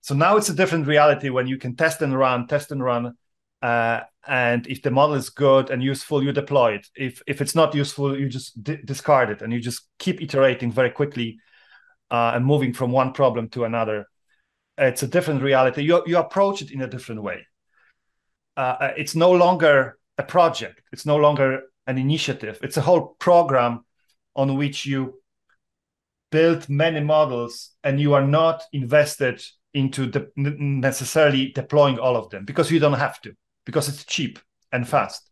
so 0.00 0.14
now 0.14 0.36
it's 0.36 0.48
a 0.48 0.54
different 0.54 0.86
reality 0.86 1.28
when 1.28 1.46
you 1.46 1.58
can 1.58 1.76
test 1.76 2.02
and 2.02 2.16
run, 2.16 2.46
test 2.46 2.72
and 2.72 2.82
run, 2.82 3.16
uh, 3.62 4.00
and 4.26 4.66
if 4.66 4.82
the 4.82 4.90
model 4.90 5.16
is 5.16 5.30
good 5.30 5.70
and 5.70 5.82
useful, 5.82 6.22
you 6.22 6.32
deploy 6.32 6.74
it. 6.74 6.86
If 6.94 7.22
if 7.26 7.40
it's 7.40 7.54
not 7.54 7.74
useful, 7.74 8.18
you 8.18 8.28
just 8.28 8.62
d- 8.62 8.78
discard 8.84 9.30
it, 9.30 9.42
and 9.42 9.52
you 9.52 9.60
just 9.60 9.88
keep 9.98 10.22
iterating 10.22 10.70
very 10.70 10.90
quickly 10.90 11.38
uh, 12.10 12.32
and 12.34 12.44
moving 12.44 12.72
from 12.72 12.92
one 12.92 13.12
problem 13.12 13.48
to 13.50 13.64
another. 13.64 14.06
It's 14.76 15.02
a 15.02 15.08
different 15.08 15.42
reality. 15.42 15.82
You 15.82 16.02
you 16.06 16.18
approach 16.18 16.62
it 16.62 16.70
in 16.70 16.82
a 16.82 16.86
different 16.86 17.22
way. 17.22 17.46
Uh, 18.56 18.76
uh 18.80 18.92
it's 18.96 19.14
no 19.14 19.32
longer 19.32 19.98
a 20.18 20.22
project. 20.22 20.82
It's 20.92 21.06
no 21.06 21.16
longer 21.16 21.62
an 21.86 21.98
initiative. 21.98 22.60
It's 22.62 22.76
a 22.76 22.82
whole 22.82 23.16
program 23.18 23.84
on 24.36 24.56
which 24.56 24.86
you 24.86 25.20
build 26.30 26.68
many 26.68 27.00
models 27.00 27.70
and 27.82 28.00
you 28.00 28.14
are 28.14 28.26
not 28.26 28.62
invested 28.72 29.42
into 29.74 30.06
the, 30.06 30.30
necessarily 30.36 31.52
deploying 31.52 31.98
all 31.98 32.16
of 32.16 32.30
them 32.30 32.44
because 32.44 32.70
you 32.70 32.78
don't 32.78 32.92
have 32.92 33.20
to 33.22 33.32
because 33.68 33.86
it's 33.90 34.06
cheap 34.06 34.38
and 34.72 34.88
fast. 34.88 35.30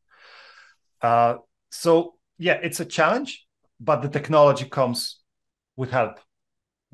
Uh, 1.00 1.36
so 1.70 2.16
yeah 2.36 2.58
it's 2.62 2.80
a 2.80 2.84
challenge 2.84 3.46
but 3.80 4.02
the 4.02 4.10
technology 4.10 4.66
comes 4.66 5.20
with 5.74 5.90
help. 5.90 6.20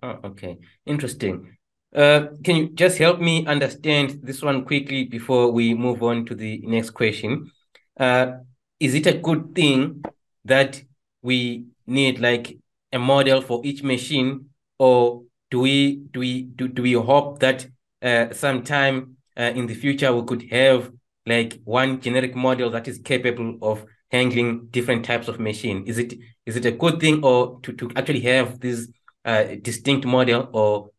Oh, 0.05 0.19
okay. 0.25 0.59
Interesting. 0.87 1.57
Uh, 1.95 2.27
can 2.45 2.57
you 2.57 2.69
just 2.71 2.97
help 2.99 3.21
me 3.21 3.45
understand 3.47 4.21
this 4.23 4.41
one 4.41 4.65
quickly 4.65 5.05
before 5.05 5.51
we 5.51 5.75
move 5.75 6.03
on 6.03 6.25
to 6.27 6.35
the 6.37 6.61
next 6.65 6.91
question? 6.91 7.51
Uh, 7.99 8.35
is 8.79 8.95
it 8.95 9.07
a 9.09 9.19
good 9.19 9.53
thing 9.55 10.05
that 10.45 10.81
we 11.23 11.67
need 11.89 12.21
like 12.21 12.57
a 12.93 12.99
model 12.99 13.41
for 13.41 13.61
each 13.65 13.83
machine, 13.83 14.47
or 14.79 15.23
do 15.51 15.59
we 15.61 15.97
do 16.13 16.21
we 16.21 16.43
do, 16.43 16.69
do 16.69 16.83
we 16.83 16.93
hope 16.93 17.41
that 17.41 17.67
uh, 18.01 18.33
sometime 18.33 19.17
uh, 19.37 19.53
in 19.55 19.67
the 19.67 19.75
future 19.75 20.13
we 20.15 20.27
could 20.27 20.51
have 20.51 20.91
like 21.27 21.61
one 21.65 22.01
generic 22.01 22.35
model 22.35 22.71
that 22.71 22.89
is 22.89 22.99
capable 22.99 23.59
of 23.63 23.85
handling 24.11 24.67
different 24.71 25.05
types 25.05 25.29
of 25.29 25.41
machine? 25.41 25.85
Is 25.87 25.99
it 25.99 26.15
is 26.47 26.57
it 26.57 26.67
a 26.67 26.73
good 26.73 27.01
thing, 27.01 27.25
or 27.25 27.61
to, 27.63 27.73
to 27.73 27.91
actually 27.97 28.21
have 28.21 28.61
this 28.61 28.89
uh, 29.25 29.45
distinct 29.63 30.07
model, 30.07 30.49
or 30.53 30.91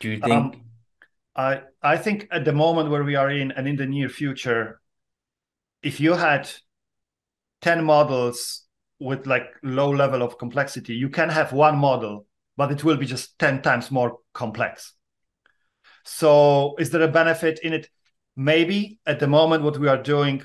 do 0.00 0.10
you 0.10 0.20
think? 0.20 0.32
Um, 0.32 0.62
I 1.36 1.60
I 1.82 1.96
think 1.96 2.28
at 2.30 2.44
the 2.44 2.52
moment 2.52 2.90
where 2.90 3.04
we 3.04 3.16
are 3.16 3.30
in, 3.30 3.52
and 3.52 3.66
in 3.66 3.76
the 3.76 3.86
near 3.86 4.08
future, 4.08 4.80
if 5.82 6.00
you 6.00 6.14
had 6.14 6.48
ten 7.60 7.84
models 7.84 8.64
with 9.00 9.26
like 9.26 9.46
low 9.62 9.90
level 9.90 10.22
of 10.22 10.38
complexity 10.38 10.94
you 10.94 11.08
can 11.08 11.28
have 11.28 11.52
one 11.52 11.76
model 11.76 12.26
but 12.56 12.70
it 12.70 12.84
will 12.84 12.96
be 12.96 13.06
just 13.06 13.38
10 13.38 13.62
times 13.62 13.90
more 13.90 14.18
complex 14.32 14.94
so 16.04 16.74
is 16.78 16.90
there 16.90 17.02
a 17.02 17.08
benefit 17.08 17.58
in 17.62 17.72
it 17.72 17.88
maybe 18.36 18.98
at 19.06 19.20
the 19.20 19.26
moment 19.26 19.62
what 19.62 19.78
we 19.78 19.88
are 19.88 20.02
doing 20.02 20.42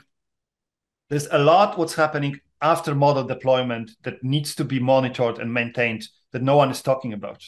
there's 1.09 1.27
a 1.31 1.39
lot 1.39 1.77
what's 1.77 1.95
happening 1.95 2.39
after 2.61 2.93
model 2.93 3.23
deployment 3.23 3.91
that 4.03 4.23
needs 4.23 4.53
to 4.55 4.63
be 4.63 4.79
monitored 4.79 5.39
and 5.39 5.53
maintained 5.53 6.07
that 6.31 6.43
no 6.43 6.55
one 6.55 6.69
is 6.69 6.81
talking 6.81 7.13
about 7.13 7.43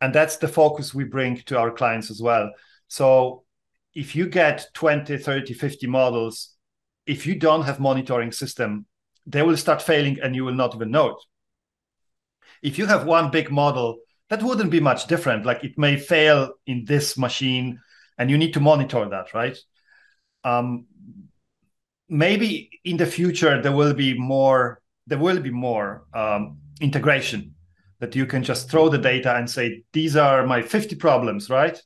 and 0.00 0.14
that's 0.14 0.36
the 0.36 0.48
focus 0.48 0.94
we 0.94 1.04
bring 1.04 1.36
to 1.36 1.58
our 1.58 1.70
clients 1.70 2.10
as 2.10 2.20
well 2.20 2.50
so 2.88 3.42
if 3.94 4.14
you 4.14 4.28
get 4.28 4.66
20 4.74 5.16
30 5.18 5.54
50 5.54 5.86
models 5.86 6.54
if 7.06 7.26
you 7.26 7.34
don't 7.34 7.62
have 7.62 7.80
monitoring 7.80 8.30
system 8.32 8.86
they 9.26 9.42
will 9.42 9.56
start 9.56 9.82
failing 9.82 10.18
and 10.22 10.34
you 10.34 10.44
will 10.44 10.54
not 10.54 10.74
even 10.74 10.90
know 10.90 11.08
it. 11.08 11.16
If 12.62 12.78
you 12.78 12.86
have 12.86 13.04
one 13.04 13.30
big 13.30 13.50
model, 13.50 13.98
that 14.30 14.42
wouldn't 14.42 14.70
be 14.70 14.80
much 14.80 15.06
different. 15.06 15.44
Like 15.44 15.64
it 15.64 15.76
may 15.76 15.96
fail 15.96 16.52
in 16.66 16.84
this 16.84 17.18
machine 17.18 17.80
and 18.18 18.30
you 18.30 18.38
need 18.38 18.54
to 18.54 18.60
monitor 18.60 19.08
that, 19.08 19.34
right? 19.34 19.56
Um, 20.44 20.86
maybe 22.08 22.70
in 22.84 22.96
the 22.96 23.06
future 23.06 23.60
there 23.60 23.72
will 23.72 23.94
be 23.94 24.16
more 24.16 24.80
there 25.08 25.18
will 25.18 25.40
be 25.40 25.50
more 25.50 26.04
um, 26.14 26.58
integration 26.80 27.54
that 27.98 28.14
you 28.14 28.26
can 28.26 28.44
just 28.44 28.70
throw 28.70 28.88
the 28.88 28.98
data 28.98 29.34
and 29.34 29.50
say 29.50 29.82
these 29.92 30.14
are 30.14 30.46
my 30.46 30.62
50 30.62 30.94
problems 30.96 31.50
right 31.50 31.82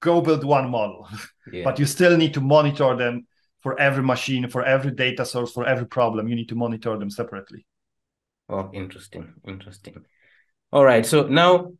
go 0.00 0.20
build 0.20 0.42
one 0.42 0.68
model 0.68 1.08
yeah. 1.52 1.62
but 1.62 1.78
you 1.78 1.86
still 1.86 2.16
need 2.16 2.34
to 2.34 2.40
monitor 2.40 2.96
them 2.96 3.24
for 3.66 3.76
every 3.80 4.04
machine, 4.04 4.48
for 4.48 4.64
every 4.64 4.92
data 4.92 5.24
source, 5.24 5.50
for 5.50 5.66
every 5.66 5.88
problem. 5.88 6.28
You 6.28 6.36
need 6.36 6.48
to 6.50 6.54
monitor 6.54 6.96
them 6.96 7.10
separately. 7.10 7.66
Oh, 8.48 8.70
interesting, 8.72 9.34
interesting. 9.44 10.04
All 10.70 10.84
right. 10.84 11.04
So 11.04 11.26
now, 11.26 11.72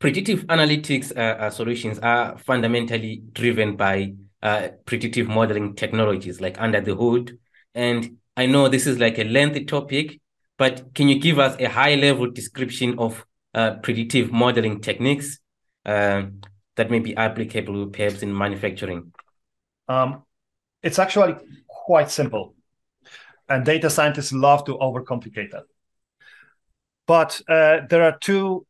predictive 0.00 0.46
analytics 0.46 1.16
uh, 1.16 1.44
uh, 1.44 1.50
solutions 1.50 1.98
are 2.00 2.36
fundamentally 2.38 3.22
driven 3.32 3.76
by 3.76 4.14
uh, 4.42 4.68
predictive 4.86 5.28
modeling 5.28 5.76
technologies, 5.76 6.40
like 6.40 6.60
under 6.60 6.80
the 6.80 6.94
hood. 6.94 7.38
And 7.74 8.16
I 8.36 8.46
know 8.46 8.68
this 8.68 8.86
is 8.86 8.98
like 8.98 9.18
a 9.18 9.24
lengthy 9.24 9.66
topic, 9.66 10.18
but 10.56 10.94
can 10.94 11.08
you 11.08 11.20
give 11.20 11.38
us 11.38 11.54
a 11.60 11.68
high-level 11.68 12.30
description 12.30 12.98
of 12.98 13.24
uh, 13.54 13.74
predictive 13.82 14.32
modeling 14.32 14.80
techniques 14.80 15.38
uh, 15.84 16.22
that 16.76 16.90
may 16.90 16.98
be 16.98 17.14
applicable 17.14 17.88
perhaps 17.88 18.22
in 18.22 18.36
manufacturing? 18.36 19.12
Um, 19.86 20.22
it's 20.82 20.98
actually 20.98 21.34
quite 21.68 22.10
simple. 22.10 22.54
And 23.50 23.66
data 23.66 23.90
scientists 23.90 24.32
love 24.32 24.64
to 24.64 24.78
overcomplicate 24.78 25.50
that. 25.50 25.64
But 27.06 27.42
uh, 27.48 27.80
there 27.88 28.04
are 28.04 28.16
two 28.18 28.66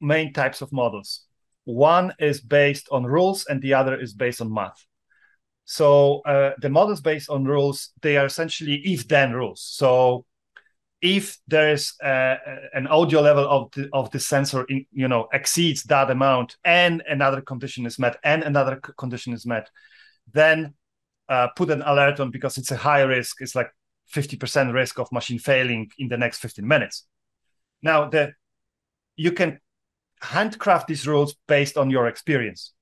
main 0.00 0.32
types 0.32 0.62
of 0.62 0.72
models. 0.72 1.26
One 1.64 2.12
is 2.18 2.40
based 2.40 2.88
on 2.90 3.04
rules, 3.04 3.46
and 3.46 3.60
the 3.62 3.74
other 3.74 3.98
is 3.98 4.14
based 4.14 4.40
on 4.40 4.52
math. 4.52 4.84
So 5.64 6.20
uh, 6.22 6.52
the 6.60 6.70
models 6.70 7.00
based 7.00 7.30
on 7.30 7.44
rules, 7.44 7.90
they 8.02 8.16
are 8.16 8.26
essentially 8.26 8.76
if-then 8.84 9.32
rules. 9.32 9.62
So 9.62 10.24
if 11.00 11.38
there 11.48 11.70
is 11.70 11.94
uh, 12.02 12.36
an 12.74 12.86
audio 12.86 13.20
level 13.20 13.48
of 13.48 13.70
the 13.72 13.88
of 13.92 14.10
the 14.10 14.20
sensor 14.20 14.64
in, 14.64 14.84
you 14.92 15.08
know 15.08 15.28
exceeds 15.32 15.82
that 15.84 16.10
amount 16.10 16.56
and 16.64 17.02
another 17.08 17.40
condition 17.40 17.86
is 17.86 17.98
met 17.98 18.18
and 18.22 18.42
another 18.42 18.76
condition 18.76 19.32
is 19.32 19.46
met 19.46 19.70
then 20.32 20.74
uh, 21.28 21.48
put 21.56 21.70
an 21.70 21.82
alert 21.82 22.20
on 22.20 22.30
because 22.30 22.58
it's 22.58 22.70
a 22.70 22.76
high 22.76 23.02
risk 23.02 23.40
it's 23.40 23.54
like 23.54 23.70
50% 24.14 24.74
risk 24.74 24.98
of 24.98 25.10
machine 25.12 25.38
failing 25.38 25.88
in 25.98 26.08
the 26.08 26.18
next 26.18 26.38
15 26.40 26.66
minutes 26.66 27.06
now 27.82 28.08
the 28.08 28.32
you 29.16 29.32
can 29.32 29.58
handcraft 30.22 30.88
these 30.88 31.06
rules 31.06 31.34
based 31.48 31.76
on 31.76 31.90
your 31.90 32.06
experience. 32.06 32.72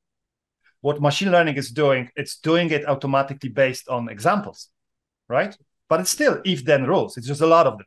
What 0.81 1.01
machine 1.01 1.31
learning 1.31 1.57
is 1.57 1.71
doing 1.71 2.11
it's 2.17 2.39
doing 2.39 2.71
it 2.71 2.87
automatically 2.87 3.49
based 3.49 3.89
on 3.89 4.09
examples 4.09 4.71
right? 5.29 5.57
But 5.89 6.01
it's 6.01 6.11
still 6.11 6.41
if 6.45 6.65
then 6.65 6.85
rules. 6.87 7.17
It's 7.17 7.27
just 7.27 7.41
a 7.41 7.47
lot 7.47 7.67
of 7.67 7.79
them. 7.79 7.87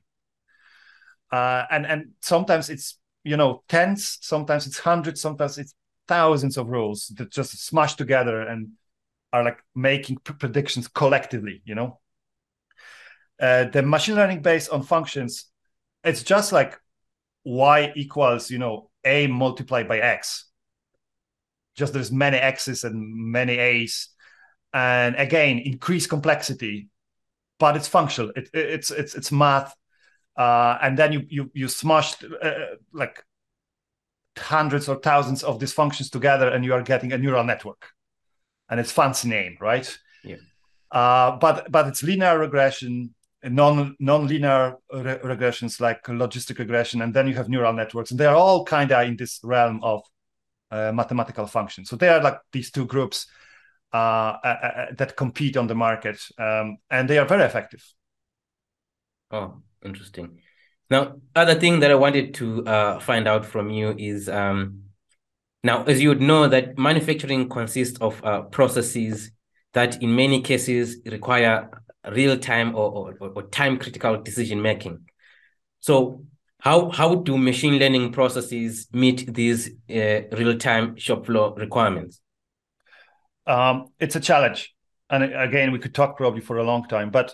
Uh, 1.31 1.65
and 1.71 1.85
and 1.85 2.11
sometimes 2.21 2.69
it's 2.69 2.97
you 3.23 3.37
know 3.37 3.63
tens 3.69 4.17
sometimes 4.21 4.67
it's 4.67 4.79
hundreds 4.79 5.21
sometimes 5.21 5.57
it's 5.57 5.73
thousands 6.07 6.57
of 6.57 6.67
rules 6.67 7.07
that 7.15 7.31
just 7.31 7.57
smash 7.65 7.95
together 7.95 8.41
and 8.41 8.71
are 9.31 9.43
like 9.43 9.59
making 9.73 10.17
predictions 10.17 10.89
collectively 10.89 11.61
you 11.63 11.75
know? 11.75 11.99
Uh, 13.39 13.63
the 13.65 13.81
machine 13.81 14.15
learning 14.15 14.41
based 14.41 14.69
on 14.71 14.83
functions 14.83 15.45
it's 16.03 16.21
just 16.21 16.51
like 16.51 16.77
y 17.45 17.93
equals 17.95 18.51
you 18.51 18.57
know 18.57 18.89
a 19.03 19.27
multiplied 19.27 19.87
by 19.87 19.99
x. 19.99 20.45
Just 21.75 21.93
there's 21.93 22.11
many 22.11 22.37
x's 22.37 22.83
and 22.83 23.31
many 23.31 23.57
a's. 23.57 24.09
And 24.73 25.15
again 25.15 25.59
increased 25.59 26.09
complexity 26.09 26.89
but 27.61 27.77
it's 27.77 27.87
functional. 27.87 28.31
It, 28.35 28.49
it's 28.55 28.89
it's 28.89 29.13
it's 29.13 29.31
math. 29.31 29.73
Uh, 30.35 30.79
and 30.81 30.97
then 30.97 31.13
you 31.13 31.25
you 31.29 31.51
you 31.53 31.67
smashed 31.67 32.25
uh, 32.41 32.75
like 32.91 33.23
hundreds 34.35 34.89
or 34.89 34.95
thousands 34.95 35.43
of 35.43 35.59
these 35.59 35.71
functions 35.71 36.09
together 36.09 36.49
and 36.49 36.65
you 36.65 36.73
are 36.73 36.81
getting 36.81 37.13
a 37.13 37.19
neural 37.19 37.43
network. 37.43 37.89
And 38.67 38.79
it's 38.79 38.91
fancy 38.91 39.27
name 39.29 39.57
right? 39.61 39.87
Yeah. 40.23 40.37
Uh, 40.91 41.37
but 41.37 41.71
but 41.71 41.87
it's 41.87 42.01
linear 42.01 42.39
regression 42.39 43.13
non 43.43 43.95
non-linear 43.99 44.75
re- 44.93 45.19
regressions 45.23 45.79
like 45.79 46.03
logistic 46.03 46.59
regression 46.59 47.01
and 47.01 47.13
then 47.13 47.27
you 47.27 47.33
have 47.33 47.49
neural 47.49 47.73
networks 47.73 48.11
and 48.11 48.19
they 48.19 48.25
are 48.25 48.35
all 48.35 48.63
kind 48.65 48.91
of 48.91 49.07
in 49.07 49.15
this 49.15 49.39
realm 49.43 49.79
of 49.83 50.01
uh, 50.71 50.91
mathematical 50.93 51.47
functions 51.47 51.89
so 51.89 51.95
they 51.95 52.09
are 52.09 52.21
like 52.21 52.37
these 52.51 52.71
two 52.71 52.85
groups 52.85 53.27
uh, 53.93 54.37
uh, 54.43 54.85
that 54.97 55.17
compete 55.17 55.57
on 55.57 55.67
the 55.67 55.75
market 55.75 56.19
um, 56.37 56.77
and 56.89 57.09
they 57.09 57.17
are 57.17 57.25
very 57.25 57.43
effective 57.43 57.83
oh 59.31 59.61
interesting. 59.83 60.39
Now, 60.89 61.15
other 61.35 61.55
thing 61.55 61.79
that 61.79 61.91
I 61.91 61.95
wanted 61.95 62.33
to 62.35 62.65
uh, 62.65 62.99
find 62.99 63.27
out 63.27 63.45
from 63.45 63.69
you 63.69 63.95
is 63.97 64.27
um, 64.27 64.83
now, 65.63 65.83
as 65.83 66.01
you 66.01 66.09
would 66.09 66.21
know, 66.21 66.47
that 66.47 66.77
manufacturing 66.77 67.49
consists 67.49 67.99
of 67.99 68.23
uh, 68.25 68.41
processes 68.43 69.31
that, 69.73 70.01
in 70.01 70.15
many 70.15 70.41
cases, 70.41 70.97
require 71.05 71.69
real 72.09 72.37
time 72.37 72.75
or, 72.75 73.15
or, 73.19 73.29
or 73.29 73.43
time 73.43 73.77
critical 73.77 74.21
decision 74.21 74.61
making. 74.61 74.99
So, 75.79 76.25
how 76.59 76.91
how 76.91 77.15
do 77.15 77.37
machine 77.37 77.79
learning 77.79 78.11
processes 78.11 78.87
meet 78.93 79.33
these 79.33 79.69
uh, 79.89 80.21
real 80.31 80.57
time 80.57 80.95
shop 80.97 81.25
floor 81.25 81.53
requirements? 81.55 82.21
Um, 83.47 83.87
it's 83.99 84.15
a 84.15 84.19
challenge, 84.19 84.73
and 85.09 85.23
again, 85.23 85.71
we 85.71 85.79
could 85.79 85.95
talk 85.95 86.17
probably 86.17 86.41
for 86.41 86.57
a 86.57 86.63
long 86.63 86.87
time, 86.87 87.09
but 87.09 87.33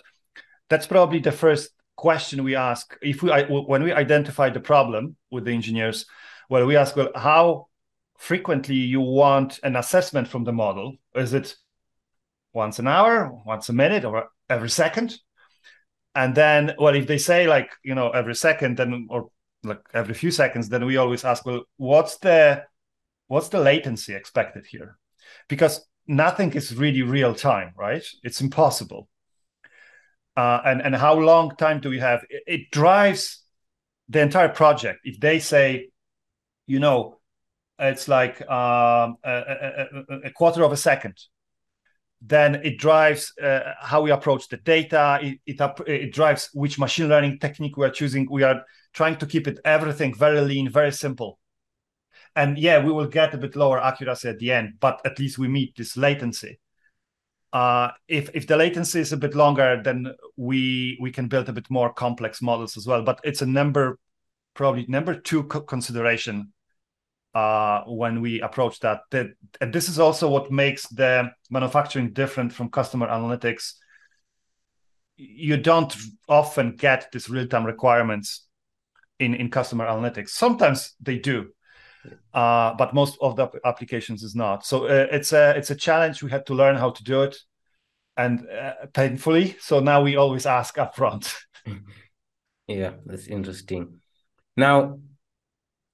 that's 0.68 0.86
probably 0.86 1.18
the 1.18 1.32
first 1.32 1.70
question 1.98 2.44
we 2.44 2.54
ask 2.54 2.96
if 3.02 3.22
we 3.24 3.30
when 3.30 3.82
we 3.82 3.92
identify 3.92 4.48
the 4.48 4.60
problem 4.60 5.16
with 5.32 5.44
the 5.44 5.50
engineers 5.50 6.06
well 6.48 6.64
we 6.64 6.76
ask 6.76 6.94
well 6.94 7.10
how 7.16 7.66
frequently 8.16 8.76
you 8.76 9.00
want 9.00 9.58
an 9.64 9.74
assessment 9.74 10.28
from 10.28 10.44
the 10.44 10.52
model 10.52 10.94
is 11.16 11.34
it 11.34 11.56
once 12.52 12.78
an 12.78 12.86
hour 12.86 13.32
once 13.44 13.68
a 13.68 13.72
minute 13.72 14.04
or 14.04 14.28
every 14.48 14.70
second 14.70 15.18
and 16.14 16.34
then 16.34 16.74
well 16.78 16.94
if 16.94 17.06
they 17.06 17.18
say 17.18 17.46
like 17.46 17.70
you 17.82 17.94
know 17.94 18.10
every 18.10 18.34
second 18.34 18.76
then 18.76 19.06
or 19.10 19.30
like 19.64 19.80
every 19.92 20.14
few 20.14 20.30
seconds 20.30 20.68
then 20.68 20.84
we 20.84 20.96
always 20.96 21.24
ask 21.24 21.44
well 21.44 21.62
what's 21.76 22.18
the 22.18 22.62
what's 23.26 23.48
the 23.48 23.60
latency 23.60 24.14
expected 24.14 24.64
here 24.66 24.96
because 25.48 25.86
nothing 26.06 26.52
is 26.54 26.74
really 26.74 27.02
real 27.02 27.34
time 27.34 27.72
right 27.76 28.04
it's 28.22 28.40
impossible 28.40 29.08
uh, 30.38 30.62
and 30.64 30.80
and 30.82 30.94
how 30.94 31.14
long 31.14 31.50
time 31.56 31.80
do 31.80 31.90
we 31.90 31.98
have? 31.98 32.24
It, 32.30 32.42
it, 32.46 32.70
drives 32.70 33.42
the 34.08 34.20
entire 34.20 34.48
project. 34.48 35.00
If 35.02 35.18
they 35.18 35.40
say, 35.40 35.88
you 36.68 36.78
know, 36.78 37.18
it's 37.76 38.06
like 38.06 38.40
um, 38.42 39.16
a, 39.24 39.32
a, 39.32 40.16
a, 40.26 40.30
quarter 40.30 40.62
of 40.62 40.70
a 40.70 40.76
second, 40.76 41.18
then 42.20 42.56
it 42.56 42.78
drives 42.78 43.32
uh, 43.40 43.74
how 43.80 44.02
we 44.02 44.10
approach 44.10 44.48
the 44.48 44.56
data. 44.56 45.18
It, 45.22 45.38
it, 45.46 45.80
it 45.86 46.12
drives 46.12 46.50
which 46.52 46.78
machine 46.78 47.08
learning 47.08 47.38
technique 47.38 47.76
we 47.76 47.86
are 47.86 47.90
choosing. 47.90 48.26
We 48.30 48.42
are 48.42 48.62
trying 48.92 49.16
to 49.18 49.26
keep 49.26 49.46
it 49.46 49.60
everything 49.64 50.14
very 50.14 50.40
lean, 50.40 50.68
very 50.68 50.92
simple. 50.92 51.38
And 52.34 52.58
yeah, 52.58 52.84
we 52.84 52.92
will 52.92 53.06
get 53.06 53.34
a 53.34 53.38
bit 53.38 53.56
lower 53.56 53.82
accuracy 53.82 54.28
at 54.28 54.38
the 54.38 54.52
end, 54.52 54.74
but 54.80 55.00
at 55.04 55.18
least 55.18 55.38
we 55.38 55.48
meet 55.48 55.76
this 55.76 55.96
latency 55.96 56.58
uh, 57.52 57.90
if 58.08 58.30
if 58.34 58.46
the 58.46 58.56
latency 58.56 59.00
is 59.00 59.12
a 59.12 59.16
bit 59.16 59.34
longer, 59.34 59.80
then 59.82 60.12
we 60.36 60.98
we 61.00 61.10
can 61.10 61.28
build 61.28 61.48
a 61.48 61.52
bit 61.52 61.70
more 61.70 61.92
complex 61.92 62.42
models 62.42 62.76
as 62.76 62.86
well. 62.86 63.02
But 63.02 63.20
it's 63.24 63.42
a 63.42 63.46
number, 63.46 63.98
probably 64.54 64.84
number 64.88 65.18
two 65.18 65.44
co- 65.44 65.62
consideration 65.62 66.52
uh, 67.38 67.84
when 67.86 68.20
we 68.20 68.40
approach 68.40 68.80
that. 68.80 69.00
that. 69.10 69.28
And 69.60 69.72
this 69.72 69.88
is 69.88 69.98
also 69.98 70.28
what 70.28 70.50
makes 70.50 70.88
the 70.88 71.30
manufacturing 71.50 72.12
different 72.12 72.52
from 72.52 72.68
customer 72.70 73.06
analytics. 73.06 73.74
You 75.16 75.56
don't 75.56 75.94
often 76.28 76.76
get 76.76 77.08
these 77.12 77.30
real 77.30 77.46
time 77.46 77.64
requirements 77.64 78.46
in 79.18 79.34
in 79.34 79.50
customer 79.50 79.86
analytics. 79.86 80.30
Sometimes 80.30 80.94
they 81.00 81.18
do, 81.18 81.50
uh, 82.34 82.74
but 82.74 82.94
most 82.94 83.18
of 83.20 83.36
the 83.36 83.48
applications 83.64 84.22
is 84.22 84.34
not. 84.34 84.64
So 84.64 84.86
uh, 84.86 85.06
it's 85.10 85.32
a 85.32 85.56
it's 85.56 85.70
a 85.70 85.76
challenge. 85.76 86.22
We 86.22 86.30
had 86.30 86.46
to 86.46 86.54
learn 86.54 86.76
how 86.76 86.90
to 86.90 87.04
do 87.04 87.22
it, 87.22 87.36
and 88.16 88.46
uh, 88.48 88.86
painfully. 88.92 89.56
So 89.60 89.80
now 89.80 90.02
we 90.02 90.16
always 90.16 90.46
ask 90.46 90.76
upfront. 90.76 91.34
yeah, 92.66 92.92
that's 93.06 93.26
interesting. 93.26 94.00
Now, 94.56 94.98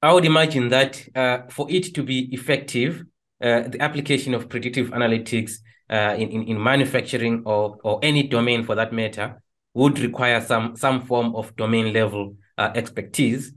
I 0.05 0.13
would 0.13 0.27
imagine 0.27 0.69
that 0.69 1.03
uh, 1.15 1.39
for 1.49 1.67
it 1.71 1.95
to 1.95 2.03
be 2.03 2.29
effective, 2.35 3.05
uh, 3.43 3.69
the 3.69 3.81
application 3.81 4.35
of 4.35 4.51
predictive 4.51 4.91
analytics 4.91 5.53
uh, 5.89 6.15
in, 6.19 6.29
in 6.29 6.43
in 6.45 6.63
manufacturing 6.63 7.43
or 7.47 7.79
or 7.83 8.01
any 8.03 8.25
domain 8.25 8.65
for 8.65 8.75
that 8.75 8.93
matter 8.93 9.43
would 9.73 9.99
require 9.99 10.43
some 10.43 10.77
some 10.77 11.07
form 11.07 11.35
of 11.35 11.57
domain 11.57 11.95
level 11.95 12.37
expertise. 12.59 13.53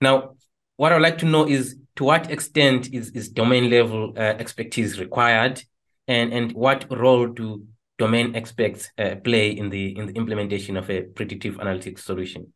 Now, 0.00 0.36
what 0.76 0.92
I'd 0.92 1.02
like 1.02 1.18
to 1.18 1.26
know 1.26 1.46
is 1.46 1.76
to 1.96 2.04
what 2.04 2.30
extent 2.30 2.92
is, 2.92 3.10
is 3.10 3.28
domain 3.28 3.70
level 3.70 4.12
uh, 4.16 4.20
expertise 4.20 4.98
required 4.98 5.62
and, 6.08 6.32
and 6.32 6.52
what 6.52 6.86
role 6.90 7.26
do 7.26 7.64
domain 7.98 8.34
experts 8.34 8.90
uh, 8.98 9.16
play 9.24 9.50
in 9.50 9.70
the 9.70 9.96
in 9.96 10.06
the 10.06 10.14
implementation 10.14 10.76
of 10.76 10.90
a 10.90 11.02
predictive 11.02 11.56
analytics 11.56 12.00
solution? 12.00 12.52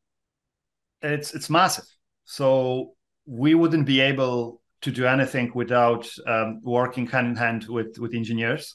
It's 1.02 1.34
it's 1.34 1.50
massive. 1.50 1.84
So 2.24 2.94
we 3.30 3.54
wouldn't 3.54 3.86
be 3.86 4.00
able 4.00 4.60
to 4.82 4.90
do 4.90 5.06
anything 5.06 5.52
without 5.54 6.10
um, 6.26 6.60
working 6.64 7.06
hand 7.06 7.28
in 7.28 7.36
hand 7.36 7.66
with 7.68 7.96
with 7.98 8.12
engineers. 8.14 8.74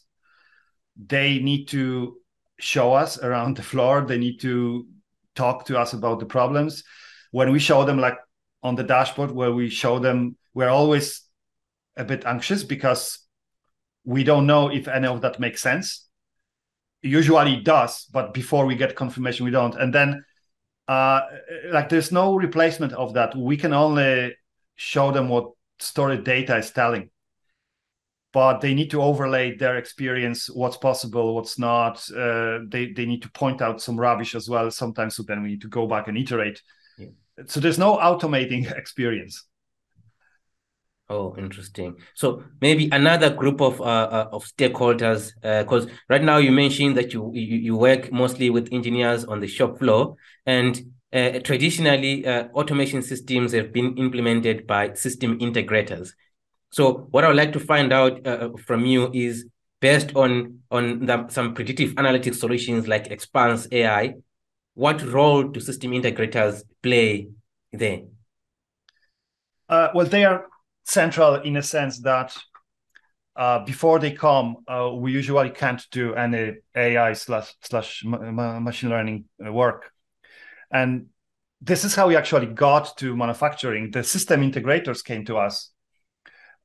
They 0.95 1.39
need 1.39 1.67
to 1.69 2.17
show 2.57 2.93
us 2.93 3.19
around 3.19 3.57
the 3.57 3.63
floor. 3.63 4.05
They 4.05 4.17
need 4.17 4.39
to 4.41 4.87
talk 5.35 5.65
to 5.65 5.77
us 5.77 5.91
about 5.91 6.21
the 6.21 6.25
problems. 6.25 6.83
When 7.31 7.51
we 7.51 7.59
show 7.59 7.83
them 7.83 7.99
like 7.99 8.17
on 8.63 8.75
the 8.75 8.83
dashboard 8.83 9.29
where 9.29 9.51
we 9.51 9.69
show 9.69 9.99
them 9.99 10.35
we're 10.55 10.69
always 10.69 11.21
a 11.97 12.03
bit 12.03 12.25
anxious 12.25 12.63
because 12.63 13.19
we 14.05 14.23
don't 14.23 14.47
know 14.47 14.69
if 14.69 14.87
any 14.87 15.07
of 15.07 15.21
that 15.21 15.39
makes 15.39 15.61
sense 15.61 16.07
usually 17.03 17.57
it 17.57 17.63
does 17.63 18.05
but 18.11 18.33
before 18.33 18.65
we 18.65 18.75
get 18.75 18.95
confirmation 18.95 19.45
we 19.45 19.51
don't 19.51 19.75
and 19.75 19.93
then 19.93 20.25
uh 20.87 21.21
like 21.69 21.89
there's 21.89 22.11
no 22.11 22.35
replacement 22.35 22.91
of 22.93 23.13
that 23.13 23.35
we 23.35 23.55
can 23.55 23.71
only 23.71 24.35
show 24.75 25.11
them 25.11 25.29
what 25.29 25.51
stored 25.79 26.23
data 26.23 26.57
is 26.57 26.71
telling. 26.71 27.09
But 28.33 28.59
they 28.59 28.73
need 28.73 28.91
to 28.91 29.01
overlay 29.01 29.55
their 29.55 29.77
experience 29.77 30.49
what's 30.49 30.75
possible 30.75 31.35
what's 31.35 31.57
not. 31.57 31.97
Uh, 32.11 32.59
they, 32.67 32.91
they 32.91 33.05
need 33.05 33.21
to 33.21 33.31
point 33.31 33.61
out 33.61 33.81
some 33.81 33.97
rubbish 33.97 34.35
as 34.35 34.49
well. 34.49 34.69
Sometimes 34.71 35.15
so 35.15 35.23
then 35.23 35.41
we 35.41 35.49
need 35.49 35.61
to 35.61 35.69
go 35.69 35.87
back 35.87 36.09
and 36.09 36.17
iterate. 36.17 36.61
So 37.47 37.59
there's 37.59 37.79
no 37.79 37.97
automating 37.97 38.69
experience. 38.77 39.45
Oh, 41.07 41.35
interesting. 41.37 41.97
So 42.15 42.43
maybe 42.61 42.89
another 42.91 43.29
group 43.29 43.61
of 43.61 43.79
uh, 43.79 43.83
uh 43.83 44.29
of 44.31 44.43
stakeholders, 44.45 45.33
because 45.35 45.85
uh, 45.85 45.89
right 46.09 46.23
now 46.23 46.37
you 46.37 46.51
mentioned 46.51 46.97
that 46.97 47.13
you, 47.13 47.31
you 47.31 47.57
you 47.57 47.77
work 47.77 48.11
mostly 48.11 48.49
with 48.49 48.73
engineers 48.73 49.23
on 49.23 49.39
the 49.39 49.47
shop 49.47 49.77
floor, 49.77 50.15
and 50.47 50.81
uh, 51.13 51.39
traditionally, 51.39 52.25
uh, 52.25 52.47
automation 52.49 53.01
systems 53.01 53.53
have 53.53 53.71
been 53.71 53.97
implemented 53.97 54.67
by 54.67 54.93
system 54.93 55.39
integrators. 55.39 56.11
So, 56.71 57.07
what 57.11 57.23
I 57.23 57.27
would 57.27 57.37
like 57.37 57.53
to 57.53 57.59
find 57.59 57.93
out 57.93 58.25
uh, 58.27 58.49
from 58.65 58.85
you 58.85 59.11
is 59.13 59.45
based 59.79 60.15
on 60.15 60.59
on 60.71 61.05
the, 61.05 61.27
some 61.29 61.53
predictive 61.53 61.91
analytics 61.95 62.35
solutions 62.35 62.87
like 62.87 63.09
Xpanse 63.09 63.71
AI, 63.71 64.15
what 64.73 65.01
role 65.03 65.43
do 65.43 65.59
system 65.59 65.91
integrators 65.91 66.63
play 66.83 67.29
there? 67.71 68.01
Uh, 69.67 69.89
well, 69.95 70.05
they 70.05 70.25
are 70.25 70.45
central 70.83 71.35
in 71.35 71.57
a 71.57 71.63
sense 71.63 71.99
that 72.01 72.35
uh, 73.35 73.59
before 73.65 73.99
they 73.99 74.11
come, 74.11 74.57
uh, 74.67 74.91
we 74.93 75.11
usually 75.11 75.49
can't 75.49 75.85
do 75.91 76.13
any 76.13 76.55
AI 76.75 77.13
slash 77.13 77.53
slash 77.61 78.03
machine 78.05 78.89
learning 78.89 79.25
uh, 79.45 79.51
work, 79.51 79.91
and 80.71 81.07
this 81.61 81.83
is 81.83 81.95
how 81.95 82.07
we 82.07 82.15
actually 82.15 82.47
got 82.47 82.97
to 82.97 83.15
manufacturing. 83.15 83.91
The 83.91 84.03
system 84.03 84.41
integrators 84.41 85.03
came 85.03 85.25
to 85.25 85.37
us. 85.37 85.71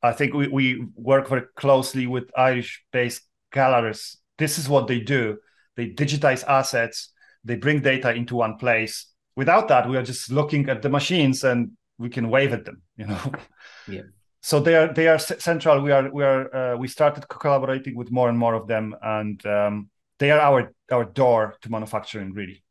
I 0.03 0.13
think 0.13 0.35
we, 0.35 0.49
we 0.49 0.87
work 0.95 1.29
very 1.29 1.43
closely 1.57 2.07
with 2.07 2.31
Irish-based 2.37 3.23
Galaris. 3.53 4.17
This 4.39 4.59
is 4.59 4.69
what 4.69 4.87
they 4.87 5.01
do. 5.01 5.39
They 5.77 5.91
digitize 5.91 6.45
assets. 6.47 7.13
They 7.45 7.57
bring 7.57 7.81
data 7.81 8.13
into 8.13 8.37
one 8.37 8.57
place. 8.57 9.07
Without 9.37 9.69
that, 9.69 9.89
we 9.89 9.97
are 9.97 10.03
just 10.03 10.31
looking 10.31 10.69
at 10.69 10.83
the 10.83 10.89
machines 10.89 11.45
and 11.45 11.73
we 11.99 12.09
can 12.09 12.29
wave 12.29 12.53
at 12.53 12.65
them. 12.65 12.83
You 12.97 13.07
know. 13.07 13.21
Yeah 13.89 14.03
so 14.43 14.61
they 14.61 14.75
are 14.75 14.93
they 14.93 15.09
are 15.09 15.19
central. 15.19 15.83
We 15.83 15.93
are 15.93 16.11
we 16.11 16.25
are 16.25 16.55
uh, 16.55 16.77
we 16.77 16.89
started 16.89 17.29
collaborating 17.29 17.95
with 17.95 18.11
more 18.11 18.29
and 18.29 18.39
more 18.39 18.55
of 18.55 18.67
them, 18.67 18.97
and 19.03 19.45
um, 19.47 19.91
they 20.19 20.31
are 20.31 20.41
our 20.41 20.73
our 20.91 21.05
door 21.05 21.57
to 21.61 21.71
manufacturing. 21.71 22.33
Really. 22.33 22.63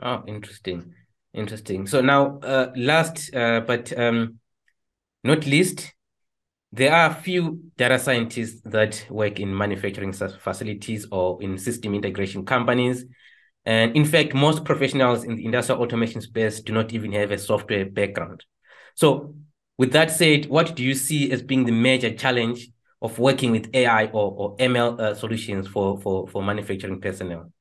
Oh, 0.00 0.22
interesting, 0.26 0.94
interesting. 1.34 1.86
So 1.86 2.00
now, 2.00 2.38
uh, 2.38 2.72
last 2.76 3.34
uh, 3.34 3.60
but 3.60 3.96
um, 3.98 4.38
not 5.24 5.46
least, 5.46 5.94
there 6.72 6.92
are 6.94 7.10
a 7.10 7.14
few 7.14 7.62
data 7.76 7.98
scientists 7.98 8.60
that 8.66 9.06
work 9.10 9.40
in 9.40 9.56
manufacturing 9.56 10.12
facilities 10.12 11.06
or 11.12 11.42
in 11.42 11.58
system 11.58 11.94
integration 11.94 12.44
companies. 12.44 13.04
And 13.66 13.96
in 13.96 14.04
fact, 14.04 14.34
most 14.34 14.64
professionals 14.64 15.24
in 15.24 15.36
the 15.36 15.44
industrial 15.44 15.82
automation 15.82 16.20
space 16.20 16.60
do 16.60 16.72
not 16.72 16.92
even 16.92 17.12
have 17.12 17.30
a 17.32 17.38
software 17.38 17.86
background. 17.86 18.44
So 18.96 19.34
with 19.78 19.92
that 19.92 20.10
said, 20.10 20.46
what 20.46 20.76
do 20.76 20.84
you 20.84 20.94
see 20.94 21.32
as 21.32 21.42
being 21.42 21.64
the 21.64 21.72
major 21.72 22.12
challenge 22.14 22.68
of 23.02 23.18
working 23.18 23.52
with 23.52 23.70
AI 23.74 24.06
or, 24.06 24.32
or 24.36 24.56
ML 24.58 25.00
uh, 25.00 25.14
solutions 25.14 25.68
for, 25.68 26.00
for, 26.00 26.28
for 26.28 26.42
manufacturing 26.42 27.00
personnel? 27.00 27.52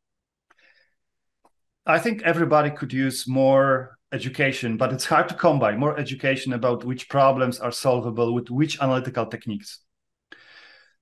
I 1.88 2.00
think 2.00 2.22
everybody 2.24 2.70
could 2.70 2.94
use 2.94 3.28
more 3.28 3.98
education, 4.12 4.78
but 4.78 4.94
it's 4.94 5.06
hard 5.06 5.30
to 5.30 5.36
come 5.36 5.58
by 5.60 5.76
more 5.76 5.98
education 5.98 6.54
about 6.54 6.84
which 6.84 7.10
problems 7.10 7.60
are 7.60 7.72
solvable 7.72 8.34
with 8.34 8.50
which 8.50 8.80
analytical 8.82 9.26
techniques. 9.26 9.80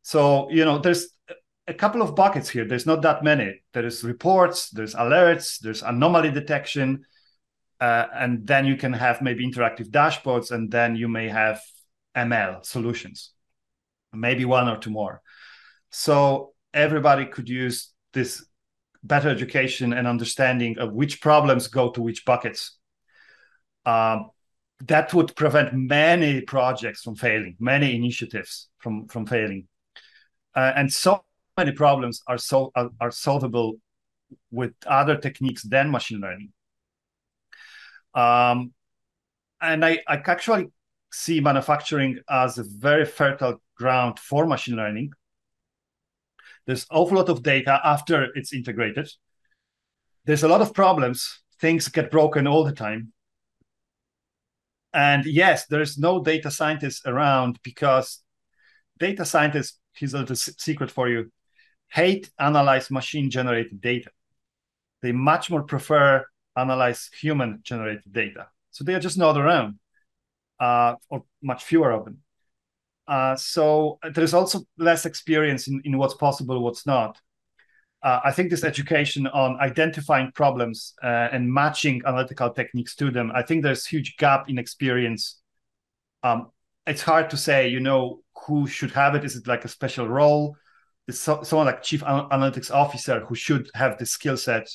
So, 0.02 0.50
you 0.52 0.64
know, 0.64 0.78
there's 0.78 1.08
a 1.68 1.74
couple 1.74 2.02
of 2.02 2.16
buckets 2.16 2.50
here. 2.50 2.66
There's 2.66 2.86
not 2.86 3.02
that 3.02 3.24
many. 3.24 3.62
There 3.74 3.86
is 3.86 4.04
reports, 4.04 4.70
there's 4.70 4.94
alerts, 4.94 5.60
there's 5.60 5.82
anomaly 5.82 6.32
detection, 6.32 7.06
uh, 7.80 8.06
and 8.14 8.46
then 8.48 8.66
you 8.66 8.78
can 8.78 8.94
have 8.94 9.22
maybe 9.22 9.46
interactive 9.46 9.90
dashboards 9.90 10.52
and 10.52 10.72
then 10.72 10.96
you 10.96 11.08
may 11.08 11.28
have 11.28 11.62
ml 12.16 12.66
solutions 12.66 13.32
maybe 14.14 14.46
one 14.46 14.70
or 14.70 14.78
two 14.78 14.90
more 14.90 15.22
so 15.92 16.54
everybody 16.74 17.26
could 17.26 17.50
use 17.50 17.92
this 18.14 18.46
better 19.06 19.30
education 19.30 19.94
and 19.94 20.08
understanding 20.08 20.78
of 20.80 20.94
which 20.94 21.22
problems 21.22 21.68
go 21.68 21.92
to 21.92 22.02
which 22.02 22.26
buckets. 22.26 22.78
Um, 23.86 24.32
that 24.88 25.14
would 25.14 25.36
prevent 25.36 25.74
many 25.74 26.42
projects 26.42 27.02
from 27.04 27.16
failing 27.16 27.56
many 27.60 27.96
initiatives 27.96 28.68
from 28.80 29.08
from 29.08 29.26
failing. 29.26 29.68
Uh, 30.56 30.74
and 30.76 30.92
so 30.92 31.24
many 31.58 31.72
problems 31.72 32.22
are 32.28 32.38
so 32.38 32.72
are, 32.76 32.90
are 33.00 33.12
solvable 33.12 33.76
with 34.52 34.74
other 34.86 35.18
techniques 35.18 35.64
than 35.64 35.92
machine 35.92 36.20
learning. 36.20 36.52
Um, 38.14 38.74
and 39.62 39.86
I, 39.86 40.00
I 40.08 40.16
actually 40.16 40.68
see 41.12 41.40
manufacturing 41.40 42.20
as 42.30 42.58
a 42.58 42.64
very 42.64 43.06
fertile 43.06 43.62
ground 43.78 44.20
for 44.20 44.46
machine 44.46 44.76
learning. 44.76 45.12
There's 46.66 46.86
awful 46.90 47.18
lot 47.18 47.30
of 47.30 47.44
data 47.44 47.80
after 47.84 48.28
it's 48.36 48.54
integrated. 48.54 49.10
There's 50.26 50.44
a 50.44 50.48
lot 50.48 50.62
of 50.62 50.74
problems. 50.74 51.42
Things 51.60 51.88
get 51.88 52.12
broken 52.12 52.48
all 52.48 52.64
the 52.64 52.74
time. 52.74 53.14
And 54.94 55.26
yes, 55.26 55.68
there's 55.68 55.98
no 55.98 56.24
data 56.24 56.50
scientists 56.50 57.02
around 57.06 57.60
because 57.64 58.24
data 58.98 59.26
scientists, 59.26 59.80
here's 59.94 60.14
a 60.14 60.20
little 60.20 60.36
secret 60.36 60.90
for 60.90 61.10
you, 61.10 61.32
hate 61.90 62.32
analyze 62.40 62.90
machine 62.90 63.30
generated 63.30 63.82
data. 63.82 64.10
They 65.02 65.12
much 65.12 65.50
more 65.50 65.64
prefer 65.64 66.26
analyze 66.56 67.10
human 67.20 67.60
generated 67.64 68.12
data. 68.12 68.48
So 68.72 68.84
they 68.84 68.96
are 68.96 69.00
just 69.00 69.18
not 69.18 69.38
around, 69.38 69.80
uh, 70.60 70.96
or 71.10 71.24
much 71.44 71.64
fewer 71.64 71.92
of 71.92 72.06
them. 72.06 72.20
Uh, 73.08 73.36
so 73.36 74.00
there's 74.14 74.34
also 74.34 74.62
less 74.78 75.06
experience 75.06 75.68
in, 75.68 75.82
in 75.86 75.98
what's 75.98 76.16
possible, 76.16 76.64
what's 76.64 76.86
not. 76.86 77.20
Uh, 78.02 78.20
I 78.24 78.32
think 78.32 78.50
this 78.50 78.64
education 78.64 79.26
on 79.28 79.58
identifying 79.60 80.32
problems 80.32 80.94
uh, 81.04 81.30
and 81.32 81.52
matching 81.52 82.02
analytical 82.06 82.52
techniques 82.52 82.96
to 82.98 83.10
them, 83.10 83.32
I 83.34 83.42
think 83.42 83.64
there's 83.64 83.86
huge 83.86 84.18
gap 84.18 84.50
in 84.50 84.60
experience. 84.60 85.42
Um, 86.22 86.52
it's 86.86 87.02
hard 87.02 87.32
to 87.32 87.38
say, 87.38 87.68
you 87.68 87.80
know, 87.80 88.22
who 88.46 88.68
should 88.68 88.92
have 88.92 89.16
it. 89.16 89.24
Is 89.26 89.36
it 89.36 89.48
like 89.48 89.66
a 89.66 89.70
special 89.70 90.08
role? 90.08 90.56
Is 91.08 91.20
so, 91.20 91.42
someone 91.44 91.68
like 91.68 91.84
chief 91.84 92.02
analytics 92.02 92.72
officer 92.72 93.22
who 93.22 93.36
should 93.36 93.70
have 93.74 93.98
the 93.98 94.06
skill 94.06 94.38
set 94.38 94.68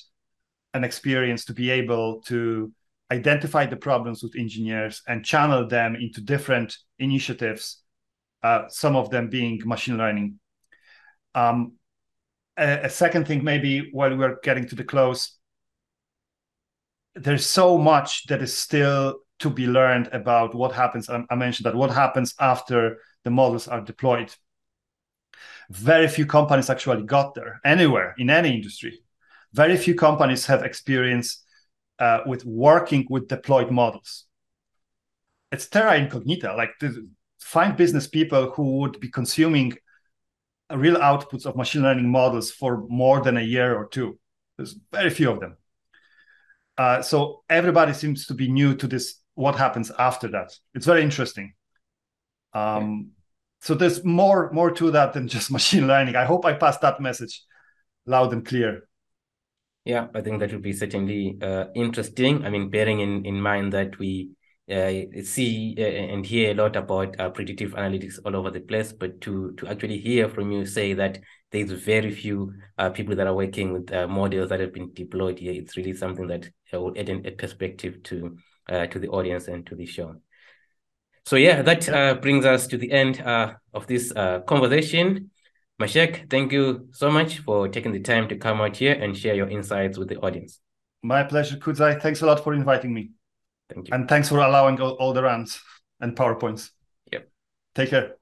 and 0.75 0.85
experience 0.85 1.45
to 1.47 1.53
be 1.53 1.71
able 1.71 2.23
to 2.23 2.73
identify 3.13 3.67
the 3.67 3.77
problems 3.77 4.23
with 4.23 4.37
engineers 4.37 5.03
and 5.09 5.25
channel 5.25 5.67
them 5.67 5.97
into 5.97 6.21
different 6.21 6.77
initiatives, 6.99 7.83
uh, 8.43 8.69
some 8.69 8.97
of 8.97 9.11
them 9.11 9.29
being 9.29 9.61
machine 9.65 9.99
learning. 9.99 10.39
Um, 11.35 11.75
a, 12.57 12.85
a, 12.85 12.91
second 12.91 13.27
thing, 13.27 13.45
maybe 13.45 13.91
while 13.93 14.17
we're 14.17 14.39
getting 14.43 14.67
to 14.69 14.75
the 14.75 14.85
close, 14.85 15.39
there's 17.15 17.47
so 17.47 17.79
much 17.79 18.27
that 18.27 18.43
is 18.43 18.57
still 18.57 19.21
to 19.41 19.51
be 19.51 19.67
learned 19.67 20.09
about 20.13 20.55
what 20.55 20.73
happens. 20.73 21.09
I, 21.09 21.25
I 21.31 21.35
mentioned 21.35 21.67
that 21.67 21.75
what 21.75 21.91
happens 21.91 22.35
after 22.41 22.99
the 23.25 23.31
models 23.31 23.69
are 23.69 23.81
deployed. 23.81 24.35
Very 25.71 26.09
few 26.09 26.27
companies 26.27 26.69
actually 26.69 27.05
got 27.05 27.35
there 27.35 27.61
anywhere 27.65 28.15
in 28.19 28.29
any 28.31 28.55
industry 28.55 29.01
very 29.53 29.77
few 29.77 29.95
companies 29.95 30.47
have 30.47 30.63
experience 30.63 31.43
uh, 31.99 32.21
with 32.27 32.45
working 32.45 33.07
with 33.11 33.29
deployed 33.29 33.71
models. 33.71 34.27
It's 35.53 35.67
terra 35.67 35.99
incognita. 35.99 36.55
Like 36.57 36.71
find 37.41 37.77
business 37.77 38.07
people 38.07 38.51
who 38.51 38.79
would 38.79 39.01
be 39.01 39.09
consuming 39.09 39.75
real 40.73 40.97
outputs 40.97 41.47
of 41.47 41.57
machine 41.57 41.83
learning 41.83 42.09
models 42.09 42.51
for 42.51 42.87
more 42.89 43.21
than 43.21 43.37
a 43.37 43.43
year 43.43 43.77
or 43.77 43.89
two. 43.89 44.19
There's 44.57 44.77
very 44.93 45.11
few 45.11 45.31
of 45.31 45.41
them. 45.41 45.57
Uh, 46.79 47.03
so 47.03 47.43
everybody 47.49 47.93
seems 47.93 48.27
to 48.27 48.35
be 48.35 48.51
new 48.51 48.75
to 48.77 48.87
this. 48.87 49.17
What 49.35 49.57
happens 49.57 49.91
after 49.99 50.29
that? 50.29 50.53
It's 50.75 50.87
very 50.87 51.03
interesting. 51.03 51.55
Um, 52.53 53.11
so 53.61 53.75
there's 53.75 54.05
more 54.05 54.51
more 54.53 54.71
to 54.73 54.91
that 54.93 55.13
than 55.13 55.29
just 55.29 55.51
machine 55.59 55.87
learning. 55.87 56.17
I 56.17 56.25
hope 56.25 56.45
I 56.45 56.55
passed 56.55 56.81
that 56.83 57.01
message 57.01 57.43
loud 58.07 58.33
and 58.33 58.45
clear. 58.45 58.89
Yeah, 59.85 60.09
I 60.15 60.21
think 60.21 60.41
that 60.41 60.53
would 60.53 60.63
be 60.63 60.73
certainly 60.73 61.39
uh, 61.41 61.67
interesting. 61.75 62.45
I 62.45 62.51
mean, 62.51 62.69
bearing 62.69 63.01
in, 63.01 63.25
in 63.25 63.41
mind 63.41 63.73
that 63.73 63.99
we 63.99 64.31
uh, 64.71 65.23
see 65.23 65.75
uh, 65.79 65.83
and 65.83 66.25
hear 66.25 66.53
a 66.53 66.55
lot 66.55 66.77
about 66.77 67.19
uh, 67.19 67.31
predictive 67.31 67.73
analytics 67.73 68.19
all 68.25 68.37
over 68.37 68.51
the 68.51 68.61
place, 68.61 68.93
but 68.93 69.21
to 69.23 69.53
to 69.57 69.67
actually 69.67 69.99
hear 69.99 70.29
from 70.29 70.53
you 70.53 70.65
say 70.67 70.95
that 70.95 71.19
there's 71.51 71.71
very 71.73 72.13
few 72.13 72.55
uh, 72.79 72.91
people 72.91 73.17
that 73.17 73.27
are 73.27 73.35
working 73.35 73.73
with 73.73 73.93
uh, 73.93 74.07
models 74.07 74.49
that 74.51 74.61
have 74.61 74.73
been 74.73 74.93
deployed 74.95 75.39
here, 75.39 75.53
it's 75.53 75.77
really 75.77 75.93
something 75.93 76.27
that 76.29 76.49
will 76.73 76.95
add 76.97 77.09
a 77.09 77.31
perspective 77.33 78.03
to 78.05 78.37
to 78.69 79.01
the 79.01 79.09
audience 79.09 79.49
and 79.49 79.67
to 79.67 79.75
the 79.75 79.85
show. 79.85 80.15
So 81.27 81.35
yeah, 81.35 81.61
that 81.63 82.21
brings 82.23 82.45
us 82.45 82.69
to 82.69 82.79
the 82.79 82.93
end 82.93 83.21
of 83.21 83.87
this 83.89 84.13
conversation. 84.13 85.31
Maciek, 85.81 86.31
thank 86.31 86.53
you 86.53 86.89
so 86.93 87.11
much 87.11 87.39
for 87.39 87.67
taking 87.67 87.91
the 87.91 88.01
time 88.01 88.29
to 88.29 88.37
come 88.37 88.61
out 88.61 88.77
here 88.77 88.93
and 88.93 89.17
share 89.17 89.35
your 89.35 89.49
insights 89.49 89.99
with 89.99 90.09
the 90.09 90.19
audience. 90.21 90.61
My 91.03 91.25
pleasure, 91.25 91.57
Kudzai. 91.57 92.01
Thanks 92.01 92.21
a 92.21 92.27
lot 92.27 92.45
for 92.45 92.53
inviting 92.53 92.93
me. 92.93 93.13
Thank 93.73 93.89
you. 93.89 93.95
And 93.95 94.09
thanks 94.09 94.29
for 94.29 94.39
allowing 94.39 94.81
all, 94.81 94.93
all 94.93 95.13
the 95.13 95.23
rants 95.23 95.61
and 96.01 96.17
PowerPoints. 96.17 96.71
Yep. 97.13 97.29
Take 97.75 97.91
care. 97.91 98.17